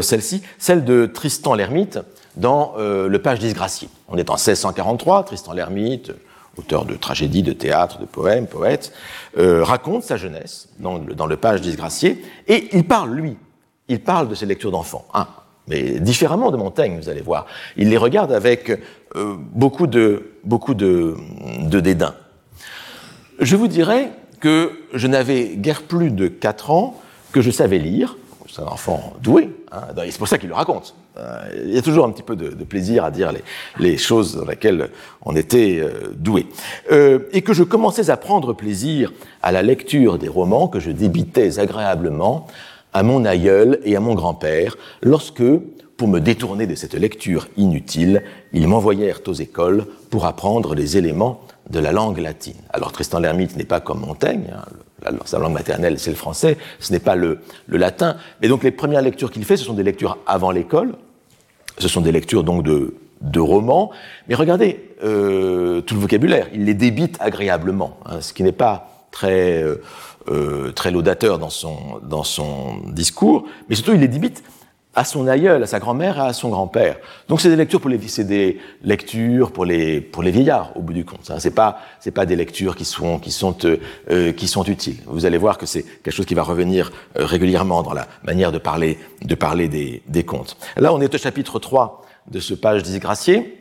celle-ci, 0.01 0.41
celle 0.57 0.83
de 0.83 1.05
Tristan 1.05 1.53
l'Hermite, 1.53 1.99
dans 2.35 2.73
euh, 2.77 3.07
Le 3.07 3.19
Page 3.19 3.39
disgracié. 3.39 3.89
On 4.07 4.17
est 4.17 4.29
en 4.29 4.35
1643, 4.35 5.23
Tristan 5.23 5.53
l'Hermite, 5.53 6.11
auteur 6.57 6.85
de 6.85 6.95
tragédies, 6.95 7.43
de 7.43 7.53
théâtre, 7.53 7.99
de 7.99 8.05
poèmes, 8.05 8.47
poète, 8.47 8.93
euh, 9.37 9.63
raconte 9.63 10.03
sa 10.03 10.17
jeunesse 10.17 10.69
dans 10.79 10.97
le, 10.97 11.37
Page 11.37 11.61
disgracié, 11.61 12.23
et 12.47 12.69
il 12.73 12.85
parle, 12.85 13.13
lui, 13.13 13.37
il 13.87 14.01
parle 14.01 14.29
de 14.29 14.35
ses 14.35 14.45
lectures 14.45 14.71
d'enfants, 14.71 15.05
hein, 15.13 15.27
mais 15.67 15.99
différemment 15.99 16.51
de 16.51 16.57
Montaigne, 16.57 16.99
vous 17.01 17.09
allez 17.09 17.21
voir. 17.21 17.45
Il 17.77 17.89
les 17.89 17.97
regarde 17.97 18.31
avec 18.31 18.69
euh, 19.15 19.35
beaucoup, 19.37 19.87
de, 19.87 20.31
beaucoup 20.43 20.73
de, 20.73 21.15
de 21.61 21.79
dédain. 21.79 22.15
Je 23.39 23.55
vous 23.55 23.67
dirais 23.67 24.11
que 24.39 24.71
je 24.93 25.07
n'avais 25.07 25.55
guère 25.55 25.83
plus 25.83 26.11
de 26.11 26.27
4 26.27 26.71
ans 26.71 26.99
que 27.31 27.41
je 27.41 27.49
savais 27.49 27.79
lire, 27.79 28.17
c'est 28.53 28.61
un 28.61 28.65
enfant 28.65 29.13
doué, 29.19 29.49
hein, 29.71 29.81
c'est 29.95 30.17
pour 30.19 30.27
ça 30.27 30.37
qu'il 30.37 30.49
le 30.49 30.53
raconte. 30.53 30.93
Euh, 31.17 31.41
il 31.65 31.73
y 31.73 31.77
a 31.77 31.81
toujours 31.81 32.05
un 32.05 32.11
petit 32.11 32.21
peu 32.21 32.35
de, 32.35 32.63
plaisir 32.63 33.03
à 33.03 33.09
dire 33.09 33.31
les, 33.79 33.97
choses 33.97 34.35
dans 34.35 34.45
lesquelles 34.45 34.89
on 35.23 35.35
était 35.35 35.79
euh, 35.79 36.13
doué. 36.15 36.45
Euh, 36.91 37.19
et 37.31 37.41
que 37.41 37.53
je 37.53 37.63
commençais 37.63 38.11
à 38.11 38.17
prendre 38.17 38.53
plaisir 38.53 39.11
à 39.41 39.51
la 39.51 39.63
lecture 39.63 40.19
des 40.19 40.27
romans 40.27 40.67
que 40.67 40.79
je 40.79 40.91
débitais 40.91 41.57
agréablement 41.59 42.45
à 42.93 43.01
mon 43.01 43.25
aïeul 43.25 43.79
et 43.85 43.95
à 43.95 43.99
mon 43.99 44.13
grand-père, 44.13 44.75
lorsque, 45.01 45.43
pour 45.97 46.07
me 46.07 46.19
détourner 46.19 46.67
de 46.67 46.75
cette 46.75 46.93
lecture 46.93 47.47
inutile, 47.57 48.21
ils 48.51 48.67
m'envoyèrent 48.67 49.21
aux 49.25 49.33
écoles 49.33 49.87
pour 50.11 50.27
apprendre 50.27 50.75
les 50.75 50.95
éléments 50.95 51.41
de 51.71 51.79
la 51.79 51.91
langue 51.91 52.19
latine. 52.19 52.61
Alors 52.69 52.91
Tristan 52.91 53.19
l'Hermite 53.19 53.55
n'est 53.55 53.63
pas 53.63 53.79
comme 53.79 54.01
Montaigne, 54.01 54.53
hein, 54.55 54.65
sa 55.25 55.39
langue 55.39 55.53
maternelle 55.53 55.99
c'est 55.99 56.09
le 56.09 56.15
français, 56.15 56.57
ce 56.79 56.91
n'est 56.91 56.99
pas 56.99 57.15
le, 57.15 57.39
le, 57.67 57.77
latin, 57.77 58.17
mais 58.41 58.47
donc 58.47 58.63
les 58.63 58.71
premières 58.71 59.01
lectures 59.01 59.31
qu'il 59.31 59.45
fait, 59.45 59.57
ce 59.57 59.65
sont 59.65 59.73
des 59.73 59.83
lectures 59.83 60.17
avant 60.25 60.51
l'école, 60.51 60.93
ce 61.77 61.87
sont 61.87 62.01
des 62.01 62.11
lectures 62.11 62.43
donc 62.43 62.63
de, 62.63 62.95
de 63.21 63.39
romans, 63.39 63.91
mais 64.27 64.35
regardez 64.35 64.91
euh, 65.03 65.81
tout 65.81 65.95
le 65.95 66.01
vocabulaire, 66.01 66.47
il 66.53 66.65
les 66.65 66.73
débite 66.73 67.17
agréablement, 67.19 67.97
hein, 68.05 68.21
ce 68.21 68.33
qui 68.33 68.43
n'est 68.43 68.51
pas 68.51 69.07
très, 69.11 69.63
euh, 69.63 69.81
euh, 70.29 70.71
très 70.71 70.91
laudateur 70.91 71.39
dans 71.39 71.49
son, 71.49 71.77
dans 72.03 72.23
son 72.23 72.77
discours, 72.87 73.45
mais 73.69 73.75
surtout 73.75 73.93
il 73.93 74.01
les 74.01 74.07
débite 74.07 74.43
à 74.95 75.03
son 75.03 75.27
aïeul, 75.27 75.63
à 75.63 75.67
sa 75.67 75.79
grand-mère 75.79 76.19
à 76.19 76.33
son 76.33 76.49
grand-père. 76.49 76.97
Donc 77.27 77.41
c'est 77.41 77.49
des 77.49 77.55
lectures 77.55 77.81
pour 77.81 77.89
les, 77.89 77.99
c'est 78.07 78.23
des 78.23 78.59
lectures 78.83 79.51
pour 79.51 79.65
les, 79.65 80.01
pour 80.01 80.23
les 80.23 80.31
vieillards 80.31 80.71
au 80.75 80.81
bout 80.81 80.93
du 80.93 81.05
compte. 81.05 81.31
Hein. 81.31 81.37
C'est 81.39 81.55
pas, 81.55 81.79
c'est 81.99 82.11
pas 82.11 82.25
des 82.25 82.35
lectures 82.35 82.75
qui 82.75 82.85
sont, 82.85 83.19
qui 83.19 83.31
sont, 83.31 83.57
euh, 83.65 84.31
qui 84.31 84.47
sont 84.47 84.63
utiles. 84.65 84.97
Vous 85.07 85.25
allez 85.25 85.37
voir 85.37 85.57
que 85.57 85.65
c'est 85.65 85.83
quelque 85.83 86.11
chose 86.13 86.25
qui 86.25 86.35
va 86.35 86.43
revenir 86.43 86.91
euh, 87.17 87.25
régulièrement 87.25 87.81
dans 87.81 87.93
la 87.93 88.07
manière 88.23 88.51
de 88.51 88.59
parler, 88.59 88.99
de 89.23 89.35
parler 89.35 89.67
des, 89.67 90.03
des 90.07 90.23
contes. 90.23 90.57
Là, 90.77 90.93
on 90.93 91.01
est 91.01 91.13
au 91.13 91.17
chapitre 91.17 91.59
3 91.59 92.03
de 92.29 92.39
ce 92.39 92.53
page 92.53 92.83
disgracié. 92.83 93.59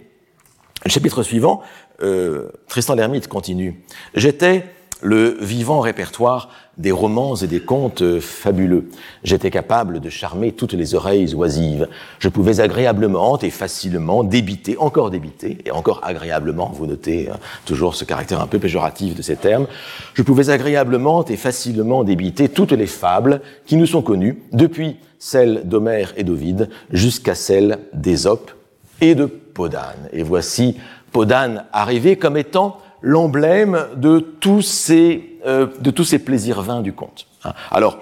Le 0.85 0.91
chapitre 0.91 1.23
suivant, 1.23 1.63
euh, 2.03 2.49
Tristan 2.69 2.95
l'Hermite 2.95 3.29
continue. 3.29 3.83
J'étais 4.15 4.67
le 5.01 5.37
vivant 5.41 5.81
répertoire 5.81 6.51
des 6.79 6.93
romans 6.93 7.37
et 7.37 7.47
des 7.47 7.61
contes 7.61 8.19
fabuleux. 8.21 8.89
J'étais 9.25 9.51
capable 9.51 10.01
de 10.01 10.09
charmer 10.09 10.53
toutes 10.53 10.73
les 10.73 10.95
oreilles 10.95 11.35
oisives. 11.35 11.89
Je 12.19 12.29
pouvais 12.29 12.61
agréablement 12.61 13.39
et 13.39 13.51
facilement 13.51 14.25
débiter, 14.25 14.77
encore 14.79 15.11
débiter, 15.11 15.59
et 15.65 15.71
encore 15.71 16.01
agréablement, 16.03 16.73
vous 16.75 16.87
notez 16.87 17.29
hein, 17.31 17.39
toujours 17.67 17.95
ce 17.95 18.05
caractère 18.05 18.41
un 18.41 18.47
peu 18.47 18.59
péjoratif 18.59 19.15
de 19.15 19.23
ces 19.23 19.37
termes, 19.37 19.67
je 20.15 20.23
pouvais 20.23 20.51
agréablement 20.51 21.25
et 21.27 21.37
facilement 21.37 22.05
débiter 22.05 22.49
toutes 22.49 22.73
les 22.73 22.87
fables 22.87 23.43
qui 23.67 23.77
nous 23.77 23.87
sont 23.87 24.03
connues, 24.03 24.43
depuis 24.53 24.97
celles 25.19 25.63
d'Homère 25.69 26.13
et 26.17 26.25
d'Ovide 26.25 26.69
jusqu'à 26.91 27.35
celles 27.35 27.79
d'Ésope 27.93 28.51
et 29.01 29.15
de 29.15 29.27
Podane. 29.27 30.09
Et 30.13 30.23
voici 30.23 30.77
Podane 31.13 31.65
arrivé 31.73 32.17
comme 32.17 32.37
étant 32.37 32.79
l'emblème 33.03 33.87
de 33.97 34.19
tous 34.21 34.63
ces 34.63 35.39
euh, 35.45 35.67
de 35.81 35.91
tous 35.91 36.05
ces 36.05 36.19
plaisirs 36.19 36.63
vains 36.63 36.83
du 36.83 36.93
conte. 36.93 37.27
Hein. 37.45 37.53
Alors 37.71 37.99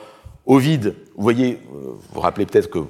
Ovide, 0.46 0.94
vous 1.16 1.22
voyez, 1.22 1.54
euh, 1.54 1.92
vous 1.92 2.00
vous 2.12 2.20
rappelez 2.20 2.46
peut-être 2.46 2.70
que 2.70 2.80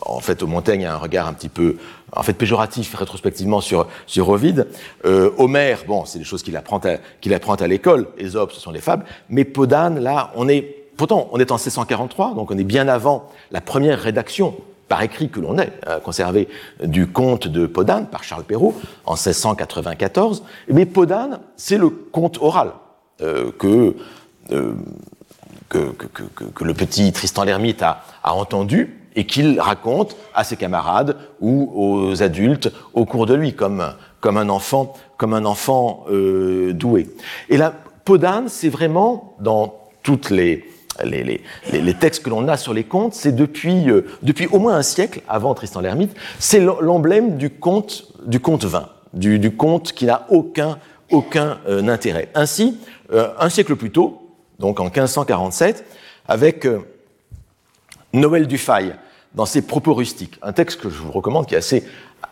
en 0.00 0.20
fait, 0.20 0.42
Montaigne 0.42 0.86
a 0.86 0.94
un 0.94 0.98
regard 0.98 1.28
un 1.28 1.34
petit 1.34 1.50
peu, 1.50 1.76
en 2.12 2.22
fait, 2.22 2.32
péjoratif 2.32 2.94
rétrospectivement 2.94 3.60
sur, 3.60 3.86
sur 4.06 4.30
Ovide. 4.30 4.68
Euh, 5.04 5.30
Homère, 5.36 5.80
bon, 5.86 6.04
c'est 6.04 6.18
des 6.18 6.24
choses 6.24 6.42
qu'il 6.42 6.56
apprend 6.56 6.78
à, 6.78 6.96
qu'il 7.20 7.34
apprend 7.34 7.54
à 7.54 7.66
l'école. 7.66 8.08
Ésope, 8.16 8.52
ce 8.52 8.60
sont 8.60 8.70
les 8.70 8.80
fables. 8.80 9.04
Mais 9.28 9.44
Podane, 9.44 9.98
là, 9.98 10.32
on 10.34 10.48
est, 10.48 10.62
pourtant, 10.96 11.28
on 11.32 11.38
est 11.38 11.50
en 11.50 11.56
1643, 11.56 12.34
donc 12.34 12.50
on 12.50 12.58
est 12.58 12.64
bien 12.64 12.88
avant 12.88 13.30
la 13.50 13.60
première 13.60 14.00
rédaction 14.00 14.56
par 14.88 15.02
écrit 15.02 15.30
que 15.30 15.40
l'on 15.40 15.58
ait 15.58 15.72
euh, 15.86 16.00
conservé 16.00 16.48
du 16.82 17.06
conte 17.06 17.48
de 17.48 17.66
Podane 17.66 18.06
par 18.06 18.24
Charles 18.24 18.44
Perrault 18.44 18.74
en 19.06 19.12
1694. 19.14 20.42
Mais 20.68 20.86
Podane, 20.86 21.40
c'est 21.56 21.78
le 21.78 21.88
conte 21.88 22.38
oral 22.40 22.72
euh, 23.20 23.52
euh, 23.62 24.74
que, 25.68 25.78
que, 25.92 26.22
que, 26.54 26.64
le 26.64 26.74
petit 26.74 27.10
Tristan 27.12 27.44
l'Hermite 27.44 27.82
a, 27.82 28.04
a 28.22 28.34
entendu 28.34 28.98
et 29.16 29.26
qu'il 29.26 29.60
raconte 29.60 30.16
à 30.34 30.44
ses 30.44 30.56
camarades 30.56 31.16
ou 31.40 31.70
aux 31.74 32.22
adultes 32.22 32.70
au 32.94 33.06
cours 33.06 33.26
de 33.26 33.34
lui, 33.34 33.54
comme, 33.54 33.94
comme 34.20 34.36
un 34.36 34.48
enfant, 34.48 34.94
comme 35.16 35.32
un 35.32 35.44
enfant 35.44 36.04
doué. 36.72 37.08
Et 37.48 37.56
là, 37.56 37.74
Podane, 38.04 38.48
c'est 38.48 38.68
vraiment 38.68 39.34
dans 39.40 39.74
toutes 40.02 40.30
les, 40.30 40.64
les, 41.04 41.94
textes 41.94 42.22
que 42.22 42.30
l'on 42.30 42.48
a 42.48 42.56
sur 42.56 42.74
les 42.74 42.84
contes, 42.84 43.14
c'est 43.14 43.34
depuis, 43.34 43.90
euh, 43.90 44.04
au 44.50 44.58
moins 44.58 44.76
un 44.76 44.82
siècle 44.82 45.22
avant 45.28 45.54
Tristan 45.54 45.80
l'Hermite, 45.80 46.14
c'est 46.38 46.60
l'emblème 46.60 47.36
du 47.36 47.50
conte, 47.50 48.12
du 48.26 48.40
conte 48.40 48.64
vain, 48.64 48.88
du, 49.14 49.38
du 49.38 49.54
conte 49.54 49.92
qui 49.92 50.06
n'a 50.06 50.26
aucun, 50.30 50.78
euh, 51.68 51.88
intérêt. 51.88 52.28
Ainsi, 52.34 52.78
euh, 53.12 53.28
un 53.38 53.48
siècle 53.48 53.76
plus 53.76 53.90
tôt, 53.90 54.30
donc 54.58 54.80
en 54.80 54.84
1547, 54.84 55.84
avec 56.28 56.68
Noël 58.12 58.46
Dufay, 58.46 58.92
dans 59.34 59.46
ses 59.46 59.62
propos 59.62 59.94
rustiques, 59.94 60.38
un 60.42 60.52
texte 60.52 60.80
que 60.80 60.90
je 60.90 60.98
vous 60.98 61.10
recommande 61.10 61.46
qui 61.46 61.54
est 61.54 61.58
assez, 61.58 61.84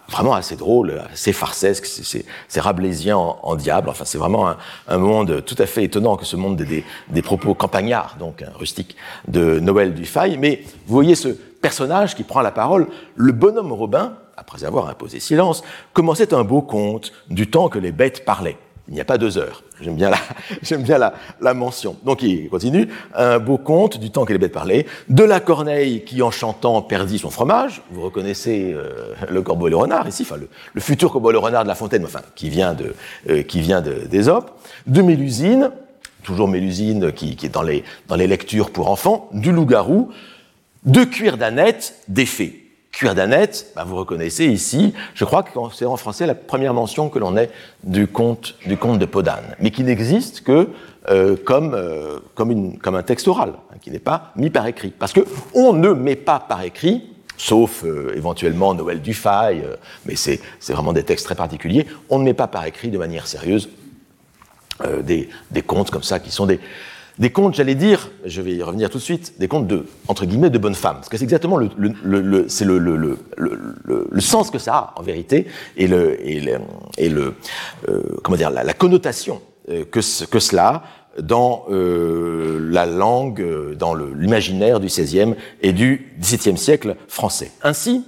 vraiment 0.09 0.35
assez 0.35 0.57
drôle, 0.57 1.03
assez 1.13 1.33
farcesque, 1.33 1.87
c'est 1.87 2.61
rablaisien 2.61 3.17
en, 3.17 3.55
diable. 3.57 3.89
Enfin, 3.89 4.05
c'est 4.05 4.19
vraiment 4.19 4.49
un, 4.49 4.57
un, 4.89 4.99
monde 4.99 5.45
tout 5.45 5.55
à 5.59 5.67
fait 5.67 5.85
étonnant 5.85 6.17
que 6.17 6.25
ce 6.25 6.37
monde 6.37 6.57
des, 6.57 6.85
des, 7.09 7.23
propos 7.23 7.55
campagnards, 7.55 8.17
donc 8.19 8.43
hein, 8.43 8.51
rustiques, 8.55 8.97
de 9.29 9.61
Noël 9.61 9.95
Dufay. 9.95 10.37
Mais 10.37 10.63
vous 10.87 10.95
voyez 10.95 11.15
ce 11.15 11.29
personnage 11.29 12.15
qui 12.17 12.25
prend 12.25 12.41
la 12.41 12.51
parole, 12.51 12.89
le 13.15 13.33
bonhomme 13.33 13.73
Robin, 13.73 14.15
après 14.37 14.65
avoir 14.65 14.89
imposé 14.89 15.21
silence, 15.21 15.63
commençait 15.93 16.35
un 16.35 16.45
beau 16.45 16.63
conte 16.63 17.13
du 17.29 17.49
temps 17.49 17.69
que 17.69 17.79
les 17.79 17.93
bêtes 17.93 18.25
parlaient 18.25 18.59
il 18.91 18.95
n'y 18.95 19.01
a 19.01 19.05
pas 19.05 19.19
deux 19.19 19.39
heures. 19.39 19.63
J'aime 19.81 19.95
bien, 19.95 20.11
la, 20.11 20.19
j'aime 20.63 20.83
bien 20.83 20.99
la, 20.99 21.15
la, 21.41 21.55
mention. 21.55 21.97
Donc 22.05 22.23
il 22.23 22.49
continue. 22.51 22.89
Un 23.15 23.39
beau 23.39 23.57
conte 23.57 23.99
du 23.99 24.11
temps 24.11 24.25
que 24.25 24.33
les 24.33 24.39
bêtes 24.39 24.53
parlaient. 24.53 24.85
De 25.09 25.23
la 25.23 25.39
corneille 25.39 26.05
qui, 26.05 26.21
en 26.23 26.33
chantant, 26.33 26.83
perdit 26.83 27.19
son 27.19 27.31
fromage. 27.31 27.83
Vous 27.93 28.03
reconnaissez 28.03 28.73
euh, 28.75 29.15
le 29.31 29.43
corbeau 29.43 29.69
et 29.69 29.71
le 29.71 29.77
renard 29.77 30.09
ici, 30.09 30.23
enfin 30.23 30.37
le, 30.37 30.49
le, 30.75 30.81
futur 30.81 31.13
corbeau 31.13 31.31
et 31.31 31.33
le 31.33 31.39
renard 31.39 31.63
de 31.63 31.69
La 31.69 31.77
Fontaine, 31.77 32.05
enfin 32.05 32.23
qui 32.35 32.51
vient 32.51 32.75
de, 32.75 32.95
euh, 33.29 33.43
qui 33.43 33.61
vient 33.61 33.81
d'Ésope. 33.81 34.51
De 34.89 35.03
Mélusine, 35.03 35.71
toujours 36.25 36.49
Mélusine 36.49 37.13
qui, 37.13 37.37
qui 37.37 37.47
est 37.47 37.51
dans 37.51 37.63
les, 37.63 37.85
dans 38.09 38.17
les 38.17 38.27
lectures 38.27 38.71
pour 38.71 38.91
enfants. 38.91 39.29
Du 39.33 39.53
loup-garou. 39.53 40.11
De 40.85 41.05
cuir 41.05 41.37
d'ânette, 41.37 41.95
des 42.09 42.27
fées 42.27 42.70
Cuir 43.01 43.15
d'Annette, 43.15 43.73
bah, 43.75 43.85
vous 43.87 43.97
reconnaissez 43.97 44.45
ici, 44.45 44.93
je 45.15 45.25
crois 45.25 45.43
que 45.43 45.49
c'est 45.73 45.87
en 45.87 45.97
français 45.97 46.27
la 46.27 46.35
première 46.35 46.75
mention 46.75 47.09
que 47.09 47.19
l'on 47.19 47.35
ait 47.39 47.49
du 47.83 48.07
conte, 48.07 48.57
du 48.67 48.77
conte 48.77 48.99
de 48.99 49.07
Podane, 49.07 49.57
mais 49.59 49.71
qui 49.71 49.85
n'existe 49.85 50.43
que 50.43 50.69
euh, 51.09 51.35
comme, 51.43 51.73
euh, 51.73 52.19
comme, 52.35 52.95
un 52.95 53.03
texte 53.03 53.27
oral, 53.27 53.55
hein, 53.73 53.77
qui 53.81 53.91
n'est 53.91 54.01
pas 54.01 54.33
mis 54.37 54.51
par 54.51 54.67
écrit. 54.67 54.91
Parce 54.91 55.15
que 55.15 55.21
on 55.55 55.73
ne 55.73 55.95
met 55.95 56.15
pas 56.15 56.41
par 56.41 56.63
écrit, 56.63 57.05
sauf 57.39 57.85
euh, 57.87 58.13
éventuellement 58.15 58.75
Noël 58.75 59.01
Dufay, 59.01 59.65
mais 60.05 60.15
c'est 60.15 60.43
vraiment 60.69 60.93
des 60.93 61.05
textes 61.05 61.25
très 61.25 61.35
particuliers, 61.35 61.87
on 62.11 62.19
ne 62.19 62.25
met 62.25 62.35
pas 62.35 62.49
par 62.49 62.67
écrit 62.67 62.91
de 62.91 62.99
manière 62.99 63.27
sérieuse 63.27 63.71
des, 65.03 65.31
des 65.51 65.63
contes 65.63 65.91
comme 65.91 66.03
ça 66.03 66.21
qui 66.21 66.31
sont 66.31 66.45
des, 66.45 66.61
des 67.21 67.31
contes, 67.31 67.55
j'allais 67.55 67.75
dire, 67.75 68.11
je 68.25 68.41
vais 68.41 68.53
y 68.55 68.63
revenir 68.63 68.89
tout 68.89 68.97
de 68.97 69.03
suite, 69.03 69.35
des 69.39 69.47
contes 69.47 69.67
de, 69.67 69.85
entre 70.09 70.25
guillemets, 70.25 70.49
de 70.49 70.57
bonne 70.57 70.75
femme. 70.75 70.97
Parce 70.97 71.11
que 71.11 71.19
c'est 71.19 71.25
exactement 71.25 71.59
le, 71.59 71.69
le, 71.77 72.49
c'est 72.49 72.65
le, 72.65 72.79
le, 72.79 74.21
sens 74.21 74.51
que 74.51 74.59
ça 74.59 74.75
a, 74.75 74.95
en 74.97 75.03
vérité, 75.03 75.47
et 75.77 75.87
le, 75.87 76.27
et 76.27 76.41
le, 76.41 76.59
et 76.97 77.11
le 77.11 77.35
euh, 77.91 78.03
comment 78.25 78.39
dire, 78.39 78.51
la, 78.51 78.73
connotation 78.73 79.43
euh, 79.69 79.85
que, 79.85 80.01
que 80.27 80.39
cela 80.39 80.69
a 80.69 80.83
dans 81.21 81.67
euh, 81.71 82.59
la 82.71 82.87
langue, 82.87 83.75
dans 83.77 83.95
l'imaginaire 83.95 84.81
du 84.81 84.87
XVIe 84.87 85.35
et 85.61 85.73
du 85.75 86.15
XVIIe 86.19 86.57
siècle 86.57 86.97
français. 87.07 87.51
Ainsi, 87.63 88.03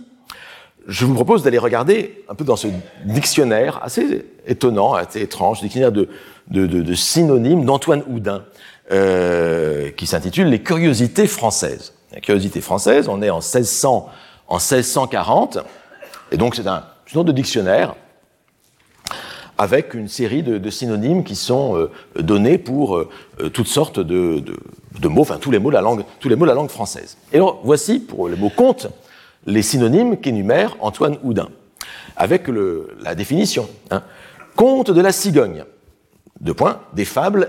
je 0.86 1.04
vous 1.04 1.14
propose 1.14 1.42
d'aller 1.42 1.58
regarder 1.58 2.24
un 2.30 2.34
peu 2.34 2.44
dans 2.44 2.56
ce 2.56 2.68
dictionnaire 3.04 3.78
assez 3.82 4.24
étonnant, 4.46 4.94
assez 4.94 5.20
étrange, 5.20 5.60
dictionnaire 5.60 5.92
de, 5.92 6.08
de, 6.48 6.66
de, 6.66 6.80
de 6.80 6.94
synonymes 6.94 7.64
d'Antoine 7.64 8.02
Houdin, 8.08 8.44
euh, 8.92 9.90
qui 9.92 10.06
s'intitule 10.06 10.48
Les 10.48 10.62
curiosités 10.62 11.26
françaises. 11.26 11.94
Les 12.14 12.20
curiosités 12.20 12.60
françaises, 12.60 13.08
on 13.08 13.22
est 13.22 13.30
en 13.30 13.38
1600, 13.38 14.10
en 14.48 14.54
1640, 14.56 15.58
et 16.30 16.36
donc 16.36 16.54
c'est 16.54 16.66
un 16.66 16.84
genre 17.06 17.24
de 17.24 17.32
dictionnaire 17.32 17.94
avec 19.56 19.94
une 19.94 20.08
série 20.08 20.42
de, 20.42 20.70
synonymes 20.70 21.24
qui 21.24 21.36
sont 21.36 21.76
euh, 21.76 21.90
donnés 22.18 22.58
pour 22.58 22.96
euh, 22.96 23.08
toutes 23.54 23.68
sortes 23.68 23.98
de, 23.98 24.44
mots, 25.04 25.22
enfin 25.22 25.38
tous 25.40 25.50
les 25.50 25.58
mots 25.58 25.70
de 25.70 25.74
la 25.74 25.80
langue, 25.80 26.04
la 26.24 26.68
française. 26.68 27.16
Et 27.32 27.36
alors 27.36 27.60
voici 27.64 27.98
pour 27.98 28.28
le 28.28 28.36
mot 28.36 28.50
conte 28.50 28.88
les 29.46 29.62
synonymes 29.62 30.18
qu'énumère 30.18 30.76
Antoine 30.80 31.16
Houdin, 31.22 31.48
avec 32.16 32.46
la 33.00 33.14
définition. 33.14 33.68
Hein. 33.90 34.02
Conte 34.54 34.90
de 34.90 35.00
la 35.00 35.12
cigogne. 35.12 35.64
Deux 36.40 36.54
points, 36.54 36.80
des 36.92 37.06
fables 37.06 37.48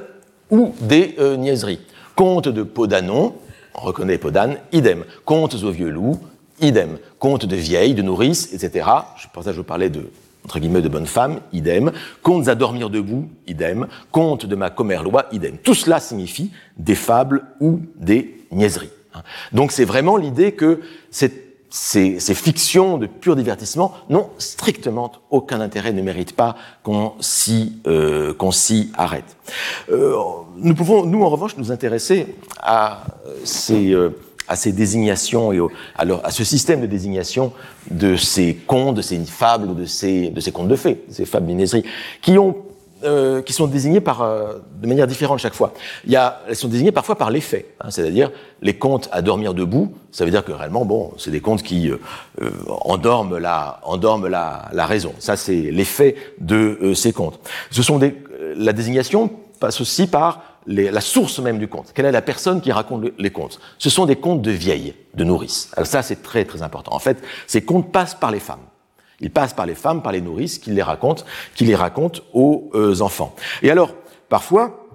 ou 0.53 0.75
des 0.79 1.15
euh, 1.17 1.35
niaiseries. 1.35 1.79
Conte 2.15 2.47
de 2.47 2.61
Podanon, 2.61 3.33
on 3.73 3.81
reconnaît 3.81 4.19
Podane, 4.19 4.57
idem. 4.71 5.03
Contes 5.25 5.55
au 5.63 5.71
vieux 5.71 5.89
loup, 5.89 6.19
idem. 6.61 6.99
Contes 7.17 7.47
de 7.47 7.55
vieilles, 7.55 7.95
de 7.95 8.03
nourrices, 8.03 8.53
etc. 8.53 8.87
Je 9.17 9.25
pense 9.33 9.45
que 9.45 9.51
je 9.51 9.61
parlais 9.61 9.89
de, 9.89 10.11
entre 10.45 10.59
guillemets, 10.59 10.83
de 10.83 10.89
bonnes 10.89 11.07
femmes, 11.07 11.39
idem. 11.53 11.91
Contes 12.21 12.49
à 12.49 12.53
dormir 12.53 12.91
debout, 12.91 13.27
idem. 13.47 13.87
Contes 14.11 14.45
de 14.45 14.55
ma 14.55 14.69
commerloi, 14.69 15.25
idem. 15.31 15.57
Tout 15.57 15.73
cela 15.73 15.99
signifie 15.99 16.51
des 16.77 16.95
fables 16.95 17.45
ou 17.59 17.79
des 17.95 18.37
niaiseries. 18.51 18.91
Donc 19.53 19.71
c'est 19.71 19.85
vraiment 19.85 20.17
l'idée 20.17 20.51
que 20.51 20.81
cette 21.09 21.42
ces, 21.75 22.19
fictions 22.35 22.99
de 22.99 23.07
pur 23.07 23.35
divertissement 23.35 23.93
n'ont 24.07 24.29
strictement 24.37 25.11
aucun 25.31 25.59
intérêt, 25.59 25.91
ne 25.91 26.03
méritent 26.03 26.35
pas 26.35 26.55
qu'on 26.83 27.13
s'y 27.19 27.81
euh, 27.87 28.31
qu'on 28.35 28.51
s'y 28.51 28.91
arrête. 28.95 29.35
Euh, 29.89 30.13
nous 30.57 30.75
pouvons, 30.75 31.03
nous 31.03 31.23
en 31.23 31.29
revanche, 31.29 31.57
nous 31.57 31.71
intéresser 31.71 32.27
à 32.61 33.03
ces 33.43 33.91
euh, 33.91 34.11
à 34.47 34.55
ces 34.55 34.71
désignations 34.71 35.51
et 35.51 35.59
à, 35.95 36.03
à, 36.23 36.29
ce 36.29 36.43
système 36.43 36.81
de 36.81 36.85
désignation 36.85 37.53
de 37.89 38.17
ces 38.17 38.53
contes, 38.53 38.97
de 38.97 39.01
ces 39.01 39.17
fables 39.25 39.73
de 39.75 39.85
ces, 39.85 40.29
de 40.29 40.39
ces 40.41 40.51
contes 40.51 40.67
de 40.67 40.75
fées, 40.75 41.03
ces 41.09 41.25
fables 41.25 41.47
minéseries, 41.47 41.85
qui 42.21 42.37
ont 42.37 42.55
euh, 43.03 43.41
qui 43.41 43.53
sont 43.53 43.67
désignés 43.67 44.01
par, 44.01 44.21
euh, 44.21 44.59
de 44.81 44.87
manière 44.87 45.07
différente 45.07 45.39
chaque 45.39 45.53
fois. 45.53 45.73
Il 46.05 46.11
y 46.11 46.15
a, 46.15 46.41
elles 46.47 46.55
sont 46.55 46.67
désignées 46.67 46.91
parfois 46.91 47.15
par 47.15 47.29
l'effet, 47.29 47.67
hein, 47.81 47.91
c'est-à-dire 47.91 48.31
les 48.61 48.75
contes 48.75 49.09
à 49.11 49.21
dormir 49.21 49.53
debout. 49.53 49.93
Ça 50.11 50.25
veut 50.25 50.31
dire 50.31 50.43
que 50.45 50.51
réellement, 50.51 50.85
bon, 50.85 51.13
c'est 51.17 51.31
des 51.31 51.41
contes 51.41 51.63
qui 51.63 51.89
euh, 51.89 51.97
endorment 52.67 53.37
la, 53.37 53.79
endorment 53.83 54.27
la, 54.27 54.69
la 54.73 54.85
raison. 54.85 55.13
Ça, 55.19 55.35
c'est 55.35 55.71
l'effet 55.71 56.15
de 56.39 56.93
ces 56.93 57.13
contes. 57.13 57.39
Ce 57.71 57.83
sont 57.83 57.99
des, 57.99 58.15
la 58.55 58.73
désignation 58.73 59.29
passe 59.59 59.81
aussi 59.81 60.07
par 60.07 60.41
les, 60.65 60.91
la 60.91 61.01
source 61.01 61.39
même 61.39 61.59
du 61.59 61.67
conte. 61.67 61.91
Quelle 61.93 62.05
est 62.05 62.11
la 62.11 62.21
personne 62.21 62.61
qui 62.61 62.71
raconte 62.71 63.05
les 63.17 63.31
contes? 63.31 63.59
Ce 63.77 63.89
sont 63.89 64.05
des 64.05 64.15
contes 64.15 64.41
de 64.41 64.51
vieilles, 64.51 64.93
de 65.13 65.23
nourrices. 65.23 65.71
Alors 65.75 65.87
ça, 65.87 66.01
c'est 66.01 66.21
très 66.21 66.45
très 66.45 66.61
important. 66.61 66.93
En 66.93 66.99
fait, 66.99 67.21
ces 67.47 67.61
contes 67.63 67.91
passent 67.91 68.15
par 68.15 68.31
les 68.31 68.39
femmes. 68.39 68.59
Il 69.23 69.31
passe 69.31 69.53
par 69.53 69.65
les 69.65 69.73
femmes, 69.73 70.03
par 70.03 70.11
les 70.11 70.21
nourrices, 70.21 70.59
qui 70.59 70.69
les 70.69 70.83
racontent, 70.83 71.23
qui 71.55 71.63
les 71.63 71.75
racontent 71.75 72.19
aux 72.33 72.69
euh, 72.75 72.99
enfants. 72.99 73.33
Et 73.63 73.71
alors, 73.71 73.95
parfois, 74.27 74.85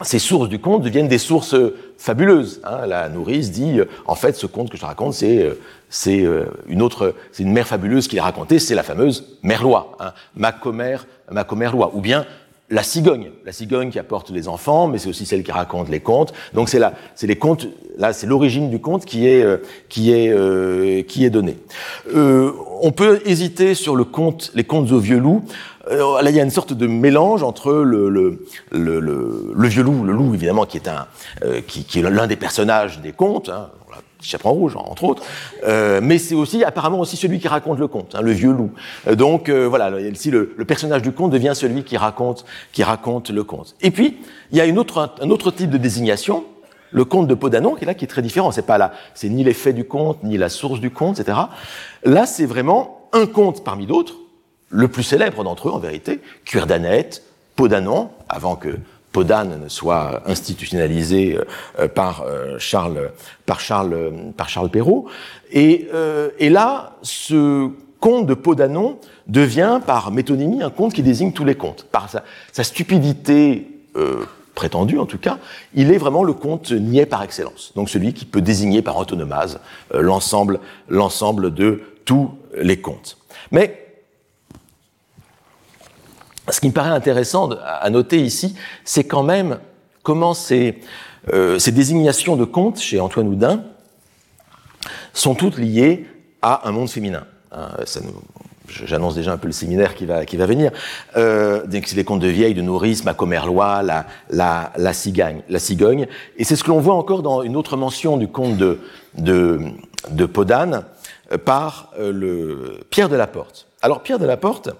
ces 0.00 0.18
sources 0.18 0.48
du 0.48 0.58
conte 0.58 0.82
deviennent 0.82 1.06
des 1.06 1.18
sources 1.18 1.54
euh, 1.54 1.76
fabuleuses. 1.98 2.62
Hein. 2.64 2.86
La 2.86 3.10
nourrice 3.10 3.52
dit, 3.52 3.78
euh, 3.78 3.84
en 4.06 4.14
fait, 4.14 4.36
ce 4.36 4.46
conte 4.46 4.70
que 4.70 4.78
je 4.78 4.86
raconte, 4.86 5.12
c'est 5.12 5.52
c'est 5.88 6.26
une 6.66 6.82
autre, 6.82 7.14
c'est 7.30 7.44
une 7.44 7.52
mère 7.52 7.68
fabuleuse 7.68 8.08
qui 8.08 8.16
l'a 8.16 8.24
raconté, 8.24 8.58
c'est 8.58 8.74
la 8.74 8.82
fameuse 8.82 9.38
mère 9.44 9.62
loi, 9.62 9.96
hein, 10.00 10.12
ma 10.34 10.50
commère, 10.50 11.06
ma 11.30 11.44
commère 11.44 11.70
loi, 11.70 11.92
ou 11.94 12.00
bien 12.00 12.26
la 12.68 12.82
cigogne, 12.82 13.30
la 13.44 13.52
cigogne 13.52 13.90
qui 13.90 13.98
apporte 13.98 14.30
les 14.30 14.48
enfants, 14.48 14.88
mais 14.88 14.98
c'est 14.98 15.08
aussi 15.08 15.24
celle 15.24 15.44
qui 15.44 15.52
raconte 15.52 15.88
les 15.88 16.00
contes. 16.00 16.32
Donc 16.52 16.68
c'est 16.68 16.78
là, 16.78 16.94
c'est 17.14 17.26
les 17.26 17.36
contes. 17.36 17.68
Là, 17.96 18.12
c'est 18.12 18.26
l'origine 18.26 18.70
du 18.70 18.80
conte 18.80 19.04
qui 19.04 19.26
est 19.28 19.42
euh, 19.42 19.58
qui 19.88 20.12
est 20.12 20.30
euh, 20.30 21.02
qui 21.02 21.24
est 21.24 21.30
donnée. 21.30 21.58
Euh, 22.14 22.52
on 22.82 22.90
peut 22.90 23.20
hésiter 23.24 23.74
sur 23.74 23.94
le 23.94 24.04
conte, 24.04 24.50
les 24.54 24.64
contes 24.64 24.90
au 24.90 24.98
vieux 24.98 25.18
loup. 25.18 25.44
là, 25.88 26.28
il 26.28 26.34
y 26.34 26.40
a 26.40 26.42
une 26.42 26.50
sorte 26.50 26.72
de 26.72 26.86
mélange 26.88 27.44
entre 27.44 27.72
le 27.72 28.08
le, 28.08 28.40
le, 28.72 29.00
le, 29.54 29.68
vieux 29.68 29.84
loup, 29.84 30.02
le 30.02 30.12
loup 30.12 30.34
évidemment 30.34 30.66
qui 30.66 30.78
est 30.78 30.88
un 30.88 31.06
qui, 31.68 31.84
qui, 31.84 32.00
est 32.00 32.10
l'un 32.10 32.26
des 32.26 32.36
personnages 32.36 33.00
des 33.00 33.12
contes. 33.12 33.48
Hein, 33.48 33.70
Chaperon 34.26 34.52
rouge, 34.52 34.76
entre 34.76 35.04
autres. 35.04 35.22
Euh, 35.66 36.00
mais 36.02 36.18
c'est 36.18 36.34
aussi 36.34 36.64
apparemment 36.64 37.00
aussi 37.00 37.16
celui 37.16 37.38
qui 37.38 37.48
raconte 37.48 37.78
le 37.78 37.88
conte, 37.88 38.14
hein, 38.14 38.20
le 38.22 38.32
vieux 38.32 38.52
loup. 38.52 38.72
Euh, 39.06 39.14
donc 39.14 39.48
euh, 39.48 39.66
voilà, 39.66 40.00
ici 40.00 40.30
le, 40.30 40.54
le, 40.56 40.64
personnage 40.64 41.02
du 41.02 41.12
conte 41.12 41.30
devient 41.30 41.52
celui 41.54 41.84
qui 41.84 41.96
raconte, 41.96 42.44
qui 42.72 42.82
raconte 42.82 43.30
le 43.30 43.44
conte. 43.44 43.74
Et 43.80 43.90
puis 43.90 44.18
il 44.50 44.58
y 44.58 44.60
a 44.60 44.66
une 44.66 44.78
autre, 44.78 45.14
un 45.20 45.30
autre 45.30 45.50
type 45.50 45.70
de 45.70 45.78
désignation, 45.78 46.44
le 46.90 47.04
conte 47.04 47.26
de 47.26 47.34
Podanon, 47.34 47.74
qui 47.74 47.84
est 47.84 47.86
là, 47.86 47.94
qui 47.94 48.04
est 48.04 48.08
très 48.08 48.22
différent. 48.22 48.50
C'est 48.50 48.62
pas 48.66 48.78
là, 48.78 48.92
c'est 49.14 49.28
ni 49.28 49.44
l'effet 49.44 49.72
du 49.72 49.84
conte, 49.84 50.22
ni 50.22 50.36
la 50.38 50.48
source 50.48 50.80
du 50.80 50.90
conte, 50.90 51.20
etc. 51.20 51.38
Là, 52.04 52.26
c'est 52.26 52.46
vraiment 52.46 53.08
un 53.12 53.26
conte 53.26 53.64
parmi 53.64 53.86
d'autres, 53.86 54.14
le 54.68 54.88
plus 54.88 55.02
célèbre 55.02 55.44
d'entre 55.44 55.68
eux 55.68 55.72
en 55.72 55.78
vérité, 55.78 56.20
Cuir 56.44 56.66
d'Annette, 56.66 57.22
Podanon, 57.54 58.10
avant 58.28 58.56
que 58.56 58.78
Ne 59.24 59.68
soit 59.68 60.22
institutionnalisé 60.26 61.38
euh, 61.78 61.88
par 61.88 62.22
euh, 62.22 62.56
Charles, 62.58 63.12
par 63.46 63.60
Charles, 63.60 64.12
par 64.36 64.50
Charles 64.50 64.68
Perrault. 64.68 65.06
Et, 65.50 65.88
euh, 65.94 66.28
et 66.38 66.50
là, 66.50 66.96
ce 67.00 67.70
conte 67.98 68.26
de 68.26 68.34
Podanon 68.34 68.98
devient, 69.26 69.80
par 69.86 70.10
métonymie, 70.10 70.62
un 70.62 70.70
conte 70.70 70.92
qui 70.92 71.02
désigne 71.02 71.32
tous 71.32 71.46
les 71.46 71.54
contes. 71.54 71.86
Par 71.90 72.10
sa, 72.10 72.64
stupidité 72.64 73.68
prétendue, 74.54 74.98
en 74.98 75.06
tout 75.06 75.18
cas, 75.18 75.38
il 75.74 75.90
est 75.90 75.98
vraiment 75.98 76.22
le 76.22 76.34
conte 76.34 76.70
niais 76.72 77.06
par 77.06 77.22
excellence. 77.22 77.72
Donc 77.74 77.88
celui 77.88 78.12
qui 78.12 78.26
peut 78.26 78.42
désigner 78.42 78.82
par 78.82 78.98
antonomase 78.98 79.60
l'ensemble, 79.94 80.60
l'ensemble 80.88 81.54
de 81.54 81.82
tous 82.04 82.30
les 82.54 82.78
contes. 82.78 83.16
Mais 83.50 83.85
ce 86.50 86.60
qui 86.60 86.68
me 86.68 86.72
paraît 86.72 86.90
intéressant 86.90 87.50
à 87.64 87.88
noter 87.90 88.20
ici, 88.20 88.54
c'est 88.84 89.04
quand 89.04 89.22
même 89.22 89.58
comment 90.02 90.34
ces, 90.34 90.80
euh, 91.32 91.58
ces 91.58 91.72
désignations 91.72 92.36
de 92.36 92.44
contes 92.44 92.78
chez 92.78 93.00
Antoine 93.00 93.28
Houdin 93.28 93.64
sont 95.12 95.34
toutes 95.34 95.58
liées 95.58 96.06
à 96.42 96.68
un 96.68 96.72
monde 96.72 96.88
féminin. 96.88 97.24
Hein, 97.52 97.70
j'annonce 98.68 99.14
déjà 99.14 99.32
un 99.32 99.36
peu 99.36 99.46
le 99.46 99.52
séminaire 99.52 99.94
qui 99.94 100.06
va, 100.06 100.24
qui 100.24 100.36
va 100.36 100.46
venir. 100.46 100.70
Euh, 101.16 101.64
c'est 101.70 101.96
les 101.96 102.04
contes 102.04 102.20
de 102.20 102.28
vieilles, 102.28 102.54
de 102.54 102.62
nourrice, 102.62 103.04
ma 103.04 103.14
commerlois, 103.14 103.82
la, 103.82 104.06
la, 104.30 104.72
la, 104.76 104.92
la 105.48 105.58
cigogne. 105.58 106.06
Et 106.36 106.44
c'est 106.44 106.56
ce 106.56 106.64
que 106.64 106.68
l'on 106.68 106.80
voit 106.80 106.94
encore 106.94 107.22
dans 107.22 107.42
une 107.42 107.56
autre 107.56 107.76
mention 107.76 108.16
du 108.16 108.28
conte 108.28 108.56
de, 108.56 108.78
de, 109.16 109.60
de 110.10 110.26
Podane 110.26 110.74
euh, 110.74 110.80
par 111.44 111.90
euh, 111.98 112.12
le 112.12 112.80
Pierre 112.90 113.08
de 113.08 113.16
la 113.16 113.26
Porte. 113.26 113.66
Alors 113.86 114.02
Pierre 114.02 114.18
de 114.18 114.26
la 114.26 114.36
Porte, 114.36 114.70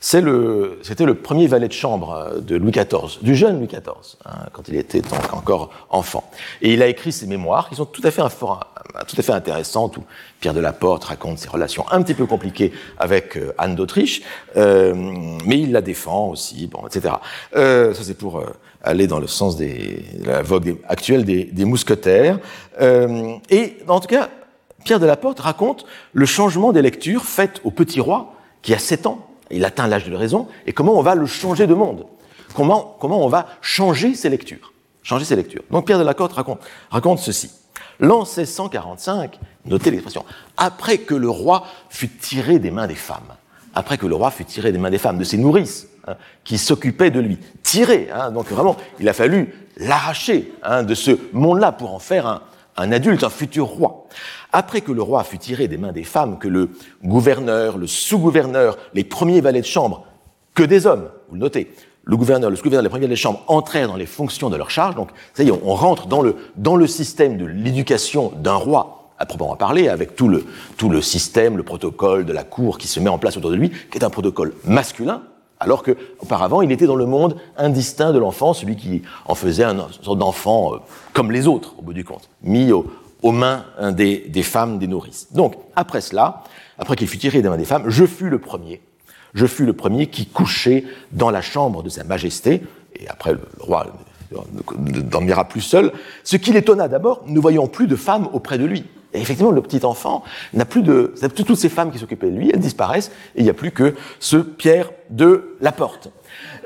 c'était 0.00 0.24
le, 0.24 1.14
premier 1.14 1.48
valet 1.48 1.66
de 1.66 1.72
chambre 1.74 2.12
euh, 2.12 2.40
de 2.40 2.56
Louis 2.56 2.70
XIV, 2.70 3.18
du 3.20 3.34
jeune 3.34 3.58
Louis 3.58 3.66
XIV, 3.66 4.16
hein, 4.24 4.46
quand 4.52 4.68
il 4.68 4.76
était 4.76 5.02
encore 5.32 5.70
enfant. 5.90 6.30
Et 6.62 6.72
il 6.72 6.80
a 6.80 6.86
écrit 6.86 7.10
ses 7.10 7.26
mémoires, 7.26 7.68
qui 7.68 7.74
sont 7.74 7.84
tout 7.84 8.00
à 8.04 8.10
fait, 8.10 8.22
tout 8.22 9.32
intéressantes, 9.32 9.96
où 9.96 10.04
Pierre 10.40 10.54
de 10.54 10.60
la 10.60 10.72
Porte 10.72 11.04
raconte 11.04 11.38
ses 11.40 11.48
relations 11.48 11.84
un 11.90 12.00
petit 12.00 12.14
peu 12.14 12.26
compliquées 12.26 12.72
avec 12.96 13.36
euh, 13.36 13.52
Anne 13.58 13.74
d'Autriche, 13.74 14.22
euh, 14.56 14.94
mais 15.44 15.58
il 15.58 15.72
la 15.72 15.82
défend 15.82 16.28
aussi, 16.28 16.68
bon, 16.68 16.86
etc. 16.86 17.16
ça 17.52 17.92
c'est 18.02 18.16
pour 18.16 18.42
aller 18.82 19.06
dans 19.06 19.18
le 19.18 19.26
sens 19.26 19.56
de 19.56 19.68
la 20.24 20.42
vogue 20.42 20.76
actuelle 20.88 21.24
des, 21.24 21.44
des 21.44 21.64
mousquetaires. 21.66 22.38
et 22.80 23.76
en 23.88 24.00
tout 24.00 24.08
cas, 24.08 24.30
Pierre 24.84 25.00
de 25.00 25.06
la 25.06 25.16
Porte 25.16 25.40
raconte 25.40 25.86
le 26.12 26.26
changement 26.26 26.72
des 26.72 26.82
lectures 26.82 27.24
faites 27.24 27.60
au 27.64 27.70
petit 27.70 28.00
roi 28.00 28.34
qui 28.62 28.74
a 28.74 28.78
7 28.78 29.06
ans. 29.06 29.26
Il 29.50 29.64
atteint 29.64 29.86
l'âge 29.86 30.04
de 30.04 30.12
la 30.12 30.18
raison 30.18 30.46
et 30.66 30.72
comment 30.72 30.98
on 30.98 31.02
va 31.02 31.14
le 31.14 31.26
changer 31.26 31.66
de 31.66 31.74
monde? 31.74 32.06
Comment, 32.54 32.96
comment 33.00 33.24
on 33.24 33.28
va 33.28 33.46
changer 33.62 34.14
ses 34.14 34.28
lectures? 34.28 34.72
Changer 35.02 35.24
ses 35.24 35.36
lectures. 35.36 35.62
Donc 35.70 35.86
Pierre 35.86 35.98
de 35.98 36.04
la 36.04 36.14
Porte 36.14 36.34
raconte, 36.34 36.60
raconte 36.90 37.18
ceci. 37.18 37.50
L'an 38.00 38.20
1645, 38.24 39.38
notez 39.66 39.90
l'expression, 39.90 40.24
après 40.56 40.98
que 40.98 41.14
le 41.14 41.28
roi 41.28 41.64
fut 41.88 42.08
tiré 42.08 42.58
des 42.58 42.70
mains 42.70 42.86
des 42.86 42.94
femmes, 42.94 43.34
après 43.74 43.98
que 43.98 44.06
le 44.06 44.14
roi 44.14 44.30
fut 44.30 44.44
tiré 44.44 44.72
des 44.72 44.78
mains 44.78 44.90
des 44.90 44.98
femmes, 44.98 45.18
de 45.18 45.24
ses 45.24 45.36
nourrices, 45.36 45.88
hein, 46.08 46.16
qui 46.42 46.58
s'occupaient 46.58 47.10
de 47.10 47.20
lui, 47.20 47.38
tiré, 47.62 48.08
hein, 48.12 48.32
donc 48.32 48.48
vraiment, 48.48 48.76
il 48.98 49.08
a 49.08 49.12
fallu 49.12 49.54
l'arracher 49.76 50.52
hein, 50.64 50.82
de 50.82 50.94
ce 50.94 51.12
monde-là 51.32 51.70
pour 51.72 51.94
en 51.94 52.00
faire 52.00 52.26
un, 52.26 52.42
un 52.76 52.92
adulte, 52.92 53.22
un 53.22 53.30
futur 53.30 53.66
roi. 53.66 54.06
Après 54.56 54.82
que 54.82 54.92
le 54.92 55.02
roi 55.02 55.24
fut 55.24 55.38
tiré 55.38 55.66
des 55.66 55.78
mains 55.78 55.90
des 55.90 56.04
femmes, 56.04 56.38
que 56.38 56.46
le 56.46 56.70
gouverneur, 57.04 57.76
le 57.76 57.88
sous-gouverneur, 57.88 58.78
les 58.94 59.02
premiers 59.02 59.40
valets 59.40 59.60
de 59.60 59.66
chambre, 59.66 60.06
que 60.54 60.62
des 60.62 60.86
hommes, 60.86 61.08
vous 61.28 61.34
le 61.34 61.40
notez, 61.40 61.72
le 62.04 62.16
gouverneur, 62.16 62.50
le 62.50 62.54
sous-gouverneur, 62.54 62.84
les 62.84 62.88
premiers 62.88 63.06
valets 63.06 63.16
de 63.16 63.20
chambre 63.20 63.42
entrèrent 63.48 63.88
dans 63.88 63.96
les 63.96 64.06
fonctions 64.06 64.50
de 64.50 64.56
leur 64.56 64.70
charge, 64.70 64.94
donc 64.94 65.08
ça 65.32 65.42
y 65.42 65.48
est, 65.48 65.50
on 65.50 65.74
rentre 65.74 66.06
dans 66.06 66.22
le, 66.22 66.36
dans 66.54 66.76
le 66.76 66.86
système 66.86 67.36
de 67.36 67.44
l'éducation 67.44 68.30
d'un 68.36 68.54
roi 68.54 69.10
à 69.18 69.26
proprement 69.26 69.56
parler, 69.56 69.88
avec 69.88 70.14
tout 70.14 70.28
le, 70.28 71.02
système, 71.02 71.56
le 71.56 71.64
protocole 71.64 72.24
de 72.24 72.32
la 72.32 72.44
cour 72.44 72.78
qui 72.78 72.86
se 72.86 73.00
met 73.00 73.10
en 73.10 73.18
place 73.18 73.36
autour 73.36 73.50
de 73.50 73.56
lui, 73.56 73.70
qui 73.70 73.98
est 73.98 74.04
un 74.04 74.10
protocole 74.10 74.54
masculin, 74.64 75.22
alors 75.58 75.82
que 75.82 75.96
auparavant 76.20 76.62
il 76.62 76.70
était 76.70 76.86
dans 76.86 76.94
le 76.94 77.06
monde 77.06 77.36
indistinct 77.56 78.12
de 78.12 78.20
l'enfant, 78.20 78.54
celui 78.54 78.76
qui 78.76 79.02
en 79.26 79.34
faisait 79.34 79.64
un 79.64 79.88
sorte 80.00 80.18
d'enfant 80.18 80.74
euh, 80.74 80.78
comme 81.12 81.32
les 81.32 81.48
autres, 81.48 81.74
au 81.76 81.82
bout 81.82 81.92
du 81.92 82.04
compte, 82.04 82.28
mis 82.44 82.70
aux 83.24 83.32
mains 83.32 83.64
des, 83.92 84.18
des, 84.28 84.42
femmes, 84.42 84.78
des 84.78 84.86
nourrices. 84.86 85.32
Donc, 85.32 85.54
après 85.74 86.02
cela, 86.02 86.44
après 86.78 86.94
qu'il 86.94 87.08
fut 87.08 87.18
tiré 87.18 87.40
des 87.40 87.48
mains 87.48 87.56
des 87.56 87.64
femmes, 87.64 87.88
je 87.88 88.04
fus 88.04 88.28
le 88.28 88.38
premier. 88.38 88.82
Je 89.32 89.46
fus 89.46 89.64
le 89.64 89.72
premier 89.72 90.08
qui 90.08 90.26
couchait 90.26 90.84
dans 91.10 91.30
la 91.30 91.40
chambre 91.40 91.82
de 91.82 91.88
Sa 91.88 92.04
Majesté, 92.04 92.62
et 92.94 93.08
après 93.08 93.32
le 93.32 93.40
roi 93.58 93.86
ne 94.76 95.00
dormira 95.00 95.48
plus 95.48 95.62
seul, 95.62 95.92
ce 96.22 96.36
qui 96.36 96.52
l'étonna 96.52 96.86
d'abord, 96.86 97.22
ne 97.26 97.40
voyant 97.40 97.66
plus 97.66 97.86
de 97.86 97.96
femmes 97.96 98.28
auprès 98.32 98.58
de 98.58 98.66
lui. 98.66 98.84
Et 99.14 99.20
effectivement, 99.20 99.52
le 99.52 99.62
petit 99.62 99.86
enfant 99.86 100.22
n'a 100.52 100.66
plus 100.66 100.82
de, 100.82 101.14
toutes 101.34 101.56
ces 101.56 101.68
femmes 101.70 101.92
qui 101.92 101.98
s'occupaient 101.98 102.30
de 102.30 102.36
lui, 102.36 102.50
elles 102.52 102.60
disparaissent, 102.60 103.10
et 103.36 103.40
il 103.40 103.44
n'y 103.44 103.50
a 103.50 103.54
plus 103.54 103.70
que 103.70 103.94
ce 104.20 104.36
Pierre 104.36 104.90
de 105.08 105.56
la 105.62 105.72
Porte. 105.72 106.10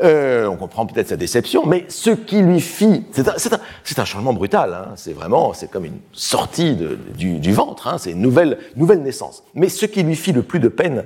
Euh, 0.02 0.46
on 0.46 0.56
comprend 0.56 0.86
peut-être 0.86 1.08
sa 1.08 1.16
déception, 1.16 1.66
mais 1.66 1.84
ce 1.88 2.10
qui 2.10 2.40
lui 2.40 2.60
fit, 2.60 3.04
c'est 3.10 3.98
un, 3.98 4.04
changement 4.04 4.32
brutal. 4.32 4.72
Hein, 4.72 4.92
c'est 4.96 5.12
vraiment, 5.12 5.52
c'est 5.52 5.70
comme 5.70 5.84
une 5.84 5.98
sortie 6.12 6.76
du, 7.16 7.52
ventre. 7.52 7.88
Hein, 7.88 7.98
c'est 7.98 8.12
une 8.12 8.20
nouvelle, 8.20 8.58
nouvelle 8.76 9.02
naissance. 9.02 9.42
Mais 9.54 9.68
ce 9.68 9.86
qui 9.86 10.02
lui 10.02 10.14
fit 10.14 10.32
le 10.32 10.42
plus 10.42 10.60
de 10.60 10.68
peine 10.68 11.04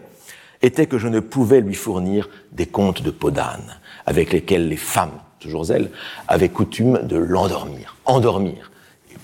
était 0.61 0.86
que 0.86 0.99
je 0.99 1.09
ne 1.09 1.20
pouvais 1.20 1.61
lui 1.61 1.74
fournir 1.74 2.28
des 2.53 2.66
contes 2.66 3.03
de 3.03 3.11
Podane, 3.11 3.78
avec 4.07 4.32
lesquels 4.32 4.68
les 4.68 4.76
femmes, 4.76 5.18
toujours 5.40 5.70
elles, 5.70 5.90
avaient 6.28 6.51
coutume 6.51 7.01
de 7.03 7.16
l'endormir, 7.16 7.97
endormir, 8.05 8.70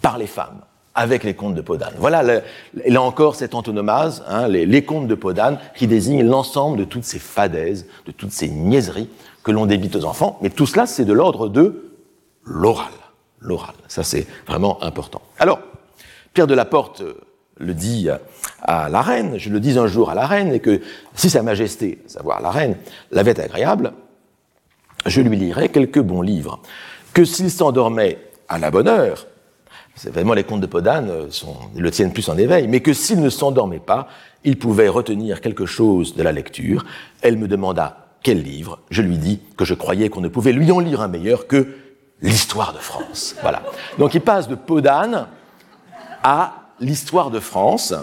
par 0.01 0.19
les 0.19 0.27
femmes 0.27 0.62
avec 0.95 1.23
les 1.23 1.35
contes 1.35 1.55
de 1.55 1.61
Podane. 1.61 1.95
Voilà, 1.99 2.25
là 2.25 3.03
encore, 3.03 3.37
cette 3.37 3.55
antonomase, 3.55 4.25
hein, 4.27 4.49
les, 4.49 4.66
les, 4.66 4.85
contes 4.85 5.07
de 5.07 5.14
Podane, 5.14 5.59
qui 5.77 5.87
désignent 5.87 6.27
l'ensemble 6.27 6.77
de 6.77 6.83
toutes 6.83 7.05
ces 7.05 7.21
fadaises, 7.21 7.87
de 8.05 8.11
toutes 8.11 8.33
ces 8.33 8.49
niaiseries 8.49 9.09
que 9.49 9.53
l'on 9.53 9.64
débite 9.64 9.96
aux 9.96 10.05
enfants. 10.05 10.38
Mais 10.42 10.51
tout 10.51 10.66
cela, 10.66 10.84
c'est 10.84 11.07
de 11.07 11.12
l'ordre 11.14 11.49
de 11.49 11.94
l'oral. 12.44 12.92
L'oral, 13.40 13.74
ça 13.88 14.03
c'est 14.03 14.26
vraiment 14.46 14.82
important. 14.82 15.22
Alors, 15.38 15.59
Pierre 16.34 16.46
de 16.46 16.53
la 16.53 16.66
Porte 16.66 17.01
euh, 17.01 17.14
le 17.57 17.72
dit 17.72 18.11
à 18.61 18.90
la 18.90 19.01
reine, 19.01 19.38
je 19.38 19.49
le 19.49 19.59
dis 19.59 19.78
un 19.78 19.86
jour 19.86 20.11
à 20.11 20.14
la 20.14 20.26
reine, 20.26 20.53
et 20.53 20.61
que 20.61 20.82
si 21.14 21.30
Sa 21.30 21.42
Majesté, 21.42 21.99
à 22.05 22.09
savoir 22.11 22.42
la 22.42 22.51
reine, 22.51 22.76
l'avait 23.11 23.40
agréable, 23.40 23.94
je 25.07 25.22
lui 25.22 25.38
lirais 25.38 25.70
quelques 25.70 26.01
bons 26.01 26.20
livres. 26.20 26.61
Que 27.14 27.24
s'il 27.24 27.51
s'endormait 27.51 28.18
à 28.51 28.59
la 28.59 28.70
bonne 28.70 28.86
heure, 28.86 29.26
c'est 29.94 30.11
vraiment 30.11 30.34
les 30.34 30.44
contes 30.44 30.61
de 30.61 30.66
Podane 30.66 31.09
euh, 31.09 31.30
sont, 31.30 31.57
le 31.74 31.90
tiennent 31.90 32.12
plus 32.12 32.28
en 32.28 32.36
éveil, 32.36 32.68
mais 32.68 32.80
que 32.80 32.92
s'il 32.92 33.22
ne 33.22 33.30
s'endormait 33.30 33.78
pas, 33.78 34.09
il 34.44 34.59
pouvait 34.59 34.88
retenir 34.88 35.40
quelque 35.40 35.64
chose 35.64 36.16
de 36.16 36.22
la 36.22 36.32
lecture. 36.32 36.84
Elle 37.22 37.38
me 37.38 37.49
demanda 37.49 38.07
quel 38.23 38.43
livre. 38.43 38.81
Je 38.91 39.03
lui 39.03 39.19
dis 39.19 39.41
que 39.57 39.64
je 39.64 39.75
croyais 39.75 40.09
qu'on 40.09 40.21
ne 40.21 40.29
pouvait 40.29 40.53
lui 40.53 40.71
en 40.73 40.81
lire 40.81 41.01
un 41.01 41.09
meilleur 41.09 41.47
que 41.47 41.69
l'histoire 42.21 42.73
de 42.73 42.79
France. 42.79 43.37
Voilà. 43.43 43.62
Donc 43.99 44.14
il 44.14 44.21
passe 44.21 44.49
de 44.49 44.55
Podane 44.55 45.27
à 46.23 46.55
l'histoire 46.81 47.31
de 47.31 47.41
France. 47.41 47.95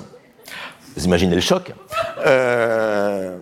Vous 0.95 1.05
imaginez 1.05 1.35
le 1.35 1.41
choc. 1.41 1.73
Euh, 2.25 3.37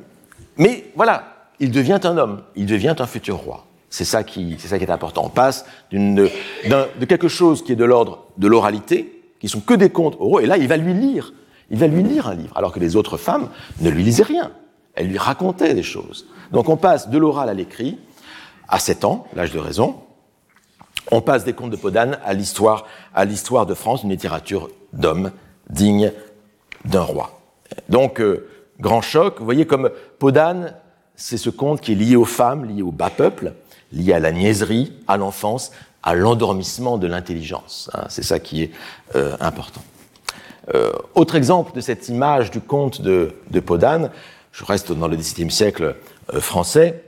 mais 0.57 0.91
voilà, 0.95 1.47
il 1.59 1.71
devient 1.71 1.99
un 2.03 2.17
homme, 2.17 2.43
il 2.55 2.65
devient 2.65 2.95
un 2.97 3.07
futur 3.07 3.37
roi. 3.37 3.65
C'est 3.89 4.05
ça 4.05 4.23
qui, 4.23 4.57
ça 4.57 4.79
qui 4.79 4.85
est 4.85 4.89
important. 4.89 5.23
On 5.25 5.29
passe 5.29 5.65
de 5.91 7.05
quelque 7.05 7.27
chose 7.27 7.63
qui 7.63 7.73
est 7.73 7.75
de 7.75 7.85
l'ordre 7.85 8.25
de 8.37 8.47
l'oralité, 8.47 9.21
qui 9.39 9.47
sont 9.47 9.59
que 9.59 9.75
des 9.75 9.89
contes 9.89 10.15
oraux, 10.19 10.39
et 10.39 10.47
là, 10.47 10.57
il 10.57 10.67
va 10.67 10.77
lui 10.77 10.93
lire. 10.93 11.33
Il 11.69 11.77
va 11.77 11.87
lui 11.87 12.01
lire 12.01 12.27
un 12.27 12.33
livre, 12.33 12.57
alors 12.57 12.71
que 12.71 12.79
les 12.79 12.95
autres 12.95 13.17
femmes 13.17 13.49
ne 13.81 13.89
lui 13.89 14.03
lisaient 14.03 14.23
rien. 14.23 14.51
Elles 14.95 15.07
lui 15.07 15.17
racontaient 15.17 15.73
des 15.73 15.83
choses. 15.83 16.27
Donc 16.51 16.69
on 16.69 16.77
passe 16.77 17.09
de 17.09 17.17
l'oral 17.17 17.49
à 17.49 17.53
l'écrit, 17.53 17.99
à 18.67 18.79
7 18.79 19.05
ans, 19.05 19.27
l'âge 19.35 19.51
de 19.51 19.59
raison. 19.59 19.95
On 21.11 21.21
passe 21.21 21.43
des 21.43 21.53
contes 21.53 21.71
de 21.71 21.75
Podane 21.75 22.17
à 22.23 22.33
l'histoire, 22.33 22.85
à 23.13 23.25
l'histoire 23.25 23.65
de 23.65 23.73
France, 23.73 24.03
une 24.03 24.09
littérature 24.09 24.69
d'hommes 24.93 25.31
digne 25.69 26.11
d'un 26.85 27.01
roi. 27.01 27.41
Donc, 27.89 28.21
euh, 28.21 28.47
grand 28.79 29.01
choc. 29.01 29.39
Vous 29.39 29.45
voyez 29.45 29.65
comme 29.65 29.89
Podane, 30.19 30.75
c'est 31.15 31.37
ce 31.37 31.49
conte 31.49 31.81
qui 31.81 31.93
est 31.93 31.95
lié 31.95 32.15
aux 32.15 32.25
femmes, 32.25 32.65
lié 32.65 32.81
au 32.81 32.91
bas 32.91 33.09
peuple, 33.09 33.53
lié 33.91 34.13
à 34.13 34.19
la 34.19 34.31
niaiserie, 34.31 34.93
à 35.07 35.17
l'enfance, 35.17 35.71
à 36.01 36.15
l'endormissement 36.15 36.97
de 36.97 37.07
l'intelligence. 37.07 37.89
Hein, 37.93 38.05
c'est 38.09 38.23
ça 38.23 38.39
qui 38.39 38.63
est 38.63 38.71
euh, 39.15 39.35
important. 39.39 39.81
Euh, 40.73 40.91
autre 41.15 41.35
exemple 41.35 41.73
de 41.73 41.81
cette 41.81 42.07
image 42.09 42.51
du 42.51 42.61
conte 42.61 43.01
de 43.01 43.59
Podane, 43.65 44.11
je 44.53 44.63
reste 44.63 44.93
dans 44.93 45.07
le 45.07 45.17
XVIIe 45.17 45.51
siècle 45.51 45.95
euh, 46.33 46.39
français, 46.39 47.03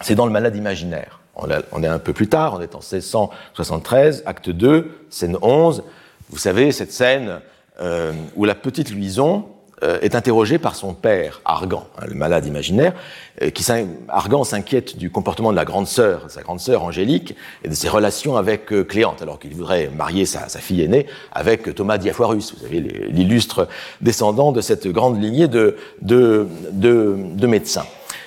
c'est 0.00 0.14
dans 0.14 0.24
le 0.24 0.32
malade 0.32 0.56
imaginaire. 0.56 1.20
On, 1.34 1.82
est 1.82 1.86
un 1.86 1.98
peu 1.98 2.12
plus 2.12 2.28
tard, 2.28 2.54
on 2.54 2.60
est 2.60 2.74
en 2.74 2.80
1673, 2.80 4.22
acte 4.26 4.50
2, 4.50 5.06
scène 5.08 5.38
11. 5.40 5.82
Vous 6.28 6.38
savez, 6.38 6.72
cette 6.72 6.92
scène 6.92 7.40
euh, 7.80 8.12
où 8.36 8.44
la 8.44 8.54
petite 8.54 8.90
Louison, 8.90 9.46
euh, 9.46 9.61
est 10.02 10.14
interrogé 10.14 10.58
par 10.58 10.76
son 10.76 10.94
père, 10.94 11.40
Argan, 11.44 11.86
hein, 11.98 12.04
le 12.06 12.14
malade 12.14 12.46
imaginaire, 12.46 12.94
euh, 13.40 13.50
qui 13.50 13.64
Argan 14.08 14.44
s'inquiète 14.44 14.96
du 14.98 15.10
comportement 15.10 15.50
de 15.50 15.56
la 15.56 15.64
grande 15.64 15.86
sœur, 15.86 16.24
sa 16.28 16.42
grande 16.42 16.60
sœur 16.60 16.82
Angélique, 16.82 17.34
et 17.64 17.68
de 17.68 17.74
ses 17.74 17.88
relations 17.88 18.36
avec 18.36 18.72
euh, 18.72 18.84
Cléante, 18.84 19.22
alors 19.22 19.38
qu'il 19.38 19.54
voudrait 19.54 19.88
marier 19.88 20.26
sa, 20.26 20.46
fille 20.48 20.82
aînée 20.82 21.06
avec 21.32 21.74
Thomas 21.74 21.96
Diafoirus, 21.96 22.52
vous 22.54 22.60
savez, 22.60 22.80
l'illustre 22.80 23.68
descendant 24.02 24.52
de 24.52 24.60
cette 24.60 24.86
grande 24.86 25.22
lignée 25.22 25.48
de, 25.48 25.76
de, 26.02 26.46
de, 26.72 27.46
médecins. 27.46 27.86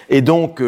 Et 0.09 0.21
donc, 0.21 0.61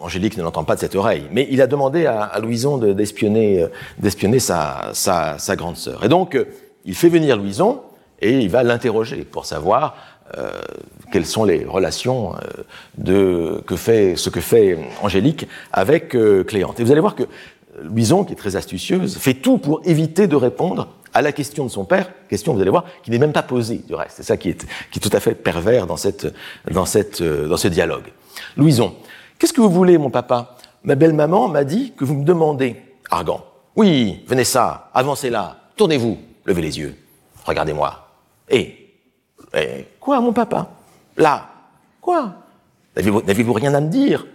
Angélique 0.00 0.36
ne 0.36 0.42
l'entend 0.42 0.64
pas 0.64 0.74
de 0.74 0.80
cette 0.80 0.94
oreille, 0.94 1.24
mais 1.32 1.46
il 1.50 1.60
a 1.60 1.66
demandé 1.66 2.06
à, 2.06 2.22
à 2.22 2.38
Louison 2.40 2.78
d'espionner, 2.78 3.66
d'espionner 3.98 4.38
sa, 4.38 4.90
sa, 4.92 5.38
sa, 5.38 5.56
grande 5.56 5.76
sœur. 5.76 6.04
Et 6.04 6.08
donc, 6.08 6.38
il 6.84 6.94
fait 6.94 7.08
venir 7.08 7.36
Louison 7.36 7.82
et 8.20 8.38
il 8.38 8.48
va 8.48 8.62
l'interroger 8.62 9.24
pour 9.24 9.46
savoir 9.46 9.96
euh, 10.38 10.50
quelles 11.12 11.26
sont 11.26 11.44
les 11.44 11.64
relations 11.64 12.34
euh, 12.34 12.38
de 12.96 13.62
que 13.66 13.76
fait 13.76 14.16
ce 14.16 14.30
que 14.30 14.40
fait 14.40 14.78
Angélique 15.02 15.46
avec 15.72 16.16
euh, 16.16 16.44
Cléante. 16.44 16.80
Et 16.80 16.84
vous 16.84 16.92
allez 16.92 17.00
voir 17.00 17.14
que 17.14 17.24
Louison, 17.82 18.24
qui 18.24 18.32
est 18.32 18.36
très 18.36 18.56
astucieuse, 18.56 19.16
fait 19.16 19.34
tout 19.34 19.58
pour 19.58 19.80
éviter 19.84 20.26
de 20.26 20.36
répondre 20.36 20.88
à 21.12 21.22
la 21.22 21.32
question 21.32 21.64
de 21.64 21.70
son 21.70 21.84
père, 21.84 22.10
question, 22.28 22.54
vous 22.54 22.60
allez 22.60 22.70
voir, 22.70 22.84
qui 23.02 23.10
n'est 23.10 23.18
même 23.18 23.32
pas 23.32 23.42
posée 23.42 23.82
du 23.86 23.94
reste. 23.94 24.14
C'est 24.16 24.22
ça 24.22 24.36
qui 24.36 24.48
est, 24.48 24.66
qui 24.90 24.98
est 24.98 25.00
tout 25.00 25.14
à 25.14 25.20
fait 25.20 25.34
pervers 25.34 25.86
dans, 25.86 25.96
cette, 25.96 26.32
dans, 26.70 26.86
cette, 26.86 27.22
dans 27.22 27.56
ce 27.56 27.68
dialogue. 27.68 28.12
Louison, 28.56 28.94
qu'est-ce 29.38 29.52
que 29.52 29.60
vous 29.60 29.70
voulez, 29.70 29.98
mon 29.98 30.10
papa? 30.10 30.56
Ma 30.84 30.94
belle-maman 30.94 31.48
m'a 31.48 31.64
dit 31.64 31.92
que 31.96 32.04
vous 32.04 32.14
me 32.14 32.24
demandez. 32.24 32.76
Argan, 33.10 33.44
oui, 33.76 34.24
venez 34.26 34.44
ça, 34.44 34.90
avancez 34.94 35.30
là, 35.30 35.58
tournez-vous, 35.76 36.18
levez 36.44 36.62
les 36.62 36.78
yeux, 36.78 36.96
regardez-moi. 37.44 38.08
Et 38.48 38.83
eh, 39.54 39.86
quoi, 40.00 40.20
mon 40.20 40.32
papa 40.32 40.70
Là 41.16 41.48
Quoi 42.00 42.34
N'avez-vous 42.96 43.52
rien 43.52 43.74
à 43.74 43.80
me 43.80 43.88
dire 43.88 44.26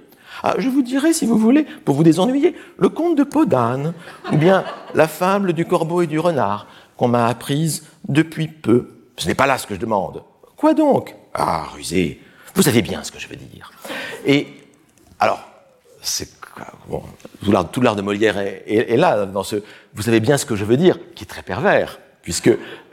ah, 0.44 0.56
Je 0.58 0.70
vous 0.70 0.82
dirai, 0.82 1.14
si 1.14 1.26
vous 1.26 1.38
voulez, 1.38 1.64
pour 1.64 1.96
vous 1.96 2.04
désennuyer, 2.04 2.56
le 2.78 2.90
conte 2.90 3.18
de 3.18 3.24
Podane, 3.24 3.94
ou 4.32 4.38
bien 4.38 4.64
la 4.94 5.08
fable 5.08 5.54
du 5.54 5.66
corbeau 5.66 6.02
et 6.02 6.08
du 6.08 6.20
renard, 6.20 6.68
qu'on 6.98 7.08
m'a 7.08 7.28
apprise 7.28 7.86
depuis 8.08 8.48
peu. 8.48 8.90
Ce 9.18 9.28
n'est 9.28 9.36
pas 9.36 9.48
là 9.48 9.58
ce 9.58 9.68
que 9.68 9.76
je 9.76 9.80
demande. 9.80 10.24
Quoi 10.58 10.74
donc 10.74 11.16
Ah, 11.34 11.68
rusé, 11.74 12.22
vous 12.56 12.62
savez 12.62 12.82
bien 12.82 13.04
ce 13.04 13.12
que 13.12 13.20
je 13.20 13.28
veux 13.28 13.36
dire. 13.36 13.72
Et 14.26 14.48
alors, 15.20 15.40
tout 17.72 17.82
l'art 17.82 17.96
de 17.96 18.02
Molière 18.02 18.38
est, 18.38 18.98
là 18.98 19.26
dans 19.26 19.44
ce. 19.44 19.58
Vous 19.94 20.02
savez 20.02 20.20
bien 20.20 20.38
ce 20.38 20.46
que 20.46 20.56
je 20.56 20.66
veux 20.66 20.78
dire, 20.78 20.98
qui 21.16 21.24
est 21.24 21.28
très 21.28 21.44
pervers 21.44 22.00
puisque 22.22 22.52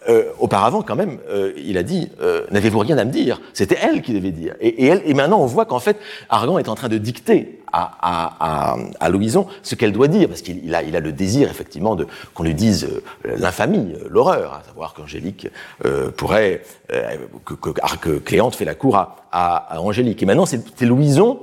euh, 0.09 0.25
auparavant, 0.39 0.83
quand 0.83 0.97
même, 0.97 1.19
euh, 1.29 1.53
il 1.57 1.79
a 1.79 1.83
dit 1.83 2.11
euh, 2.21 2.47
N'avez-vous 2.51 2.79
rien 2.79 2.99
à 2.99 3.05
me 3.05 3.11
dire? 3.11 3.41
C'était 3.53 3.79
elle 3.81 4.03
qui 4.03 4.13
devait 4.13 4.31
dire. 4.31 4.55
Et, 4.61 4.87
elle, 4.87 5.03
et 5.05 5.15
maintenant, 5.15 5.41
on 5.41 5.47
voit 5.47 5.65
qu'en 5.65 5.81
fait, 5.81 5.97
Argan 6.29 6.59
est 6.59 6.69
en 6.69 6.75
train 6.75 6.89
de 6.89 6.99
dicter 6.99 7.61
à, 7.73 7.91
à, 8.01 8.37
à, 8.41 8.77
à 9.01 9.09
Louison 9.09 9.47
ce 9.63 9.75
qu'elle 9.75 9.93
doit 9.93 10.09
dire, 10.09 10.29
parce 10.29 10.43
qu'il 10.43 10.75
a, 10.75 10.83
il 10.83 10.97
a 10.97 11.01
le 11.01 11.13
désir, 11.13 11.51
effectivement, 11.51 11.95
de 11.97 12.07
qu'on 12.35 12.45
lui 12.45 12.55
dise 12.55 12.85
euh, 12.85 13.37
l'infamie, 13.39 13.95
euh, 13.95 14.07
l'horreur, 14.09 14.55
à 14.55 14.63
savoir 14.67 14.95
qu'Angélique 14.95 15.49
euh, 15.85 16.11
pourrait. 16.11 16.63
que, 17.45 17.55
que, 17.55 17.71
que, 17.71 18.19
Cléante 18.19 18.55
fait 18.55 18.65
la 18.65 18.75
cour 18.75 18.97
à, 18.97 19.17
à, 19.33 19.81
Angélique. 19.81 20.23
Et 20.23 20.27
maintenant, 20.27 20.47
c'est 20.47 20.81
Louison 20.83 21.41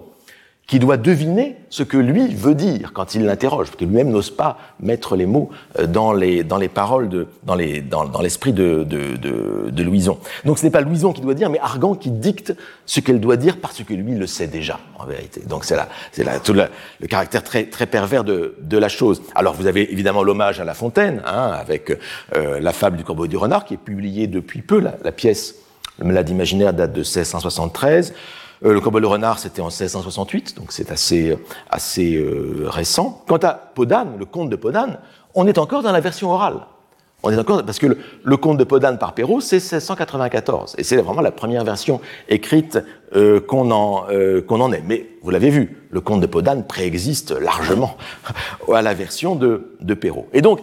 qui 0.65 0.79
doit 0.79 0.95
deviner 0.95 1.57
ce 1.69 1.83
que 1.83 1.97
lui 1.97 2.33
veut 2.33 2.55
dire 2.55 2.93
quand 2.93 3.15
il 3.15 3.25
l'interroge, 3.25 3.67
parce 3.67 3.75
que 3.75 3.83
lui-même 3.83 4.09
n'ose 4.09 4.31
pas 4.31 4.57
mettre 4.79 5.15
les 5.17 5.25
mots 5.25 5.49
euh, 5.77 5.87
dans 5.87 6.13
les, 6.13 6.43
dans 6.43 6.57
les 6.57 6.69
paroles, 6.69 7.09
de, 7.09 7.27
dans, 7.43 7.55
les, 7.55 7.81
dans, 7.81 8.21
l'esprit 8.21 8.53
de, 8.53 8.83
de, 8.83 9.17
de, 9.17 9.69
de, 9.69 9.83
Louison. 9.83 10.19
Donc 10.45 10.57
ce 10.57 10.63
n'est 10.63 10.71
pas 10.71 10.79
Louison 10.79 11.11
qui 11.11 11.19
doit 11.19 11.33
dire, 11.33 11.49
mais 11.49 11.59
Argan 11.59 11.95
qui 11.95 12.11
dicte 12.11 12.55
ce 12.85 13.01
qu'elle 13.01 13.19
doit 13.19 13.35
dire 13.35 13.57
parce 13.59 13.83
que 13.83 13.93
lui 13.93 14.15
le 14.15 14.25
sait 14.25 14.47
déjà, 14.47 14.79
en 14.97 15.05
vérité. 15.05 15.41
Donc 15.41 15.65
c'est 15.65 15.75
là, 15.75 15.89
c'est 16.13 16.23
là 16.23 16.39
tout 16.39 16.53
le, 16.53 16.63
le, 17.01 17.07
caractère 17.07 17.43
très, 17.43 17.65
très 17.65 17.85
pervers 17.85 18.23
de, 18.23 18.55
de 18.61 18.77
la 18.77 18.87
chose. 18.87 19.21
Alors 19.35 19.55
vous 19.55 19.67
avez 19.67 19.91
évidemment 19.91 20.23
l'hommage 20.23 20.61
à 20.61 20.63
La 20.63 20.73
Fontaine, 20.73 21.21
hein, 21.25 21.51
avec 21.51 21.91
euh, 22.35 22.61
la 22.61 22.71
fable 22.71 22.95
du 22.95 23.03
corbeau 23.03 23.25
et 23.25 23.29
du 23.29 23.37
renard, 23.37 23.65
qui 23.65 23.73
est 23.73 23.77
publiée 23.77 24.27
depuis 24.27 24.61
peu, 24.61 24.79
la, 24.79 24.95
la 25.03 25.11
pièce, 25.11 25.55
le 25.99 26.05
malade 26.05 26.29
imaginaire 26.29 26.73
date 26.73 26.93
de 26.93 26.99
1673. 26.99 28.13
Euh, 28.65 28.73
le 28.73 28.79
combat 28.79 28.99
le 28.99 29.07
renard, 29.07 29.39
c'était 29.39 29.61
en 29.61 29.67
1668, 29.67 30.55
donc 30.55 30.71
c'est 30.71 30.91
assez, 30.91 31.37
assez 31.69 32.15
euh, 32.15 32.65
récent. 32.67 33.23
Quant 33.27 33.37
à 33.37 33.53
Podane, 33.53 34.13
le 34.17 34.25
conte 34.25 34.49
de 34.49 34.55
Podane, 34.55 34.99
on 35.35 35.47
est 35.47 35.57
encore 35.57 35.83
dans 35.83 35.91
la 35.91 35.99
version 35.99 36.31
orale. 36.31 36.59
On 37.23 37.31
est 37.31 37.37
encore 37.37 37.63
parce 37.65 37.79
que 37.79 37.87
le, 37.87 37.97
le 38.23 38.37
conte 38.37 38.57
de 38.57 38.63
Podane 38.63 38.97
par 38.97 39.13
Perrault, 39.13 39.41
c'est 39.41 39.57
1694, 39.57 40.75
et 40.77 40.83
c'est 40.83 40.97
vraiment 40.97 41.21
la 41.21 41.31
première 41.31 41.63
version 41.63 42.01
écrite 42.27 42.79
euh, 43.15 43.39
qu'on 43.39 43.71
en, 43.71 44.05
en 44.07 44.71
est. 44.71 44.83
Mais 44.85 45.07
vous 45.21 45.29
l'avez 45.29 45.49
vu, 45.49 45.87
le 45.89 46.01
conte 46.01 46.21
de 46.21 46.27
Podane 46.27 46.65
préexiste 46.65 47.31
largement 47.31 47.97
à 48.73 48.81
la 48.81 48.93
version 48.93 49.35
de, 49.35 49.75
de 49.81 49.93
Perrault. 49.93 50.27
Et 50.33 50.41
donc, 50.41 50.59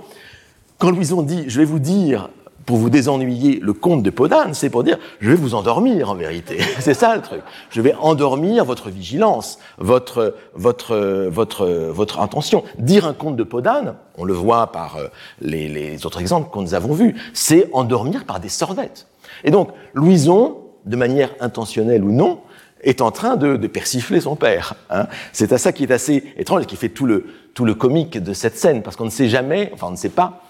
quand 0.78 0.90
Louison 0.90 1.22
dit, 1.22 1.44
je 1.48 1.58
vais 1.58 1.66
vous 1.66 1.78
dire 1.78 2.30
pour 2.66 2.76
vous 2.76 2.90
désennuyer 2.90 3.58
le 3.60 3.72
conte 3.72 4.02
de 4.02 4.10
Podane, 4.10 4.54
c'est 4.54 4.70
pour 4.70 4.84
dire 4.84 4.98
je 5.20 5.30
vais 5.30 5.36
vous 5.36 5.54
endormir 5.54 6.10
en 6.10 6.14
vérité. 6.14 6.58
c'est 6.78 6.94
ça 6.94 7.14
le 7.16 7.22
truc. 7.22 7.40
Je 7.70 7.80
vais 7.80 7.94
endormir 7.94 8.64
votre 8.64 8.90
vigilance, 8.90 9.58
votre 9.78 10.34
votre 10.54 11.28
votre 11.28 11.66
votre 11.66 12.20
intention. 12.20 12.64
Dire 12.78 13.06
un 13.06 13.14
conte 13.14 13.36
de 13.36 13.44
Podane, 13.44 13.94
on 14.16 14.24
le 14.24 14.34
voit 14.34 14.68
par 14.68 14.96
euh, 14.96 15.08
les, 15.40 15.68
les 15.68 16.06
autres 16.06 16.20
exemples 16.20 16.50
que 16.52 16.58
nous 16.58 16.74
avons 16.74 16.92
vus, 16.92 17.14
c'est 17.32 17.68
endormir 17.72 18.24
par 18.24 18.40
des 18.40 18.48
sornettes. 18.48 19.06
Et 19.44 19.50
donc 19.50 19.70
Louison, 19.94 20.58
de 20.86 20.96
manière 20.96 21.30
intentionnelle 21.40 22.04
ou 22.04 22.12
non, 22.12 22.40
est 22.82 23.00
en 23.02 23.10
train 23.10 23.36
de, 23.36 23.56
de 23.56 23.66
persifler 23.66 24.20
son 24.20 24.36
père. 24.36 24.74
Hein. 24.88 25.06
C'est 25.32 25.52
à 25.52 25.58
ça 25.58 25.72
qui 25.72 25.84
est 25.84 25.92
assez 25.92 26.32
étrange 26.36 26.66
qui 26.66 26.76
fait 26.76 26.88
tout 26.88 27.06
le 27.06 27.26
tout 27.52 27.64
le 27.64 27.74
comique 27.74 28.16
de 28.16 28.32
cette 28.32 28.56
scène, 28.56 28.82
parce 28.82 28.96
qu'on 28.96 29.06
ne 29.06 29.10
sait 29.10 29.28
jamais, 29.28 29.70
enfin 29.74 29.88
on 29.88 29.92
ne 29.92 29.96
sait 29.96 30.08
pas 30.08 30.44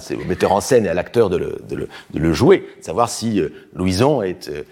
C'est 0.00 0.14
au 0.14 0.24
metteur 0.24 0.52
en 0.52 0.60
scène 0.60 0.86
et 0.86 0.88
à 0.88 0.94
l'acteur 0.94 1.28
de 1.28 1.36
le, 1.36 1.58
de, 1.68 1.74
le, 1.74 1.88
de 2.14 2.18
le, 2.20 2.32
jouer, 2.32 2.68
de 2.78 2.84
savoir 2.84 3.08
si 3.08 3.40
euh, 3.40 3.48
Louison 3.74 4.22
est 4.22 4.48
euh, 4.48 4.62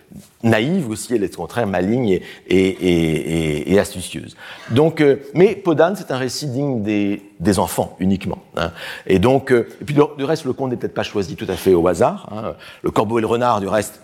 naïve 0.44 0.88
ou 0.88 0.94
si 0.94 1.14
elle 1.14 1.24
est 1.24 1.34
au 1.34 1.38
contraire 1.38 1.66
maligne 1.66 2.08
et, 2.11 2.22
et, 2.46 2.68
et, 2.68 3.72
et 3.72 3.78
astucieuse. 3.80 4.36
Donc, 4.70 5.00
euh, 5.00 5.16
mais 5.34 5.56
Podane, 5.56 5.96
c'est 5.96 6.12
un 6.12 6.16
récit 6.16 6.46
digne 6.46 6.82
des, 6.82 7.22
des 7.40 7.58
enfants 7.58 7.96
uniquement. 7.98 8.38
Hein. 8.56 8.70
Et 9.08 9.18
donc, 9.18 9.50
euh, 9.50 9.68
et 9.80 9.84
puis 9.84 9.94
du 9.94 10.24
reste, 10.24 10.44
le 10.44 10.52
conte 10.52 10.70
n'est 10.70 10.76
peut-être 10.76 10.94
pas 10.94 11.02
choisi 11.02 11.34
tout 11.34 11.46
à 11.48 11.56
fait 11.56 11.74
au 11.74 11.88
hasard. 11.88 12.28
Hein. 12.30 12.54
Le 12.82 12.92
Corbeau 12.92 13.18
et 13.18 13.20
le 13.20 13.26
Renard, 13.26 13.61
du 13.61 13.66
reste, 13.66 14.00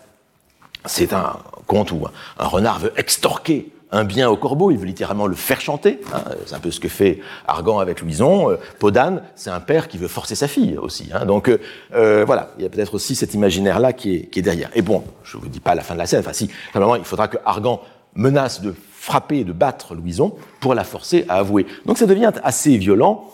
c'est 0.87 1.13
un 1.13 1.37
conte 1.67 1.93
où 1.93 2.07
un 2.39 2.47
renard 2.47 2.79
veut 2.81 2.93
extorquer 2.97 3.71
un 3.93 4.05
bien 4.05 4.29
au 4.29 4.37
corbeau, 4.37 4.71
il 4.71 4.79
veut 4.79 4.87
littéralement 4.87 5.27
le 5.27 5.37
faire 5.37 5.61
chanter. 5.61 6.01
Hein, 6.13 6.23
c'est 6.45 6.55
un 6.55 6.59
peu 6.59 6.71
ce 6.71 6.81
que 6.81 6.89
fait 6.89 7.21
Argan 7.47 7.79
avec 7.79 8.01
Louison. 8.01 8.51
Euh, 8.51 8.57
Podane, 8.79 9.23
c'est 9.35 9.51
un 9.51 9.61
père 9.61 9.89
qui 9.89 9.99
veut 9.99 10.09
forcer 10.09 10.35
sa 10.35 10.49
fille 10.49 10.77
aussi. 10.77 11.11
Hein, 11.13 11.25
donc 11.25 11.49
euh, 11.49 11.61
euh, 11.95 12.25
voilà, 12.25 12.51
il 12.59 12.65
y 12.65 12.67
a 12.67 12.69
peut-être 12.69 12.95
aussi 12.95 13.15
cet 13.15 13.35
imaginaire-là 13.35 13.93
qui 13.93 14.29
est, 14.33 14.43
derrière. 14.43 14.71
Et 14.75 14.83
bon, 14.83 15.05
je 15.23 15.37
vous 15.37 15.49
dis 15.49 15.61
pas 15.61 15.75
la 15.75 15.83
fin 15.83 15.95
de 15.95 15.99
la 15.99 16.07
scène. 16.07 16.21
Enfin 16.21 16.33
si, 16.33 16.51
simplement 16.73 16.97
il 16.97 17.05
faudra 17.05 17.29
que 17.29 17.39
Argan 17.45 17.81
menace 18.15 18.61
de 18.61 18.75
frapper 18.93 19.45
de 19.45 19.53
battre 19.53 19.95
Louison 19.95 20.35
pour 20.61 20.75
la 20.75 20.83
forcer 20.83 21.25
à 21.29 21.37
avouer. 21.37 21.67
Donc 21.85 21.99
ça 21.99 22.07
devient 22.07 22.33
assez 22.43 22.77
violent. 22.77 23.31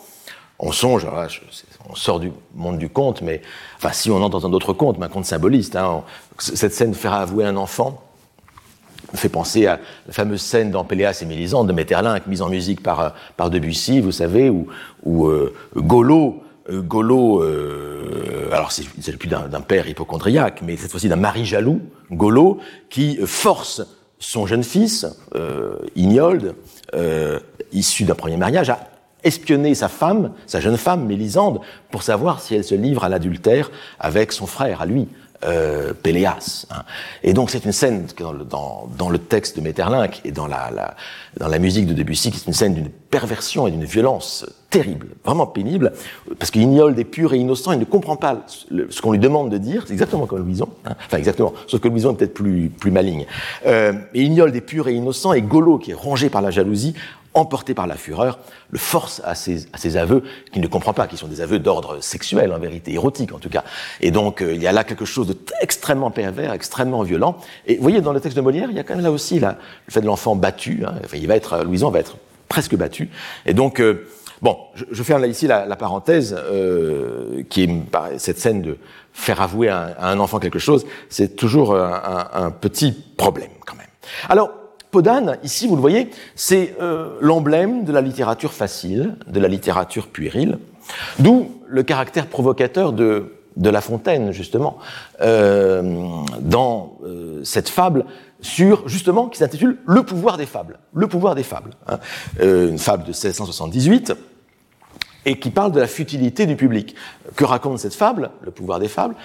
On 0.59 0.71
songe, 0.71 1.07
je, 1.29 1.39
on 1.89 1.95
sort 1.95 2.19
du 2.19 2.31
monde 2.53 2.77
du 2.77 2.89
conte, 2.89 3.21
mais 3.21 3.41
enfin 3.77 3.91
si 3.91 4.11
on 4.11 4.17
entre 4.17 4.39
dans 4.39 4.47
un 4.47 4.53
autre 4.53 4.71
conte, 4.71 5.01
un 5.01 5.09
conte 5.09 5.25
symboliste, 5.25 5.75
hein, 5.75 6.03
cette 6.37 6.73
scène 6.73 6.93
faire 6.93 7.13
avouer 7.13 7.43
un 7.43 7.57
enfant 7.57 8.02
fait 9.17 9.29
penser 9.29 9.67
à 9.67 9.79
la 10.07 10.13
fameuse 10.13 10.41
scène 10.41 10.71
dans 10.71 10.83
Péléas 10.83 11.19
et 11.21 11.25
Mélisande 11.25 11.67
de 11.67 11.73
Metterlinck, 11.73 12.27
mise 12.27 12.41
en 12.41 12.49
musique 12.49 12.81
par, 12.81 13.13
par 13.37 13.49
Debussy, 13.49 13.99
vous 13.99 14.11
savez, 14.11 14.49
où, 14.49 14.67
où 15.03 15.27
euh, 15.27 15.53
Golo, 15.75 16.43
euh, 16.69 16.81
Golo 16.81 17.43
euh, 17.43 18.49
alors 18.53 18.71
c'est, 18.71 19.17
plus 19.17 19.27
d'un, 19.27 19.61
père 19.61 19.87
hypochondriaque, 19.87 20.61
mais 20.63 20.77
cette 20.77 20.91
fois-ci 20.91 21.09
d'un 21.09 21.15
mari 21.15 21.45
jaloux, 21.45 21.81
Golo, 22.11 22.59
qui 22.89 23.17
force 23.25 23.81
son 24.19 24.45
jeune 24.45 24.63
fils, 24.63 25.05
euh, 25.35 25.77
Ignolde, 25.95 26.55
euh, 26.93 27.39
issu 27.71 28.03
d'un 28.03 28.15
premier 28.15 28.37
mariage, 28.37 28.69
à 28.69 28.79
espionner 29.23 29.73
sa 29.73 29.87
femme, 29.87 30.33
sa 30.45 30.59
jeune 30.59 30.77
femme, 30.77 31.05
Mélisande, 31.05 31.61
pour 31.91 32.03
savoir 32.03 32.41
si 32.41 32.55
elle 32.55 32.63
se 32.63 32.75
livre 32.75 33.03
à 33.03 33.09
l'adultère 33.09 33.71
avec 33.99 34.31
son 34.31 34.45
frère, 34.45 34.81
à 34.81 34.85
lui 34.85 35.07
euh. 35.45 35.93
Hein. 36.05 36.83
Et 37.23 37.33
donc 37.33 37.49
c'est 37.49 37.65
une 37.65 37.71
scène 37.71 38.07
dans 38.17 39.09
le, 39.09 39.17
texte 39.17 39.57
de 39.57 39.61
Metterlinck 39.61 40.21
et 40.25 40.31
dans 40.31 40.47
la, 40.47 41.59
musique 41.59 41.87
de 41.87 41.93
Debussy, 41.93 42.31
qui 42.31 42.37
est 42.37 42.47
une 42.47 42.53
scène 42.53 42.73
d'une 42.73 42.89
perversion 42.89 43.67
et 43.67 43.71
d'une 43.71 43.85
violence 43.85 44.45
terrible, 44.69 45.07
vraiment 45.23 45.45
pénible, 45.45 45.93
parce 46.39 46.49
qu'Ignolde 46.49 46.97
est 46.97 47.03
pur 47.03 47.33
et 47.33 47.37
innocent, 47.37 47.71
il 47.73 47.79
ne 47.79 47.85
comprend 47.85 48.15
pas 48.15 48.43
ce 48.47 49.01
qu'on 49.01 49.11
lui 49.11 49.19
demande 49.19 49.51
de 49.51 49.59
dire, 49.59 49.83
c'est 49.85 49.93
exactement 49.93 50.25
comme 50.25 50.39
Louison, 50.39 50.69
hein. 50.85 50.95
enfin 51.05 51.17
exactement, 51.17 51.53
sauf 51.67 51.79
que 51.79 51.87
Louison 51.87 52.11
est 52.11 52.15
peut-être 52.15 52.33
plus, 52.33 52.91
maligne. 52.91 53.25
Euh, 53.67 53.93
et 54.15 54.23
Ignolde 54.23 54.55
est 54.55 54.61
pur 54.61 54.87
et 54.87 54.93
innocent, 54.93 55.33
et 55.33 55.43
Golo, 55.43 55.77
qui 55.77 55.91
est 55.91 55.95
rongé 55.95 56.29
par 56.29 56.41
la 56.41 56.49
jalousie, 56.49 56.95
emporté 57.33 57.73
par 57.73 57.87
la 57.87 57.95
fureur, 57.95 58.39
le 58.69 58.77
force 58.77 59.21
à 59.25 59.35
ses, 59.35 59.65
à 59.73 59.77
ses 59.77 59.97
aveux 59.97 60.23
qu'il 60.51 60.61
ne 60.61 60.67
comprend 60.67 60.93
pas, 60.93 61.07
qui 61.07 61.17
sont 61.17 61.27
des 61.27 61.41
aveux 61.41 61.59
d'ordre 61.59 62.01
sexuel, 62.01 62.51
en 62.53 62.59
vérité, 62.59 62.93
érotique 62.93 63.33
en 63.33 63.39
tout 63.39 63.49
cas. 63.49 63.63
Et 64.01 64.11
donc, 64.11 64.41
euh, 64.41 64.53
il 64.53 64.61
y 64.61 64.67
a 64.67 64.71
là 64.71 64.83
quelque 64.83 65.05
chose 65.05 65.27
de 65.27 65.37
extrêmement 65.61 66.11
pervers, 66.11 66.53
extrêmement 66.53 67.03
violent. 67.03 67.37
Et 67.65 67.75
vous 67.75 67.81
voyez, 67.81 68.01
dans 68.01 68.13
le 68.13 68.19
texte 68.19 68.37
de 68.37 68.41
Molière, 68.41 68.69
il 68.69 68.75
y 68.75 68.79
a 68.79 68.83
quand 68.83 68.95
même 68.95 69.03
là 69.03 69.11
aussi 69.11 69.39
là, 69.39 69.57
le 69.87 69.91
fait 69.91 70.01
de 70.01 70.05
l'enfant 70.05 70.35
battu. 70.35 70.83
Hein, 70.85 70.95
enfin, 71.03 71.17
il 71.17 71.27
va 71.27 71.35
être, 71.35 71.63
Louison 71.63 71.89
va 71.89 71.99
être 71.99 72.17
presque 72.49 72.75
battu. 72.75 73.09
Et 73.45 73.53
donc, 73.53 73.79
euh, 73.79 74.07
bon, 74.41 74.57
je, 74.75 74.85
je, 74.91 75.03
ferme 75.03 75.21
là 75.21 75.27
ici 75.27 75.47
la, 75.47 75.65
la 75.65 75.75
parenthèse, 75.75 76.35
euh, 76.37 77.43
qui 77.49 77.63
est 77.63 77.69
cette 78.17 78.39
scène 78.39 78.61
de 78.61 78.77
faire 79.11 79.41
avouer 79.41 79.69
à 79.69 79.95
à 79.99 80.09
un 80.09 80.19
enfant 80.19 80.39
quelque 80.39 80.59
chose, 80.59 80.85
c'est 81.09 81.35
toujours 81.35 81.75
un, 81.75 82.29
un, 82.33 82.45
un 82.45 82.51
petit 82.51 82.91
problème 82.91 83.51
quand 83.65 83.75
même. 83.75 83.87
Alors, 84.29 84.51
Podane, 84.93 85.39
ici, 85.43 85.65
vous 85.65 85.75
le 85.75 85.81
voyez, 85.81 86.11
c'est 86.35 86.75
euh, 86.79 87.17
l'emblème 87.19 87.83
de 87.83 87.91
la 87.91 87.99
littérature 87.99 88.53
facile, 88.53 89.15
de 89.25 89.39
la 89.39 89.47
littérature 89.47 90.07
puérile, 90.07 90.59
d'où 91.17 91.49
le 91.67 91.81
caractère 91.81 92.27
provocateur 92.27 92.93
de, 92.93 93.33
de 93.57 93.69
La 93.71 93.81
Fontaine, 93.81 94.31
justement, 94.31 94.77
euh, 95.21 96.05
dans 96.39 96.99
euh, 97.03 97.43
cette 97.43 97.69
fable 97.69 98.05
sur, 98.39 98.87
justement, 98.87 99.29
qui 99.29 99.39
s'intitule 99.39 99.79
Le 99.87 100.03
pouvoir 100.03 100.37
des 100.37 100.45
fables. 100.45 100.77
Le 100.93 101.07
pouvoir 101.07 101.33
des 101.33 101.43
fables. 101.43 101.71
Hein. 101.87 101.97
Une 102.39 102.77
fable 102.77 103.03
de 103.03 103.09
1678 103.09 104.13
et 105.25 105.39
qui 105.39 105.49
parle 105.49 105.71
de 105.71 105.79
la 105.79 105.87
futilité 105.87 106.45
du 106.45 106.55
public. 106.55 106.93
Que 107.35 107.45
raconte 107.45 107.79
cette 107.79 107.95
fable, 107.95 108.29
Le 108.43 108.51
pouvoir 108.51 108.79
des 108.79 108.89
fables 108.89 109.15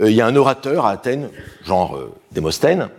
Il 0.00 0.12
y 0.12 0.20
a 0.20 0.26
un 0.26 0.36
orateur 0.36 0.86
à 0.86 0.92
Athènes, 0.92 1.30
genre 1.64 1.98
Démosthène, 2.30 2.90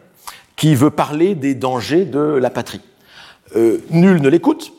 qui 0.57 0.75
veut 0.75 0.89
parler 0.89 1.35
des 1.35 1.55
dangers 1.55 2.03
de 2.03 2.19
la 2.19 2.49
patrie. 2.49 2.81
Euh, 3.55 3.77
nul 3.91 4.21
ne 4.21 4.27
l'écoute, 4.27 4.73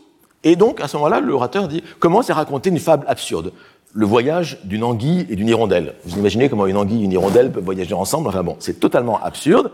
et 0.45 0.57
donc 0.57 0.83
à 0.83 0.89
ce 0.89 0.97
moment-là, 0.99 1.21
l'orateur 1.21 1.69
dit 1.69 1.83
commence 1.99 2.29
à 2.29 2.35
raconter 2.35 2.69
une 2.69 2.79
fable 2.79 3.07
absurde? 3.09 3.53
Le 3.95 4.05
voyage 4.05 4.59
d'une 4.65 4.85
anguille 4.85 5.27
et 5.31 5.37
d'une 5.37 5.49
hirondelle. 5.49 5.95
Vous 6.05 6.19
imaginez 6.19 6.51
comment 6.51 6.67
une 6.67 6.77
anguille 6.77 7.01
et 7.01 7.05
une 7.05 7.13
hirondelle 7.13 7.51
peuvent 7.51 7.65
voyager 7.65 7.95
ensemble? 7.95 8.29
Enfin 8.29 8.43
bon, 8.43 8.57
c'est 8.59 8.79
totalement 8.79 9.23
absurde. 9.23 9.71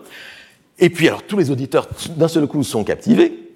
Et 0.79 0.89
puis 0.89 1.09
alors 1.09 1.25
tous 1.25 1.37
les 1.37 1.51
auditeurs 1.51 1.89
d'un 2.17 2.29
seul 2.29 2.47
coup 2.47 2.63
sont 2.63 2.85
captivés. 2.85 3.51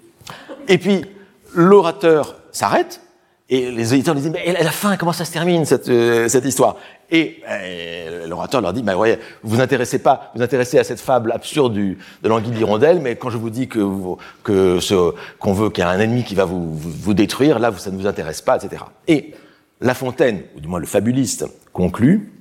Et 0.67 0.77
puis 0.77 1.05
l'orateur 1.53 2.35
s'arrête 2.51 3.01
et 3.49 3.71
les 3.71 3.93
auditeurs 3.93 4.13
lui 4.13 4.21
disent 4.21 4.31
mais 4.31 4.55
à 4.55 4.63
la 4.63 4.71
fin 4.71 4.95
comment 4.95 5.13
ça 5.13 5.25
se 5.25 5.31
termine 5.31 5.65
cette, 5.65 5.89
euh, 5.89 6.27
cette 6.27 6.45
histoire? 6.45 6.75
Et 7.09 7.41
euh, 7.49 8.27
l'orateur 8.27 8.61
leur 8.61 8.73
dit 8.73 8.83
bah 8.83 8.95
voyez 8.95 9.17
vous 9.43 9.59
intéressez 9.59 9.99
pas 9.99 10.31
vous 10.35 10.41
intéressez 10.41 10.77
à 10.77 10.83
cette 10.83 10.99
fable 10.99 11.31
absurde 11.31 11.73
du, 11.73 11.97
de 12.21 12.29
l'anguille 12.29 12.51
d'hirondelle 12.51 12.99
mais 12.99 13.15
quand 13.15 13.29
je 13.29 13.37
vous 13.37 13.49
dis 13.49 13.67
que 13.67 13.79
vous, 13.79 14.17
que 14.43 14.79
ce 14.79 15.13
qu'on 15.39 15.53
veut 15.53 15.69
qu'il 15.69 15.83
y 15.83 15.87
a 15.87 15.89
un 15.89 15.99
ennemi 15.99 16.23
qui 16.23 16.35
va 16.35 16.45
vous, 16.45 16.75
vous, 16.75 16.91
vous 16.91 17.13
détruire 17.13 17.57
là 17.57 17.71
ça 17.77 17.89
ne 17.89 17.97
vous 17.97 18.07
intéresse 18.07 18.41
pas 18.41 18.57
etc. 18.57 18.83
Et 19.07 19.33
La 19.81 19.95
Fontaine 19.95 20.43
ou 20.55 20.59
du 20.59 20.67
moins 20.67 20.79
le 20.79 20.85
fabuliste 20.85 21.45
conclut 21.73 22.31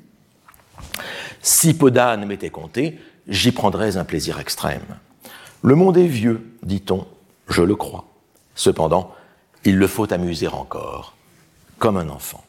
Si 1.41 1.73
Podane 1.73 2.27
m'était 2.27 2.51
compté, 2.51 2.99
j'y 3.29 3.53
prendrais 3.53 3.97
un 3.97 4.05
plaisir 4.05 4.41
extrême. 4.41 4.83
Le 5.63 5.75
monde 5.75 5.97
est 5.97 6.07
vieux, 6.07 6.43
dit-on, 6.63 7.07
je 7.49 7.63
le 7.63 7.77
crois. 7.77 8.05
Cependant, 8.55 9.13
il 9.65 9.77
le 9.77 9.87
faut 9.87 10.13
amuser 10.13 10.49
encore, 10.49 11.15
comme 11.79 11.97
un 11.97 12.09
enfant. 12.09 12.43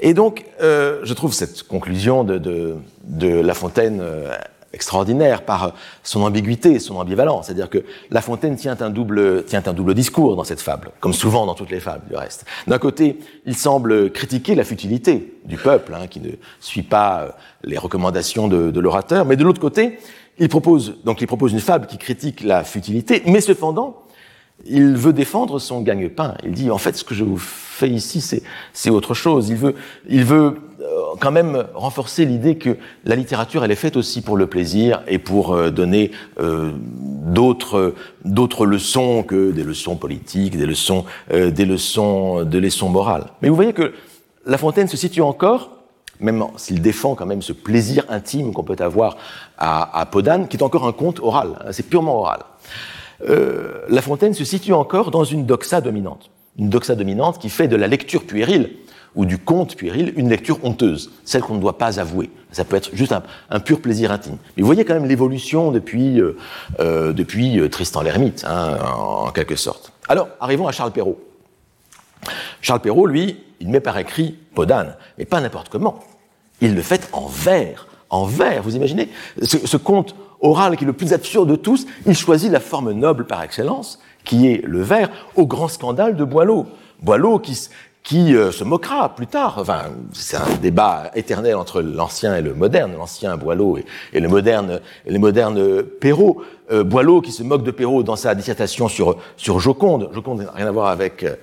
Et 0.00 0.14
donc, 0.14 0.44
euh, 0.60 1.00
je 1.04 1.14
trouve 1.14 1.32
cette 1.32 1.62
conclusion 1.62 2.24
de, 2.24 2.38
de, 3.04 3.28
La 3.28 3.54
Fontaine 3.54 4.00
euh, 4.00 4.34
extraordinaire 4.72 5.42
par 5.42 5.74
son 6.02 6.22
ambiguïté, 6.22 6.78
son 6.78 6.96
ambivalence. 6.96 7.46
C'est-à-dire 7.46 7.70
que 7.70 7.84
La 8.10 8.22
Fontaine 8.22 8.56
tient 8.56 8.76
un, 8.80 8.90
double, 8.90 9.44
tient 9.44 9.62
un 9.64 9.72
double 9.72 9.94
discours 9.94 10.36
dans 10.36 10.44
cette 10.44 10.60
fable, 10.60 10.90
comme 11.00 11.12
souvent 11.12 11.46
dans 11.46 11.54
toutes 11.54 11.70
les 11.70 11.80
fables 11.80 12.08
du 12.08 12.16
reste. 12.16 12.44
D'un 12.66 12.78
côté, 12.78 13.18
il 13.46 13.56
semble 13.56 14.10
critiquer 14.10 14.54
la 14.54 14.64
futilité 14.64 15.38
du 15.44 15.56
peuple, 15.56 15.94
hein, 15.94 16.06
qui 16.08 16.20
ne 16.20 16.30
suit 16.60 16.82
pas 16.82 17.22
euh, 17.22 17.28
les 17.64 17.78
recommandations 17.78 18.48
de, 18.48 18.70
de 18.70 18.80
l'orateur, 18.80 19.24
mais 19.24 19.36
de 19.36 19.44
l'autre 19.44 19.60
côté, 19.60 19.98
il 20.38 20.48
propose, 20.48 20.96
donc 21.04 21.20
il 21.20 21.26
propose 21.26 21.52
une 21.52 21.60
fable 21.60 21.86
qui 21.86 21.98
critique 21.98 22.42
la 22.42 22.64
futilité, 22.64 23.22
mais 23.26 23.40
cependant, 23.40 24.01
il 24.64 24.94
veut 24.96 25.12
défendre 25.12 25.58
son 25.58 25.80
gagne-pain. 25.80 26.34
Il 26.44 26.52
dit, 26.52 26.70
en 26.70 26.78
fait, 26.78 26.96
ce 26.96 27.04
que 27.04 27.14
je 27.14 27.24
vous 27.24 27.38
fais 27.38 27.88
ici, 27.88 28.20
c'est 28.72 28.90
autre 28.90 29.14
chose. 29.14 29.48
Il 29.48 29.56
veut, 29.56 29.74
euh, 30.08 30.54
quand 31.20 31.32
même 31.32 31.64
renforcer 31.74 32.24
l'idée 32.24 32.56
que 32.56 32.76
la 33.04 33.16
littérature, 33.16 33.64
elle 33.64 33.70
est 33.70 33.76
faite 33.76 33.96
aussi 33.96 34.20
pour 34.20 34.36
le 34.36 34.46
plaisir 34.46 35.02
et 35.06 35.18
pour 35.18 35.52
euh, 35.52 35.70
donner 35.70 36.12
euh, 36.40 36.70
d'autres 37.24 38.66
leçons 38.66 39.24
que 39.24 39.50
des 39.50 39.64
leçons 39.64 39.96
politiques, 39.96 40.56
des 40.56 40.66
leçons, 40.66 41.04
des 41.30 41.64
leçons, 41.64 42.44
des 42.44 42.60
leçons 42.60 42.88
morales. 42.88 43.26
Mais 43.40 43.48
vous 43.48 43.56
voyez 43.56 43.72
que 43.72 43.92
La 44.46 44.58
Fontaine 44.58 44.88
se 44.88 44.96
situe 44.96 45.22
encore 45.22 45.70
même 46.20 46.44
s'il 46.56 46.80
défend 46.80 47.16
quand 47.16 47.26
même 47.26 47.42
ce 47.42 47.52
plaisir 47.52 48.04
intime 48.08 48.52
qu'on 48.52 48.62
peut 48.62 48.76
avoir 48.78 49.16
à, 49.58 49.98
à 49.98 50.06
Podane, 50.06 50.46
qui 50.46 50.56
est 50.56 50.62
encore 50.62 50.86
un 50.86 50.92
conte 50.92 51.18
oral, 51.18 51.58
hein, 51.60 51.72
c'est 51.72 51.88
purement 51.88 52.20
oral. 52.20 52.40
Euh, 53.28 53.84
la 53.88 54.02
Fontaine 54.02 54.34
se 54.34 54.44
situe 54.44 54.72
encore 54.72 55.10
dans 55.10 55.24
une 55.24 55.46
doxa 55.46 55.80
dominante. 55.80 56.30
Une 56.58 56.68
doxa 56.68 56.94
dominante 56.94 57.38
qui 57.38 57.48
fait 57.48 57.68
de 57.68 57.76
la 57.76 57.86
lecture 57.86 58.24
puérile 58.24 58.70
ou 59.14 59.26
du 59.26 59.38
conte 59.38 59.76
puéril 59.76 60.14
une 60.16 60.30
lecture 60.30 60.58
honteuse, 60.64 61.10
celle 61.24 61.42
qu'on 61.42 61.56
ne 61.56 61.60
doit 61.60 61.76
pas 61.76 62.00
avouer. 62.00 62.30
Ça 62.50 62.64
peut 62.64 62.76
être 62.76 62.94
juste 62.94 63.14
un, 63.50 63.60
pur 63.60 63.80
plaisir 63.80 64.10
intime. 64.10 64.38
Mais 64.56 64.62
vous 64.62 64.66
voyez 64.66 64.84
quand 64.84 64.94
même 64.94 65.04
l'évolution 65.04 65.70
depuis, 65.70 66.18
euh, 66.18 66.36
euh, 66.80 67.12
depuis 67.12 67.60
Tristan 67.70 68.02
l'Hermite, 68.02 68.44
hein, 68.48 68.78
en, 68.96 69.30
quelque 69.30 69.56
sorte. 69.56 69.92
Alors, 70.08 70.28
arrivons 70.40 70.66
à 70.66 70.72
Charles 70.72 70.92
Perrault. 70.92 71.20
Charles 72.62 72.80
Perrault, 72.80 73.06
lui, 73.06 73.36
il 73.60 73.68
met 73.68 73.80
par 73.80 73.98
écrit 73.98 74.38
Podane, 74.54 74.96
mais 75.18 75.24
pas 75.24 75.40
n'importe 75.40 75.68
comment. 75.68 76.00
Il 76.60 76.74
le 76.74 76.82
fait 76.82 77.08
en 77.12 77.26
vers. 77.26 77.86
En 78.08 78.24
vers, 78.24 78.62
vous 78.62 78.76
imaginez? 78.76 79.08
Ce 79.42 79.76
conte 79.76 80.14
oral 80.42 80.76
qui 80.76 80.84
est 80.84 80.86
le 80.86 80.92
plus 80.92 81.12
absurde 81.12 81.48
de 81.48 81.56
tous, 81.56 81.86
il 82.06 82.16
choisit 82.16 82.50
la 82.50 82.60
forme 82.60 82.92
noble 82.92 83.24
par 83.24 83.42
excellence, 83.42 83.98
qui 84.24 84.48
est 84.48 84.62
le 84.64 84.82
vers, 84.82 85.08
au 85.36 85.46
grand 85.46 85.68
scandale 85.68 86.16
de 86.16 86.24
Boileau. 86.24 86.66
Boileau 87.00 87.38
qui, 87.38 87.68
qui 88.02 88.34
euh, 88.34 88.50
se 88.50 88.64
moquera 88.64 89.14
plus 89.14 89.26
tard. 89.26 89.56
Enfin, 89.58 89.84
c'est 90.12 90.36
un 90.36 90.56
débat 90.60 91.10
éternel 91.14 91.54
entre 91.54 91.80
l'ancien 91.80 92.36
et 92.36 92.42
le 92.42 92.54
moderne, 92.54 92.94
l'ancien 92.96 93.36
Boileau 93.36 93.78
et, 94.12 94.20
le 94.20 94.28
moderne, 94.28 94.80
moderne 95.08 95.82
Perrault. 95.82 96.42
Euh, 96.70 96.84
Boileau 96.84 97.20
qui 97.20 97.32
se 97.32 97.42
moque 97.42 97.62
de 97.62 97.70
Perrault 97.70 98.02
dans 98.02 98.16
sa 98.16 98.34
dissertation 98.34 98.88
sur, 98.88 99.16
Joconde. 99.38 100.08
Joconde 100.12 100.42
n'a 100.42 100.50
rien 100.50 100.66
à 100.66 100.72
voir 100.72 100.88
avec 100.88 101.22
euh, 101.22 101.36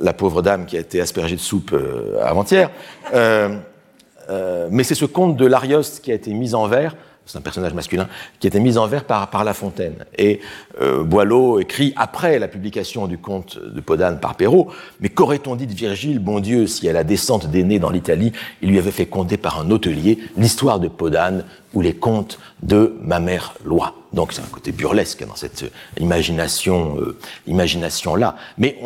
la 0.00 0.12
pauvre 0.12 0.42
dame 0.42 0.66
qui 0.66 0.76
a 0.76 0.80
été 0.80 1.00
aspergée 1.00 1.36
de 1.36 1.40
soupe 1.40 1.74
avant-hier. 2.22 2.70
mais 3.12 4.84
c'est 4.84 4.94
ce 4.94 5.04
conte 5.04 5.36
de 5.36 5.46
l'Arioste 5.46 6.00
qui 6.00 6.12
a 6.12 6.14
été 6.14 6.32
mis 6.32 6.54
en 6.54 6.68
vers 6.68 6.94
c'est 7.26 7.38
un 7.38 7.40
personnage 7.40 7.74
masculin, 7.74 8.08
qui 8.38 8.46
était 8.46 8.60
mis 8.60 8.76
en 8.76 8.86
vers 8.86 9.04
par, 9.04 9.30
par 9.30 9.44
La 9.44 9.54
Fontaine. 9.54 10.04
Et 10.18 10.40
euh, 10.80 11.04
Boileau 11.04 11.58
écrit 11.58 11.92
après 11.96 12.38
la 12.38 12.48
publication 12.48 13.06
du 13.06 13.18
conte 13.18 13.58
de 13.58 13.80
Podane 13.80 14.20
par 14.20 14.34
Perrault, 14.34 14.68
mais 15.00 15.08
qu'aurait-on 15.08 15.56
dit 15.56 15.66
de 15.66 15.74
Virgile, 15.74 16.18
bon 16.18 16.40
Dieu, 16.40 16.66
si 16.66 16.88
à 16.88 16.92
la 16.92 17.04
descente 17.04 17.46
d'aînés 17.46 17.78
dans 17.78 17.90
l'Italie, 17.90 18.32
il 18.62 18.70
lui 18.70 18.78
avait 18.78 18.90
fait 18.90 19.06
conter 19.06 19.36
par 19.36 19.58
un 19.58 19.70
hôtelier 19.70 20.18
l'histoire 20.36 20.80
de 20.80 20.88
Podane 20.88 21.44
ou 21.72 21.80
les 21.80 21.94
contes 21.94 22.38
de 22.62 22.94
ma 23.00 23.20
mère 23.20 23.54
Loi. 23.64 23.94
Donc 24.12 24.32
c'est 24.32 24.42
un 24.42 24.50
côté 24.52 24.70
burlesque 24.72 25.26
dans 25.26 25.34
cette 25.34 25.64
imagination, 25.98 26.96
euh, 26.98 27.18
imagination 27.46 28.14
là. 28.14 28.36
Mais 28.58 28.78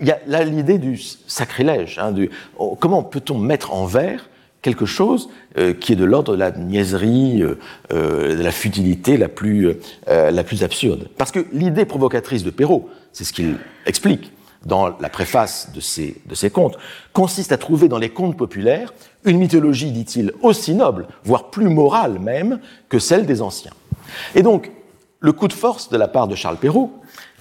il 0.00 0.06
y 0.06 0.10
a 0.10 0.18
là 0.26 0.42
l'idée 0.42 0.78
du 0.78 0.98
sacrilège. 1.26 1.98
Hein, 1.98 2.12
du, 2.12 2.30
comment 2.80 3.02
peut-on 3.02 3.38
mettre 3.38 3.72
en 3.72 3.86
vers 3.86 4.28
quelque 4.64 4.86
chose 4.86 5.28
euh, 5.58 5.74
qui 5.74 5.92
est 5.92 5.96
de 5.96 6.06
l'ordre 6.06 6.32
de 6.32 6.38
la 6.38 6.50
niaiserie, 6.50 7.42
euh, 7.42 7.58
euh, 7.92 8.34
de 8.34 8.42
la 8.42 8.50
futilité 8.50 9.18
la 9.18 9.28
plus, 9.28 9.76
la 10.06 10.42
plus 10.42 10.64
absurde. 10.64 11.08
Parce 11.18 11.30
que 11.30 11.46
l'idée 11.52 11.84
provocatrice 11.84 12.42
de 12.42 12.50
Perrault, 12.50 12.88
c'est 13.12 13.24
ce 13.24 13.32
qu'il 13.34 13.58
explique 13.86 14.32
dans 14.64 14.98
la 14.98 15.10
préface 15.10 15.70
de 15.74 15.80
ses, 15.80 16.16
de 16.24 16.34
ses 16.34 16.48
contes, 16.48 16.78
consiste 17.12 17.52
à 17.52 17.58
trouver 17.58 17.88
dans 17.88 17.98
les 17.98 18.08
contes 18.08 18.38
populaires 18.38 18.94
une 19.24 19.36
mythologie, 19.36 19.92
dit-il, 19.92 20.32
aussi 20.40 20.74
noble, 20.74 21.06
voire 21.24 21.50
plus 21.50 21.68
morale 21.68 22.18
même, 22.18 22.60
que 22.88 22.98
celle 22.98 23.26
des 23.26 23.42
anciens. 23.42 23.72
Et 24.34 24.42
donc, 24.42 24.70
le 25.20 25.32
coup 25.32 25.48
de 25.48 25.52
force 25.52 25.90
de 25.90 25.98
la 25.98 26.08
part 26.08 26.26
de 26.26 26.34
Charles 26.34 26.56
Perrault, 26.56 26.90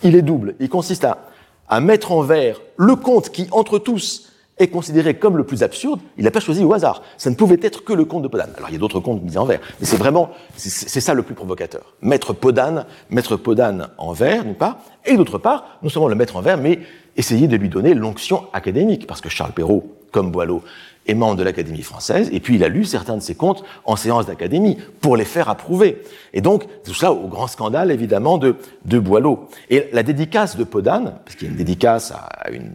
il 0.04 0.18
est 0.18 0.22
double. 0.22 0.56
Il 0.60 0.68
consiste 0.68 1.06
à, 1.06 1.30
à 1.70 1.80
mettre 1.80 2.12
en 2.12 2.22
vers 2.22 2.60
le 2.76 2.98
conte 2.98 3.30
qui, 3.30 3.48
entre 3.52 3.80
tous, 3.80 4.33
est 4.60 4.68
considéré 4.68 5.16
comme 5.16 5.38
le 5.38 5.44
plus 5.44 5.64
absurde, 5.64 6.00
il 6.18 6.24
n'a 6.24 6.32
pas 6.32 6.40
choisi 6.40 6.64
au 6.64 6.74
hasard. 6.74 7.02
Ça 7.18 7.30
ne 7.30 7.36
pouvait 7.36 7.60
être 7.62 7.84
que 7.84 7.94
le 7.94 8.06
conte 8.06 8.24
de 8.24 8.28
Podane. 8.28 8.52
Alors 8.58 8.70
il 8.70 8.74
y 8.74 8.76
a 8.76 8.80
d'autres 8.80 9.00
contes 9.00 9.24
mis 9.24 9.38
en 9.38 9.46
vers, 9.46 9.60
mais 9.80 9.86
c'est 9.86 9.98
vraiment, 9.98 10.30
c'est 10.56 11.02
ça 11.02 11.14
le 11.14 11.24
plus 11.24 11.36
provocateur. 11.36 11.94
Mettre 12.02 12.34
Podane, 12.34 12.86
mettre 13.10 13.36
Podane 13.36 13.90
en 13.98 14.14
vers, 14.14 14.46
n'est 14.46 14.54
pas 14.54 14.80
Et 15.06 15.18
d'autre 15.18 15.38
part, 15.38 15.80
non 15.82 15.90
seulement 15.90 16.08
le 16.08 16.16
mettre 16.16 16.36
en 16.36 16.42
vers, 16.42 16.58
mais 16.58 16.80
essayer 17.18 17.48
de 17.48 17.56
lui 17.56 17.70
donner 17.70 17.94
l'onction 17.94 18.46
académique, 18.54 19.08
parce 19.08 19.22
que 19.22 19.30
Charles 19.30 19.54
Perrault, 19.54 19.86
comme 20.12 20.32
Boileau, 20.32 20.64
est 21.06 21.16
membre 21.16 21.36
de 21.36 21.44
l'Académie 21.44 21.82
française, 21.82 22.30
et 22.32 22.40
puis 22.40 22.56
il 22.56 22.64
a 22.64 22.70
lu 22.70 22.86
certains 22.86 23.18
de 23.18 23.22
ses 23.22 23.36
contes 23.36 23.64
en 23.84 23.96
séance 23.96 24.28
d'académie 24.28 24.78
pour 25.02 25.18
les 25.18 25.26
faire 25.26 25.50
approuver. 25.50 26.02
Et 26.34 26.40
donc, 26.42 26.66
tout 26.86 26.94
ça 26.94 27.12
au 27.12 27.28
grand 27.28 27.48
scandale, 27.48 27.92
évidemment, 27.92 28.38
de, 28.38 28.56
de 28.86 29.00
Boileau. 29.00 29.50
Et 29.70 29.90
la 29.92 30.04
dédicace 30.04 30.56
de 30.56 30.64
Podane, 30.64 31.16
parce 31.26 31.36
qu'il 31.36 31.48
y 31.48 31.50
a 31.50 31.52
une 31.52 31.58
dédicace 31.58 32.12
à 32.12 32.50
une 32.52 32.72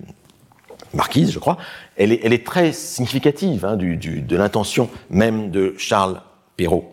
marquise, 0.94 1.30
je 1.32 1.38
crois, 1.38 1.58
elle 1.96 2.12
est, 2.12 2.46
très 2.46 2.72
significative 2.72 3.64
hein, 3.64 3.76
de 3.76 4.36
l'intention 4.36 4.88
même 5.10 5.50
de 5.50 5.74
Charles 5.78 6.20
Perrault. 6.56 6.92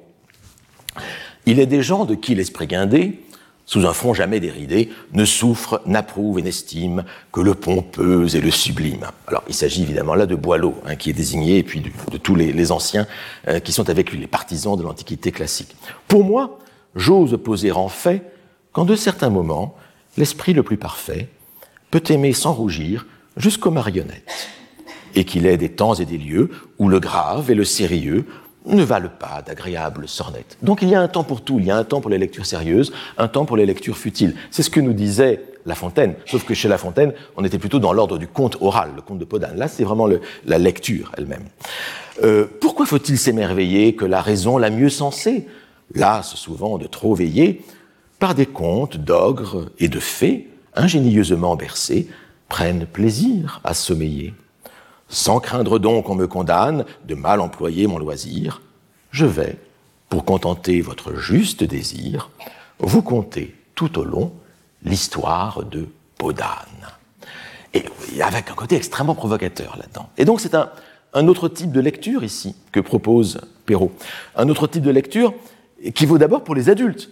Il 1.45 1.59
est 1.59 1.65
des 1.65 1.83
gens 1.83 2.05
de 2.05 2.15
qui 2.15 2.33
l'esprit 2.35 2.67
guindé, 2.67 3.19
sous 3.65 3.85
un 3.85 3.93
front 3.93 4.13
jamais 4.13 4.39
déridé, 4.39 4.89
ne 5.13 5.25
souffre, 5.25 5.81
n'approuve 5.85 6.39
et 6.39 6.41
n'estime 6.41 7.03
que 7.31 7.41
le 7.41 7.55
pompeux 7.55 8.27
et 8.35 8.41
le 8.41 8.51
sublime. 8.51 9.07
Alors, 9.27 9.43
il 9.47 9.55
s'agit 9.55 9.81
évidemment 9.83 10.15
là 10.15 10.25
de 10.25 10.35
Boileau, 10.35 10.75
hein, 10.85 10.95
qui 10.95 11.09
est 11.09 11.13
désigné, 11.13 11.57
et 11.57 11.63
puis 11.63 11.81
de, 11.81 12.17
tous 12.17 12.35
les, 12.35 12.71
anciens 12.71 13.07
euh, 13.47 13.59
qui 13.59 13.73
sont 13.73 13.89
avec 13.89 14.11
lui, 14.11 14.19
les 14.19 14.27
partisans 14.27 14.77
de 14.77 14.83
l'Antiquité 14.83 15.31
classique. 15.31 15.75
Pour 16.07 16.23
moi, 16.23 16.59
j'ose 16.95 17.37
poser 17.43 17.71
en 17.71 17.89
fait 17.89 18.23
qu'en 18.71 18.85
de 18.85 18.95
certains 18.95 19.29
moments, 19.29 19.75
l'esprit 20.17 20.53
le 20.53 20.63
plus 20.63 20.77
parfait 20.77 21.29
peut 21.89 22.03
aimer 22.09 22.33
sans 22.33 22.53
rougir 22.53 23.05
jusqu'aux 23.37 23.71
marionnettes, 23.71 24.49
et 25.15 25.23
qu'il 25.23 25.45
est 25.45 25.57
des 25.57 25.69
temps 25.69 25.93
et 25.95 26.05
des 26.05 26.17
lieux 26.17 26.49
où 26.77 26.89
le 26.89 26.99
grave 26.99 27.49
et 27.49 27.55
le 27.55 27.63
sérieux 27.63 28.25
ne 28.65 28.83
valent 28.83 29.09
pas 29.19 29.41
d'agréables 29.45 30.07
sornettes. 30.07 30.57
Donc 30.61 30.81
il 30.81 30.89
y 30.89 30.95
a 30.95 31.01
un 31.01 31.07
temps 31.07 31.23
pour 31.23 31.41
tout, 31.41 31.59
il 31.59 31.65
y 31.65 31.71
a 31.71 31.77
un 31.77 31.83
temps 31.83 32.01
pour 32.01 32.09
les 32.09 32.17
lectures 32.17 32.45
sérieuses, 32.45 32.91
un 33.17 33.27
temps 33.27 33.45
pour 33.45 33.57
les 33.57 33.65
lectures 33.65 33.97
futiles. 33.97 34.35
C'est 34.51 34.63
ce 34.63 34.69
que 34.69 34.79
nous 34.79 34.93
disait 34.93 35.43
La 35.65 35.75
Fontaine, 35.75 36.15
sauf 36.25 36.43
que 36.45 36.53
chez 36.53 36.67
La 36.67 36.77
Fontaine, 36.77 37.13
on 37.37 37.43
était 37.43 37.59
plutôt 37.59 37.79
dans 37.79 37.93
l'ordre 37.93 38.17
du 38.17 38.27
conte 38.27 38.57
oral, 38.61 38.91
le 38.95 39.01
conte 39.01 39.19
de 39.19 39.25
Podane. 39.25 39.57
Là, 39.57 39.67
c'est 39.67 39.83
vraiment 39.83 40.09
la 40.45 40.57
lecture 40.57 41.11
elle-même. 41.17 41.43
Euh, 42.23 42.47
pourquoi 42.59 42.85
faut-il 42.85 43.17
s'émerveiller 43.17 43.95
que 43.95 44.05
la 44.05 44.21
raison 44.21 44.57
la 44.57 44.69
mieux 44.69 44.89
sensée, 44.89 45.47
lasse 45.93 46.35
souvent 46.35 46.77
de 46.77 46.87
trop 46.87 47.13
veiller, 47.13 47.61
par 48.19 48.33
des 48.33 48.45
contes 48.45 48.97
d'ogres 48.97 49.69
et 49.79 49.89
de 49.89 49.99
fées, 49.99 50.49
ingénieusement 50.75 51.55
bercés, 51.55 52.07
prennent 52.49 52.85
plaisir 52.85 53.59
à 53.63 53.73
sommeiller. 53.73 54.33
Sans 55.07 55.39
craindre 55.39 55.79
donc 55.79 56.05
qu'on 56.05 56.15
me 56.15 56.27
condamne 56.27 56.85
de 57.07 57.15
mal 57.15 57.39
employer 57.39 57.87
mon 57.87 57.97
loisir, 57.97 58.61
je 59.11 59.25
vais, 59.25 59.57
pour 60.09 60.25
contenter 60.25 60.81
votre 60.81 61.15
juste 61.15 61.63
désir, 61.63 62.29
vous 62.79 63.01
conter 63.01 63.55
tout 63.75 63.99
au 63.99 64.03
long 64.03 64.33
l'histoire 64.83 65.63
de 65.63 65.87
Podane. 66.17 66.49
Et 67.73 67.85
avec 68.21 68.49
un 68.49 68.53
côté 68.53 68.75
extrêmement 68.75 69.15
provocateur 69.15 69.77
là-dedans. 69.77 70.09
Et 70.17 70.25
donc 70.25 70.39
c'est 70.39 70.55
un, 70.55 70.69
un 71.13 71.27
autre 71.27 71.47
type 71.49 71.71
de 71.71 71.79
lecture 71.79 72.23
ici 72.23 72.55
que 72.71 72.79
propose 72.79 73.41
Perrault. 73.65 73.91
Un 74.35 74.49
autre 74.49 74.67
type 74.67 74.83
de 74.83 74.91
lecture 74.91 75.33
qui 75.91 76.05
vaut 76.05 76.17
d'abord 76.17 76.43
pour 76.43 76.55
les 76.55 76.69
adultes. 76.69 77.09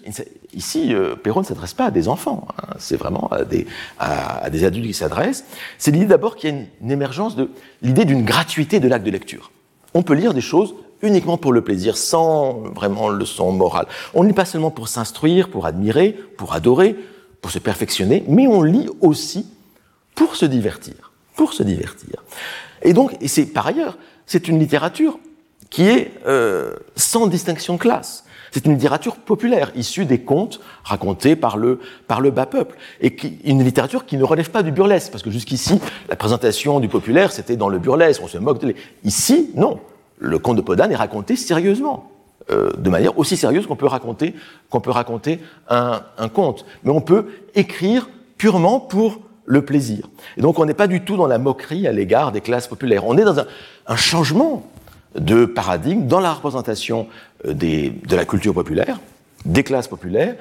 Ici, 0.54 0.94
euh, 0.94 1.16
Perrault 1.16 1.42
ne 1.42 1.46
s'adresse 1.46 1.74
pas 1.74 1.86
à 1.86 1.92
des 1.92 2.08
enfants, 2.08 2.48
hein. 2.58 2.74
c'est 2.80 2.98
vraiment 2.98 3.28
à 3.32 3.44
des, 3.44 3.68
à, 4.00 4.50
des 4.50 4.64
adultes 4.64 4.88
qui 4.88 4.94
s'adressent. 4.94 5.46
C'est 5.78 5.92
l'idée 5.92 6.06
d'abord 6.06 6.36
qu'il 6.36 6.50
y 6.50 6.54
a 6.54 6.66
une, 6.82 6.92
émergence 6.92 7.36
de 7.36 7.50
l'idée 7.82 8.06
d'une 8.06 8.26
gratuité 8.26 8.80
de 8.80 8.88
l'acte 8.88 9.06
de 9.06 9.12
lecture. 9.12 9.52
On 9.94 10.04
peut 10.04 10.14
lire 10.14 10.34
des 10.34 10.42
choses 10.42 10.76
uniquement 11.02 11.38
pour 11.38 11.52
le 11.52 11.62
plaisir, 11.62 11.98
sans 11.98 12.54
vraiment 12.54 13.10
leçon 13.10 13.52
morale. 13.52 13.88
On 14.14 14.24
ne 14.24 14.30
lit 14.30 14.34
pas 14.34 14.46
seulement 14.46 14.72
pour 14.72 14.88
s'instruire, 14.88 15.50
pour 15.50 15.66
admirer, 15.66 16.18
pour 16.38 16.54
adorer, 16.54 16.96
pour 17.42 17.52
se 17.52 17.60
perfectionner, 17.60 18.24
mais 18.28 18.48
on 18.48 18.64
lit 18.64 18.88
aussi 19.02 19.46
pour 20.16 20.36
se 20.36 20.46
divertir, 20.46 21.12
pour 21.36 21.54
se 21.54 21.62
divertir. 21.64 22.24
Et 22.82 22.94
donc, 22.94 23.16
et 23.22 23.28
c'est 23.28 23.46
par 23.46 23.68
ailleurs, 23.68 23.98
c'est 24.26 24.48
une 24.48 24.60
littérature 24.60 25.20
qui 25.70 25.84
est 25.84 26.12
euh, 26.26 26.76
sans 26.96 27.28
distinction 27.28 27.74
de 27.74 27.80
classe. 27.80 28.24
C'est 28.54 28.68
une 28.68 28.74
littérature 28.74 29.16
populaire, 29.16 29.72
issue 29.76 30.06
des 30.06 30.20
contes 30.20 30.60
racontés 30.84 31.36
par 31.36 31.58
le, 31.58 31.80
par 32.08 32.22
le 32.22 32.30
bas 32.30 32.46
peuple. 32.46 32.78
Et 33.02 33.16
une 33.46 33.64
littérature 33.64 34.06
qui 34.06 34.16
ne 34.16 34.24
relève 34.24 34.52
pas 34.52 34.62
du 34.62 34.72
burlesque, 34.72 35.12
parce 35.12 35.24
que 35.24 35.32
jusqu'ici, 35.32 35.82
la 36.08 36.16
présentation 36.16 36.80
du 36.80 36.88
populaire, 36.88 37.32
c'était 37.32 37.56
dans 37.56 37.68
le 37.68 37.80
burlesque, 37.80 38.22
on 38.24 38.28
se 38.28 38.38
moque 38.38 38.60
de 38.60 38.68
les... 38.68 38.76
Ici, 39.04 39.50
non. 39.56 39.80
Le 40.20 40.38
conte 40.38 40.58
de 40.58 40.62
Podane 40.62 40.92
est 40.92 40.96
raconté 40.96 41.36
sérieusement. 41.36 42.12
Euh, 42.52 42.72
de 42.78 42.90
manière 42.92 43.18
aussi 43.18 43.38
sérieuse 43.38 43.66
qu'on 43.66 43.76
peut 43.76 43.88
raconter, 43.88 44.36
qu'on 44.70 44.82
peut 44.82 44.92
raconter 44.92 45.40
un, 45.68 46.04
un 46.20 46.30
conte. 46.30 46.66
Mais 46.84 46.92
on 46.92 47.02
peut 47.02 47.26
écrire 47.56 48.08
purement 48.38 48.80
pour 48.80 49.20
le 49.46 49.66
plaisir. 49.66 50.10
Et 50.38 50.42
donc 50.42 50.60
on 50.60 50.66
n'est 50.66 50.76
pas 50.76 50.88
du 50.88 51.04
tout 51.04 51.18
dans 51.18 51.26
la 51.28 51.40
moquerie 51.40 51.88
à 51.88 51.92
l'égard 51.92 52.32
des 52.32 52.42
classes 52.42 52.68
populaires. 52.68 53.04
On 53.08 53.18
est 53.18 53.24
dans 53.24 53.40
un, 53.40 53.46
un 53.88 53.96
changement 53.96 54.64
de 55.16 55.46
paradigme 55.46 56.08
dans 56.08 56.20
la 56.20 56.34
représentation 56.34 57.08
des, 57.46 57.90
de 57.90 58.16
la 58.16 58.26
culture 58.26 58.54
populaire, 58.54 59.00
des 59.46 59.64
classes 59.64 59.88
populaires, 59.88 60.36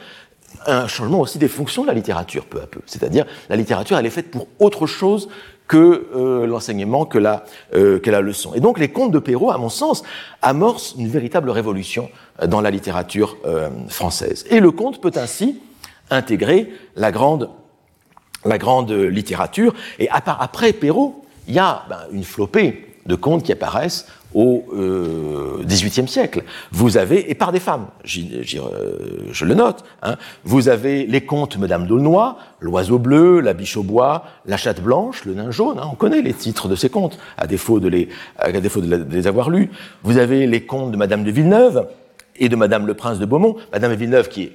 un 0.66 0.86
changement 0.86 1.20
aussi 1.20 1.38
des 1.38 1.48
fonctions 1.48 1.82
de 1.82 1.88
la 1.88 1.94
littérature 1.94 2.44
peu 2.44 2.61
à 2.61 2.66
peu. 2.66 2.80
C'est-à-dire 2.86 3.26
la 3.48 3.57
littérature, 3.57 3.96
elle 3.98 4.07
est 4.07 4.11
faite 4.11 4.30
pour 4.30 4.48
autre 4.59 4.86
chose 4.86 5.28
que 5.68 6.09
euh, 6.14 6.46
l'enseignement, 6.46 7.07
que 7.07 7.18
la, 7.18 7.44
euh, 7.74 7.98
que 7.98 8.11
la 8.11 8.20
leçon. 8.20 8.53
Et 8.55 8.61
donc 8.61 8.78
les 8.78 8.88
contes 8.88 9.12
de 9.12 9.18
Perrault, 9.18 9.50
à 9.50 9.59
mon 9.59 9.68
sens, 9.68 10.03
amorcent 10.42 10.94
une 10.98 11.09
véritable 11.09 11.50
révolution 11.50 12.11
euh, 12.42 12.46
dans 12.46 12.61
la 12.61 12.70
littérature 12.70 13.36
euh, 13.46 13.70
française. 13.88 14.44
Et 14.50 14.61
le 14.61 14.70
conte 14.70 15.00
peut 15.00 15.12
ainsi 15.16 15.61
intégrer 16.11 16.72
la 16.96 17.11
grande, 17.11 17.50
la 18.44 18.59
grande 18.59 18.90
littérature. 18.90 19.74
Et 19.98 20.11
après 20.11 20.72
Perrault, 20.72 21.24
il 21.48 21.55
y 21.55 21.59
a 21.59 21.84
ben, 21.88 22.00
une 22.12 22.24
flopée 22.24 22.98
de 23.07 23.14
contes 23.14 23.42
qui 23.42 23.53
apparaissent 23.53 24.07
au 24.35 24.64
euh, 24.72 25.62
XVIIIe 25.64 26.09
siècle. 26.09 26.45
Vous 26.70 26.97
avez, 26.97 27.30
et 27.30 27.35
par 27.35 27.53
des 27.53 27.61
femmes, 27.61 27.87
euh, 28.05 28.43
je 29.30 29.45
le 29.45 29.55
note, 29.55 29.85
hein, 30.03 30.16
vous 30.45 30.68
avez 30.68 31.07
les 31.07 31.22
contes 31.22 31.57
Madame 31.57 31.87
d'Aulnoy, 31.87 32.37
L'Oiseau 32.61 32.99
bleu, 32.99 33.41
La 33.41 33.53
Biche 33.53 33.76
au 33.76 33.83
bois, 33.83 34.24
La 34.47 34.57
Chatte 34.57 34.83
blanche, 34.83 35.24
Le 35.24 35.35
Nain 35.35 35.51
jaune, 35.51 35.78
hein, 35.78 35.89
on 35.91 35.95
connaît 35.95 36.22
les 36.22 36.35
titres 36.35 36.68
de 36.68 36.76
ces 36.76 36.89
contes, 36.89 37.18
à 37.37 37.47
défaut 37.47 37.80
de 37.80 37.89
les, 37.89 38.09
avoir 39.26 39.51
lus. 39.51 39.70
Vous 40.03 40.18
avez 40.18 40.47
les 40.47 40.64
contes 40.64 40.93
de 40.93 40.97
Madame 40.97 41.24
de 41.24 41.30
Villeneuve 41.30 41.87
et 42.37 42.49
de 42.49 42.57
Madame 42.57 42.87
le 42.87 42.95
Prince 42.95 43.18
de 43.18 43.26
Beaumont. 43.26 43.57
Madame 43.72 43.93
de 43.93 43.97
Villeneuve 43.97 44.28
qui 44.28 44.45
est 44.45 44.53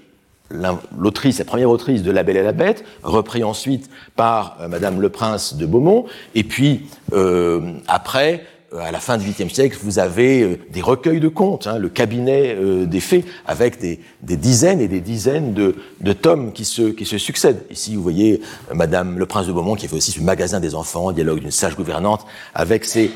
l'autrice, 0.97 1.39
la 1.39 1.45
première 1.45 1.69
autrice 1.69 2.03
de 2.03 2.11
La 2.11 2.23
Belle 2.23 2.37
et 2.37 2.43
la 2.43 2.51
Bête, 2.51 2.83
repris 3.03 3.43
ensuite 3.43 3.89
par 4.15 4.57
euh, 4.61 4.67
Madame 4.67 5.01
le 5.01 5.09
Prince 5.09 5.55
de 5.55 5.65
Beaumont, 5.65 6.05
et 6.35 6.43
puis 6.43 6.87
euh, 7.13 7.73
après, 7.87 8.35
euh, 8.35 8.56
à 8.75 8.91
la 8.91 8.99
fin 8.99 9.17
du 9.17 9.29
XVIIIe 9.29 9.49
siècle, 9.49 9.77
vous 9.81 9.99
avez 9.99 10.41
euh, 10.41 10.59
des 10.69 10.81
recueils 10.81 11.19
de 11.19 11.27
contes, 11.27 11.67
hein, 11.67 11.77
le 11.77 11.89
cabinet 11.89 12.55
euh, 12.55 12.85
des 12.85 12.99
fées, 12.99 13.23
avec 13.45 13.79
des, 13.79 13.99
dizaines 14.21 14.81
et 14.81 14.87
des 14.87 14.99
dizaines 14.99 15.53
de, 15.53 16.13
tomes 16.13 16.51
qui 16.51 16.65
se, 16.65 16.93
succèdent. 17.17 17.63
Ici, 17.69 17.95
vous 17.95 18.03
voyez 18.03 18.41
Madame 18.73 19.17
le 19.17 19.25
Prince 19.25 19.47
de 19.47 19.53
Beaumont 19.53 19.75
qui 19.75 19.87
fait 19.87 19.95
aussi 19.95 20.11
ce 20.11 20.21
magasin 20.21 20.59
des 20.59 20.75
enfants, 20.75 21.11
dialogue 21.11 21.39
d'une 21.39 21.51
sage 21.51 21.75
gouvernante 21.75 22.25
avec 22.53 22.85
ses, 22.85 23.11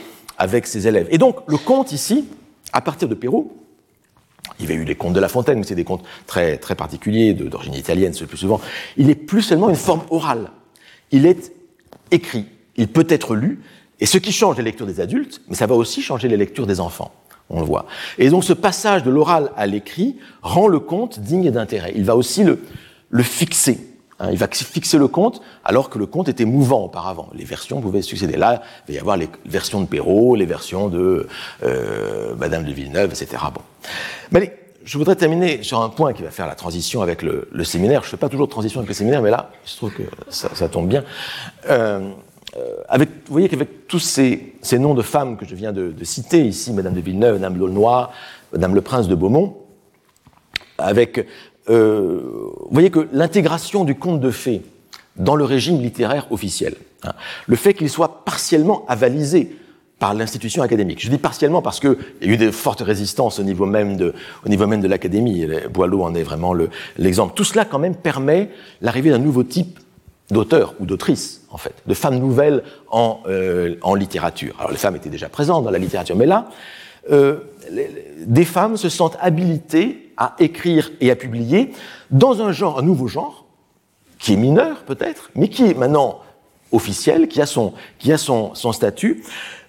élèves. 0.87 1.07
Et 1.11 1.17
donc, 1.17 1.37
le 1.47 1.57
conte 1.57 1.91
ici, 1.91 2.25
à 2.71 2.81
partir 2.81 3.09
de 3.09 3.15
Perrault, 3.15 3.57
il 4.59 4.69
y 4.69 4.71
avait 4.71 4.81
eu 4.81 4.85
les 4.85 4.95
contes 4.95 5.13
de 5.13 5.19
La 5.19 5.27
Fontaine, 5.27 5.59
mais 5.59 5.65
c'est 5.65 5.75
des 5.75 5.83
contes 5.83 6.03
très, 6.27 6.57
très 6.57 6.75
particuliers, 6.75 7.33
d'origine 7.33 7.73
italienne, 7.73 8.13
c'est 8.13 8.21
le 8.21 8.27
plus 8.27 8.37
souvent. 8.37 8.61
Il 8.95 9.09
est 9.09 9.15
plus 9.15 9.41
seulement 9.41 9.69
une 9.69 9.75
forme 9.75 10.01
orale. 10.09 10.51
Il 11.11 11.25
est 11.25 11.51
écrit. 12.11 12.45
Il 12.77 12.87
peut 12.87 13.05
être 13.09 13.35
lu. 13.35 13.59
Et 14.01 14.07
ce 14.07 14.17
qui 14.17 14.31
change 14.31 14.57
les 14.57 14.63
lectures 14.63 14.87
des 14.87 14.99
adultes, 14.99 15.41
mais 15.47 15.55
ça 15.55 15.67
va 15.67 15.75
aussi 15.75 16.01
changer 16.01 16.27
les 16.27 16.37
lectures 16.37 16.67
des 16.67 16.81
enfants. 16.81 17.11
On 17.49 17.59
le 17.59 17.65
voit. 17.65 17.85
Et 18.17 18.29
donc 18.29 18.43
ce 18.43 18.53
passage 18.53 19.03
de 19.03 19.11
l'oral 19.11 19.51
à 19.55 19.67
l'écrit 19.67 20.17
rend 20.41 20.67
le 20.67 20.79
conte 20.79 21.19
digne 21.19 21.51
d'intérêt. 21.51 21.93
Il 21.95 22.05
va 22.05 22.15
aussi 22.15 22.43
le, 22.43 22.59
le 23.09 23.23
fixer. 23.23 23.77
Hein, 24.19 24.29
il 24.31 24.37
va 24.37 24.47
fixer 24.47 24.97
le 24.97 25.07
conte 25.07 25.41
alors 25.63 25.89
que 25.89 25.99
le 25.99 26.05
conte 26.05 26.29
était 26.29 26.45
mouvant 26.45 26.83
auparavant. 26.85 27.29
Les 27.33 27.43
versions 27.43 27.81
pouvaient 27.81 28.01
succéder. 28.01 28.37
Là, 28.37 28.61
il 28.87 28.93
va 28.93 28.97
y 28.97 28.99
avoir 28.99 29.17
les 29.17 29.29
versions 29.45 29.81
de 29.81 29.85
Perrault, 29.85 30.35
les 30.35 30.45
versions 30.45 30.87
de 30.87 31.27
euh, 31.63 32.33
Madame 32.35 32.63
de 32.63 32.71
Villeneuve, 32.71 33.11
etc. 33.11 33.43
Bon. 33.53 33.61
Mais 34.31 34.39
allez, 34.39 34.53
je 34.83 34.97
voudrais 34.97 35.15
terminer 35.15 35.61
sur 35.61 35.81
un 35.81 35.89
point 35.89 36.13
qui 36.13 36.23
va 36.23 36.31
faire 36.31 36.47
la 36.47 36.55
transition 36.55 37.01
avec 37.01 37.21
le, 37.21 37.49
le 37.51 37.63
séminaire. 37.63 38.01
Je 38.01 38.07
ne 38.07 38.11
fais 38.11 38.17
pas 38.17 38.29
toujours 38.29 38.47
de 38.47 38.51
transition 38.51 38.79
avec 38.79 38.87
le 38.89 38.95
séminaire, 38.95 39.21
mais 39.21 39.29
là, 39.29 39.51
je 39.65 39.75
trouve 39.75 39.91
que 39.91 40.03
ça, 40.29 40.49
ça 40.55 40.69
tombe 40.69 40.87
bien. 40.87 41.03
Euh, 41.69 42.11
avec, 42.89 43.09
vous 43.09 43.31
voyez 43.31 43.47
qu'avec 43.47 43.87
tous 43.87 43.99
ces, 43.99 44.53
noms 44.73 44.93
de 44.93 45.01
femmes 45.01 45.37
que 45.37 45.45
je 45.45 45.55
viens 45.55 45.71
de, 45.71 45.93
citer 46.03 46.45
ici, 46.45 46.73
Madame 46.73 46.93
de 46.93 47.01
Villeneuve, 47.01 47.35
Madame 47.35 47.57
d'Aulnoy, 47.57 48.09
Madame 48.51 48.75
le 48.75 48.81
Prince 48.81 49.07
de 49.07 49.15
Beaumont, 49.15 49.57
avec 50.77 51.25
euh, 51.69 52.19
vous 52.59 52.69
voyez 52.71 52.89
que 52.89 53.07
l'intégration 53.13 53.83
du 53.83 53.95
conte 53.95 54.19
de 54.19 54.31
fées 54.31 54.63
dans 55.15 55.35
le 55.35 55.43
régime 55.43 55.79
littéraire 55.79 56.27
officiel, 56.31 56.75
hein, 57.03 57.13
le 57.47 57.55
fait 57.55 57.73
qu'il 57.73 57.89
soit 57.89 58.25
partiellement 58.25 58.85
avalisé 58.87 59.55
par 59.99 60.15
l'institution 60.15 60.63
académique. 60.63 60.99
Je 61.03 61.09
dis 61.09 61.19
partiellement 61.19 61.61
parce 61.61 61.79
qu'il 61.79 61.95
y 62.21 62.29
a 62.29 62.33
eu 62.33 62.37
de 62.37 62.49
fortes 62.49 62.81
résistances 62.81 63.37
au 63.39 63.43
niveau 63.43 63.67
même 63.67 63.97
de, 63.97 64.15
au 64.43 64.49
niveau 64.49 64.65
même 64.65 64.83
l'académie. 64.83 65.45
Boileau 65.71 66.01
en 66.01 66.15
est 66.15 66.23
vraiment 66.23 66.55
l'exemple. 66.97 67.33
Tout 67.35 67.43
cela 67.43 67.65
quand 67.65 67.77
même 67.77 67.95
permet 67.95 68.49
l'arrivée 68.81 69.11
d'un 69.11 69.19
nouveau 69.19 69.43
type 69.43 69.79
d'auteur 70.31 70.73
ou 70.79 70.85
d'autrice, 70.85 71.41
en 71.51 71.57
fait, 71.57 71.75
de 71.85 71.93
femmes 71.93 72.17
nouvelles 72.17 72.63
en, 72.89 73.19
euh, 73.27 73.75
en, 73.81 73.93
littérature. 73.93 74.55
Alors 74.57 74.71
les 74.71 74.77
femmes 74.77 74.95
étaient 74.95 75.09
déjà 75.09 75.29
présentes 75.29 75.63
dans 75.63 75.71
la 75.71 75.77
littérature, 75.77 76.15
mais 76.15 76.25
là, 76.25 76.49
euh, 77.11 77.39
des 78.25 78.45
femmes 78.45 78.77
se 78.77 78.89
sentent 78.89 79.17
habilitées 79.19 80.13
à 80.17 80.35
écrire 80.39 80.91
et 81.01 81.11
à 81.11 81.15
publier 81.15 81.71
dans 82.09 82.41
un 82.41 82.51
genre, 82.51 82.79
un 82.79 82.83
nouveau 82.83 83.07
genre, 83.07 83.45
qui 84.19 84.33
est 84.33 84.37
mineur 84.37 84.83
peut-être, 84.83 85.31
mais 85.35 85.49
qui 85.49 85.65
est 85.65 85.73
maintenant 85.73 86.19
officiel, 86.71 87.27
qui 87.27 87.41
a 87.41 87.45
son, 87.45 87.73
qui 87.99 88.13
a 88.13 88.17
son, 88.17 88.55
son 88.55 88.71
statut, 88.71 89.23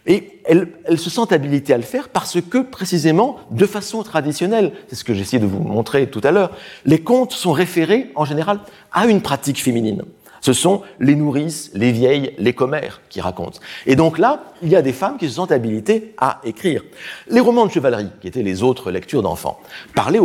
et 0.06 0.40
elles, 0.44 0.68
elles, 0.84 0.98
se 0.98 1.10
sentent 1.10 1.32
habilitées 1.32 1.72
à 1.72 1.76
le 1.76 1.84
faire 1.84 2.08
parce 2.08 2.40
que, 2.40 2.58
précisément, 2.58 3.38
de 3.50 3.66
façon 3.66 4.02
traditionnelle, 4.02 4.72
c'est 4.88 4.96
ce 4.96 5.04
que 5.04 5.12
essayé 5.12 5.38
de 5.38 5.46
vous 5.46 5.60
montrer 5.60 6.08
tout 6.08 6.20
à 6.24 6.32
l'heure, 6.32 6.50
les 6.84 7.00
contes 7.00 7.32
sont 7.32 7.52
référés, 7.52 8.10
en 8.16 8.24
général, 8.24 8.60
à 8.92 9.06
une 9.06 9.22
pratique 9.22 9.62
féminine. 9.62 10.02
Ce 10.42 10.52
sont 10.52 10.82
les 11.00 11.14
nourrices, 11.14 11.70
les 11.72 11.92
vieilles, 11.92 12.34
les 12.36 12.52
commères 12.52 13.00
qui 13.08 13.20
racontent. 13.20 13.60
Et 13.86 13.96
donc 13.96 14.18
là, 14.18 14.44
il 14.60 14.68
y 14.68 14.76
a 14.76 14.82
des 14.82 14.92
femmes 14.92 15.16
qui 15.16 15.28
se 15.28 15.34
sentent 15.34 15.52
habilitées 15.52 16.14
à 16.18 16.40
écrire. 16.44 16.82
Les 17.28 17.40
romans 17.40 17.64
de 17.64 17.70
chevalerie, 17.70 18.10
qui 18.20 18.28
étaient 18.28 18.42
les 18.42 18.62
autres 18.62 18.90
lectures 18.90 19.22
d'enfants, 19.22 19.60
parlaient 19.94 20.20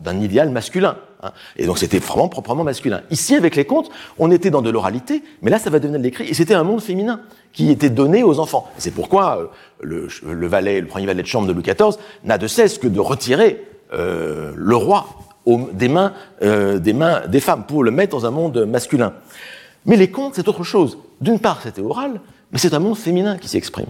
d'un 0.00 0.20
idéal 0.20 0.50
masculin. 0.50 0.96
Hein. 1.22 1.32
Et 1.56 1.66
donc 1.66 1.78
c'était 1.78 1.98
vraiment 1.98 2.28
proprement 2.28 2.64
masculin. 2.64 3.02
Ici, 3.10 3.36
avec 3.36 3.56
les 3.56 3.66
contes, 3.66 3.90
on 4.18 4.30
était 4.30 4.50
dans 4.50 4.62
de 4.62 4.70
l'oralité, 4.70 5.22
mais 5.42 5.50
là, 5.50 5.58
ça 5.58 5.68
va 5.68 5.80
devenir 5.80 5.98
de 5.98 6.04
l'écrit. 6.04 6.28
Et 6.28 6.34
c'était 6.34 6.54
un 6.54 6.64
monde 6.64 6.80
féminin 6.80 7.20
qui 7.52 7.70
était 7.70 7.90
donné 7.90 8.22
aux 8.22 8.38
enfants. 8.38 8.70
C'est 8.78 8.94
pourquoi 8.94 9.38
euh, 9.38 9.46
le, 9.82 10.08
le, 10.26 10.46
valet, 10.46 10.80
le 10.80 10.86
premier 10.86 11.06
valet 11.06 11.22
de 11.22 11.28
chambre 11.28 11.46
de 11.46 11.52
Louis 11.52 11.62
XIV 11.62 11.98
n'a 12.24 12.38
de 12.38 12.46
cesse 12.46 12.78
que 12.78 12.88
de 12.88 13.00
retirer 13.00 13.64
euh, 13.92 14.52
le 14.56 14.76
roi 14.76 15.06
des, 15.72 15.88
mains, 15.88 16.12
euh, 16.42 16.78
des 16.78 16.92
mains 16.92 17.26
des 17.26 17.40
femmes 17.40 17.64
pour 17.64 17.82
le 17.82 17.90
mettre 17.90 18.16
dans 18.16 18.26
un 18.26 18.30
monde 18.30 18.64
masculin. 18.66 19.12
Mais 19.86 19.96
les 19.96 20.10
contes, 20.10 20.34
c'est 20.34 20.48
autre 20.48 20.64
chose. 20.64 20.98
D'une 21.20 21.38
part, 21.38 21.60
c'était 21.62 21.80
oral, 21.80 22.20
mais 22.52 22.58
c'est 22.58 22.74
un 22.74 22.78
monde 22.78 22.96
féminin 22.96 23.38
qui 23.38 23.48
s'exprime. 23.48 23.86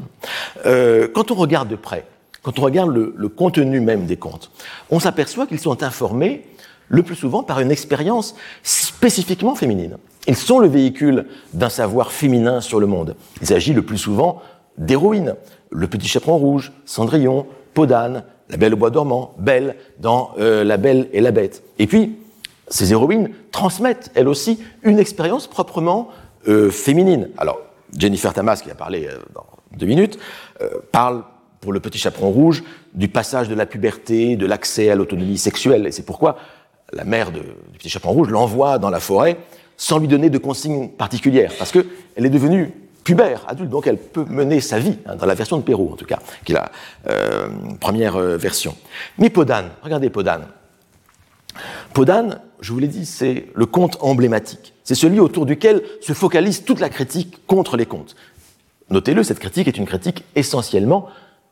Euh, 0.66 1.08
quand 1.12 1.30
on 1.30 1.34
regarde 1.34 1.68
de 1.68 1.76
près, 1.76 2.04
quand 2.42 2.58
on 2.58 2.62
regarde 2.62 2.94
le, 2.94 3.28
contenu 3.28 3.80
même 3.80 4.06
des 4.06 4.16
contes, 4.16 4.50
on 4.90 5.00
s'aperçoit 5.00 5.46
qu'ils 5.46 5.58
sont 5.58 5.82
informés 5.82 6.46
le 6.88 7.02
plus 7.02 7.16
souvent 7.16 7.42
par 7.42 7.60
une 7.60 7.70
expérience 7.70 8.34
spécifiquement 8.62 9.54
féminine. 9.54 9.98
Ils 10.26 10.36
sont 10.36 10.58
le 10.58 10.68
véhicule 10.68 11.26
d'un 11.52 11.68
savoir 11.68 12.12
féminin 12.12 12.60
sur 12.60 12.80
le 12.80 12.86
monde. 12.86 13.16
Il 13.42 13.46
s'agit 13.46 13.74
le 13.74 13.82
plus 13.82 13.98
souvent 13.98 14.40
d'héroïnes. 14.78 15.34
Le 15.70 15.86
petit 15.86 16.08
chaperon 16.08 16.38
rouge, 16.38 16.72
Cendrillon, 16.86 17.46
Podane, 17.74 18.24
la 18.48 18.56
Belle 18.56 18.74
au 18.74 18.76
bois 18.78 18.90
dormant, 18.90 19.34
Belle 19.38 19.76
dans 19.98 20.32
euh, 20.38 20.64
La 20.64 20.78
Belle 20.78 21.08
et 21.12 21.20
la 21.20 21.30
Bête. 21.30 21.62
Et 21.78 21.86
puis, 21.86 22.16
ces 22.70 22.92
héroïnes 22.92 23.30
transmettent, 23.50 24.10
elles 24.14 24.28
aussi, 24.28 24.60
une 24.82 24.98
expérience 24.98 25.46
proprement 25.46 26.08
euh, 26.48 26.70
féminine. 26.70 27.28
Alors, 27.36 27.60
Jennifer 27.96 28.32
Tamas, 28.32 28.60
qui 28.62 28.70
a 28.70 28.74
parlé 28.74 29.06
euh, 29.06 29.18
dans 29.34 29.46
deux 29.76 29.86
minutes, 29.86 30.18
euh, 30.60 30.68
parle 30.92 31.24
pour 31.60 31.72
le 31.72 31.80
petit 31.80 31.98
chaperon 31.98 32.30
rouge 32.30 32.62
du 32.94 33.08
passage 33.08 33.48
de 33.48 33.54
la 33.54 33.66
puberté, 33.66 34.36
de 34.36 34.46
l'accès 34.46 34.90
à 34.90 34.94
l'autonomie 34.94 35.38
sexuelle. 35.38 35.86
Et 35.86 35.92
c'est 35.92 36.04
pourquoi 36.04 36.36
la 36.92 37.04
mère 37.04 37.32
de, 37.32 37.40
du 37.40 37.78
petit 37.78 37.88
chaperon 37.88 38.12
rouge 38.12 38.30
l'envoie 38.30 38.78
dans 38.78 38.90
la 38.90 39.00
forêt 39.00 39.38
sans 39.76 39.98
lui 39.98 40.08
donner 40.08 40.30
de 40.30 40.38
consignes 40.38 40.88
particulières, 40.88 41.52
parce 41.56 41.70
qu'elle 41.70 41.86
est 42.16 42.30
devenue 42.30 42.72
pubère, 43.04 43.44
adulte, 43.46 43.70
donc 43.70 43.86
elle 43.86 43.96
peut 43.96 44.24
mener 44.28 44.60
sa 44.60 44.78
vie, 44.80 44.98
hein, 45.06 45.14
dans 45.14 45.26
la 45.26 45.34
version 45.34 45.56
de 45.56 45.62
Perrault 45.62 45.90
en 45.92 45.96
tout 45.96 46.04
cas, 46.04 46.18
qui 46.44 46.52
est 46.52 46.56
la 46.56 46.70
première 47.78 48.18
version. 48.18 48.74
Mais 49.18 49.30
Podane, 49.30 49.70
regardez 49.82 50.10
Podane. 50.10 50.46
Podane, 51.92 52.40
je 52.60 52.72
vous 52.72 52.78
l'ai 52.78 52.88
dit, 52.88 53.06
c'est 53.06 53.46
le 53.54 53.66
conte 53.66 53.96
emblématique. 54.00 54.74
C'est 54.84 54.94
celui 54.94 55.20
autour 55.20 55.46
duquel 55.46 55.82
se 56.00 56.12
focalise 56.12 56.64
toute 56.64 56.80
la 56.80 56.88
critique 56.88 57.46
contre 57.46 57.76
les 57.76 57.86
contes. 57.86 58.16
Notez-le, 58.90 59.22
cette 59.22 59.38
critique 59.38 59.68
est 59.68 59.76
une 59.76 59.86
critique 59.86 60.24
essentiellement 60.34 61.08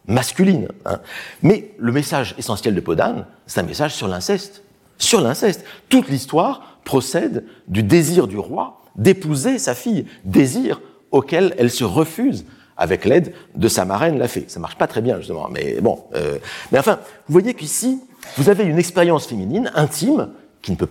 masculine. 0.06 0.68
Hein. 0.84 1.00
Mais 1.42 1.72
le 1.78 1.92
message 1.92 2.34
essentiel 2.38 2.74
de 2.74 2.80
Podane, 2.80 3.26
c'est 3.46 3.60
un 3.60 3.64
message 3.64 3.94
sur 3.94 4.08
l'inceste. 4.08 4.62
Sur 4.98 5.20
l'inceste. 5.20 5.64
Toute 5.88 6.08
l'histoire 6.08 6.78
procède 6.84 7.44
du 7.68 7.82
désir 7.82 8.26
du 8.26 8.38
roi 8.38 8.82
d'épouser 8.96 9.58
sa 9.58 9.74
fille, 9.74 10.06
désir 10.24 10.80
auquel 11.10 11.54
elle 11.58 11.70
se 11.70 11.84
refuse 11.84 12.46
avec 12.76 13.04
l'aide 13.04 13.32
de 13.54 13.68
sa 13.68 13.84
marraine 13.84 14.18
la 14.18 14.28
fée. 14.28 14.44
Ça 14.48 14.60
marche 14.60 14.76
pas 14.76 14.86
très 14.86 15.00
bien 15.00 15.18
justement, 15.18 15.48
mais 15.50 15.80
bon. 15.80 16.04
Euh, 16.14 16.38
mais 16.72 16.78
enfin, 16.78 16.98
vous 17.28 17.32
voyez 17.32 17.54
qu'ici, 17.54 18.00
vous 18.36 18.50
avez 18.50 18.64
une 18.64 18.78
expérience 18.78 19.26
féminine 19.26 19.70
intime 19.74 20.28
qui 20.62 20.72
ne 20.72 20.76
peut 20.76 20.88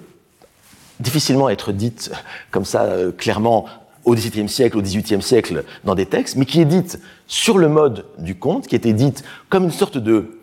difficilement 0.99 1.49
être 1.49 1.71
dite 1.71 2.11
comme 2.51 2.65
ça 2.65 2.83
euh, 2.83 3.11
clairement 3.11 3.65
au 4.05 4.15
XVIIe 4.15 4.49
siècle, 4.49 4.77
au 4.77 4.81
XVIIIe 4.81 5.21
siècle 5.21 5.63
dans 5.83 5.95
des 5.95 6.05
textes, 6.05 6.35
mais 6.35 6.45
qui 6.45 6.61
est 6.61 6.65
dite 6.65 6.99
sur 7.27 7.57
le 7.57 7.67
mode 7.67 8.05
du 8.19 8.35
conte, 8.35 8.67
qui 8.67 8.75
était 8.75 8.93
dite 8.93 9.23
comme 9.49 9.65
une 9.65 9.71
sorte 9.71 9.97
de 9.97 10.39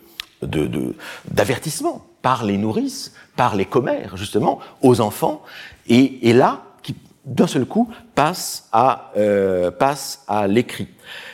d'avertissement 1.31 1.93
de, 1.93 2.21
par 2.21 2.43
les 2.43 2.57
nourrices, 2.57 3.13
par 3.37 3.55
les 3.55 3.65
commères 3.65 4.17
justement 4.17 4.59
aux 4.81 4.99
enfants, 4.99 5.41
et, 5.87 6.29
et 6.29 6.33
là 6.33 6.63
qui 6.81 6.95
d'un 7.25 7.47
seul 7.47 7.65
coup 7.65 7.89
passe 8.13 8.67
à 8.73 9.11
euh, 9.15 9.71
passe 9.71 10.23
à 10.27 10.47
l'écrit. 10.47 10.89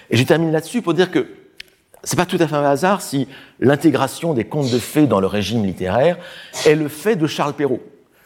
Et 0.10 0.18
je 0.18 0.24
termine 0.24 0.52
là-dessus 0.52 0.82
pour 0.82 0.94
dire 0.94 1.12
que 1.12 1.28
c'est 2.04 2.18
pas 2.18 2.26
tout 2.26 2.38
à 2.40 2.48
fait 2.48 2.56
un 2.56 2.64
hasard 2.64 3.02
si 3.02 3.28
l'intégration 3.60 4.34
des 4.34 4.46
contes 4.46 4.72
de 4.72 4.80
fées 4.80 5.08
dans 5.08 5.20
le 5.20 5.28
régime 5.28 5.66
littéraire 5.66 6.18
est 6.66 6.76
le 6.76 6.88
fait 6.88 7.16
de 7.16 7.28
Charles 7.28 7.54
Perrault. 7.54 7.82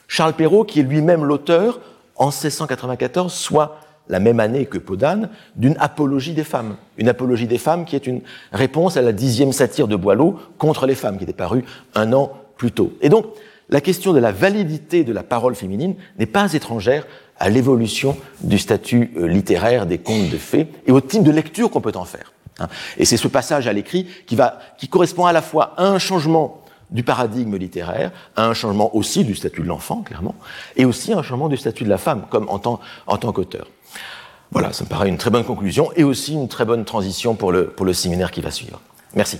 Charles 0.08 0.34
Perrault, 0.34 0.64
qui 0.64 0.80
est 0.80 0.84
lui-même 0.84 1.24
l'auteur, 1.24 1.80
en 2.16 2.28
1694, 2.28 3.34
soit 3.34 3.80
la 4.10 4.20
même 4.20 4.40
année 4.40 4.66
que 4.66 4.78
Podane, 4.78 5.30
d'une 5.56 5.76
apologie 5.80 6.34
des 6.34 6.44
femmes. 6.44 6.76
Une 6.98 7.10
apologie 7.10 7.48
des 7.48 7.58
femmes 7.58 7.86
qui 7.86 7.96
est 7.96 8.06
une 8.06 8.22
réponse 8.52 8.98
à 8.98 9.02
la 9.02 9.12
dixième 9.12 9.54
satire 9.54 9.88
de 9.88 9.96
Boileau 9.96 10.38
contre 10.58 10.86
les 10.86 10.96
femmes, 10.96 11.18
qui 11.18 11.24
était 11.24 11.34
parue 11.34 11.64
un 11.96 12.14
an 12.14 12.32
plus 12.58 12.72
tôt. 12.72 12.94
Et 13.02 13.10
donc, 13.10 13.26
la 13.70 13.82
question 13.82 14.14
de 14.14 14.20
la 14.20 14.32
validité 14.32 15.04
de 15.04 15.14
la 15.14 15.24
parole 15.24 15.56
féminine 15.56 15.96
n'est 16.20 16.26
pas 16.26 16.54
étrangère 16.54 17.06
à 17.40 17.50
l'évolution 17.50 18.18
du 18.42 18.60
statut 18.60 19.12
euh, 19.18 19.28
littéraire 19.28 19.86
des 19.86 19.98
contes 19.98 20.30
de 20.30 20.38
fées 20.38 20.68
et 20.86 20.92
au 20.92 21.02
type 21.02 21.24
de 21.24 21.32
lecture 21.32 21.70
qu'on 21.70 21.82
peut 21.82 21.92
en 21.96 22.06
faire. 22.06 22.34
Hein. 22.60 22.68
Et 22.98 23.06
c'est 23.06 23.18
ce 23.18 23.28
passage 23.28 23.68
à 23.68 23.74
l'écrit 23.74 24.08
qui, 24.28 24.36
va, 24.36 24.60
qui 24.78 24.88
correspond 24.88 25.26
à 25.26 25.34
la 25.34 25.42
fois 25.42 25.74
à 25.78 25.86
un 25.86 26.00
changement 26.00 26.64
du 26.92 27.04
paradigme 27.04 27.58
littéraire, 27.58 28.12
à 28.36 28.46
un 28.46 28.54
changement 28.54 28.96
aussi 28.96 29.26
du 29.26 29.36
statut 29.36 29.62
de 29.62 29.68
l'enfant, 29.68 30.04
clairement, 30.04 30.36
et 30.76 30.86
aussi 30.86 31.12
à 31.12 31.18
un 31.18 31.24
changement 31.24 31.50
du 31.50 31.58
statut 31.58 31.84
de 31.84 31.90
la 31.90 31.98
femme, 31.98 32.26
comme 32.30 32.48
en 32.50 32.60
tant, 32.60 32.80
qu'auteur. 33.34 33.68
Voilà, 34.52 34.72
ça 34.72 34.84
me 34.84 34.90
paraît 34.90 35.10
une 35.10 35.18
très 35.18 35.32
bonne 35.32 35.44
conclusion 35.44 35.92
et 35.96 36.04
aussi 36.04 36.34
une 36.34 36.48
très 36.48 36.66
bonne 36.66 36.86
transition 36.86 37.34
pour 37.34 37.52
le, 37.52 37.68
pour 37.68 37.88
le 37.88 37.94
séminaire 37.94 38.30
qui 38.30 38.42
va 38.42 38.52
suivre. 38.52 38.80
Merci. 39.16 39.40